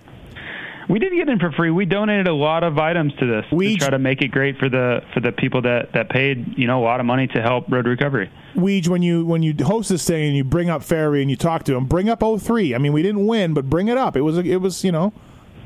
[0.89, 1.71] We didn't get in for free.
[1.71, 4.59] We donated a lot of items to this We- to try to make it great
[4.59, 7.41] for the for the people that that paid you know a lot of money to
[7.43, 8.31] help Road Recovery.
[8.57, 11.37] Weege, when you when you host this thing and you bring up Ferry and you
[11.37, 12.75] talk to him, bring up 03.
[12.75, 14.17] I mean, we didn't win, but bring it up.
[14.17, 15.13] It was a, it was you know,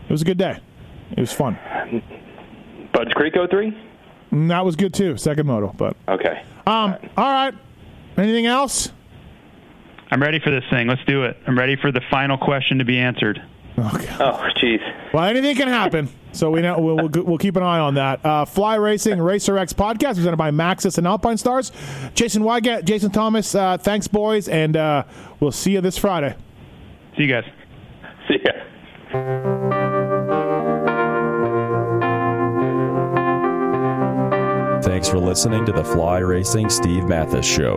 [0.08, 0.58] it was a good day.
[1.12, 1.58] It was fun.
[2.92, 3.76] Budds Creek 03?
[4.48, 5.16] That was good too.
[5.16, 6.42] Second moto, but Okay.
[6.66, 7.54] um, all right.
[8.16, 8.92] Anything else?
[10.10, 10.86] I'm ready for this thing.
[10.88, 11.36] Let's do it.
[11.46, 13.42] I'm ready for the final question to be answered.
[13.78, 14.16] Okay.
[14.20, 14.80] Oh, jeez.
[15.12, 18.24] Well, anything can happen, so we know we'll, we'll, we'll keep an eye on that.
[18.24, 21.72] Uh, Fly Racing Racer X podcast presented by Maxxis and Alpinestars.
[22.14, 23.54] Jason Weigandt, Jason Thomas.
[23.54, 25.04] Uh, thanks, boys, and uh,
[25.40, 26.34] we'll see you this Friday.
[27.16, 27.44] See you guys.
[28.28, 28.52] See ya.
[34.82, 37.76] Thanks for listening to the Fly Racing Steve Matthes Show.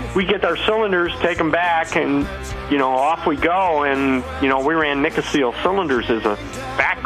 [0.15, 2.27] We get our cylinders, take them back, and
[2.69, 3.83] you know off we go.
[3.83, 6.35] And you know we ran Nikasil cylinders as a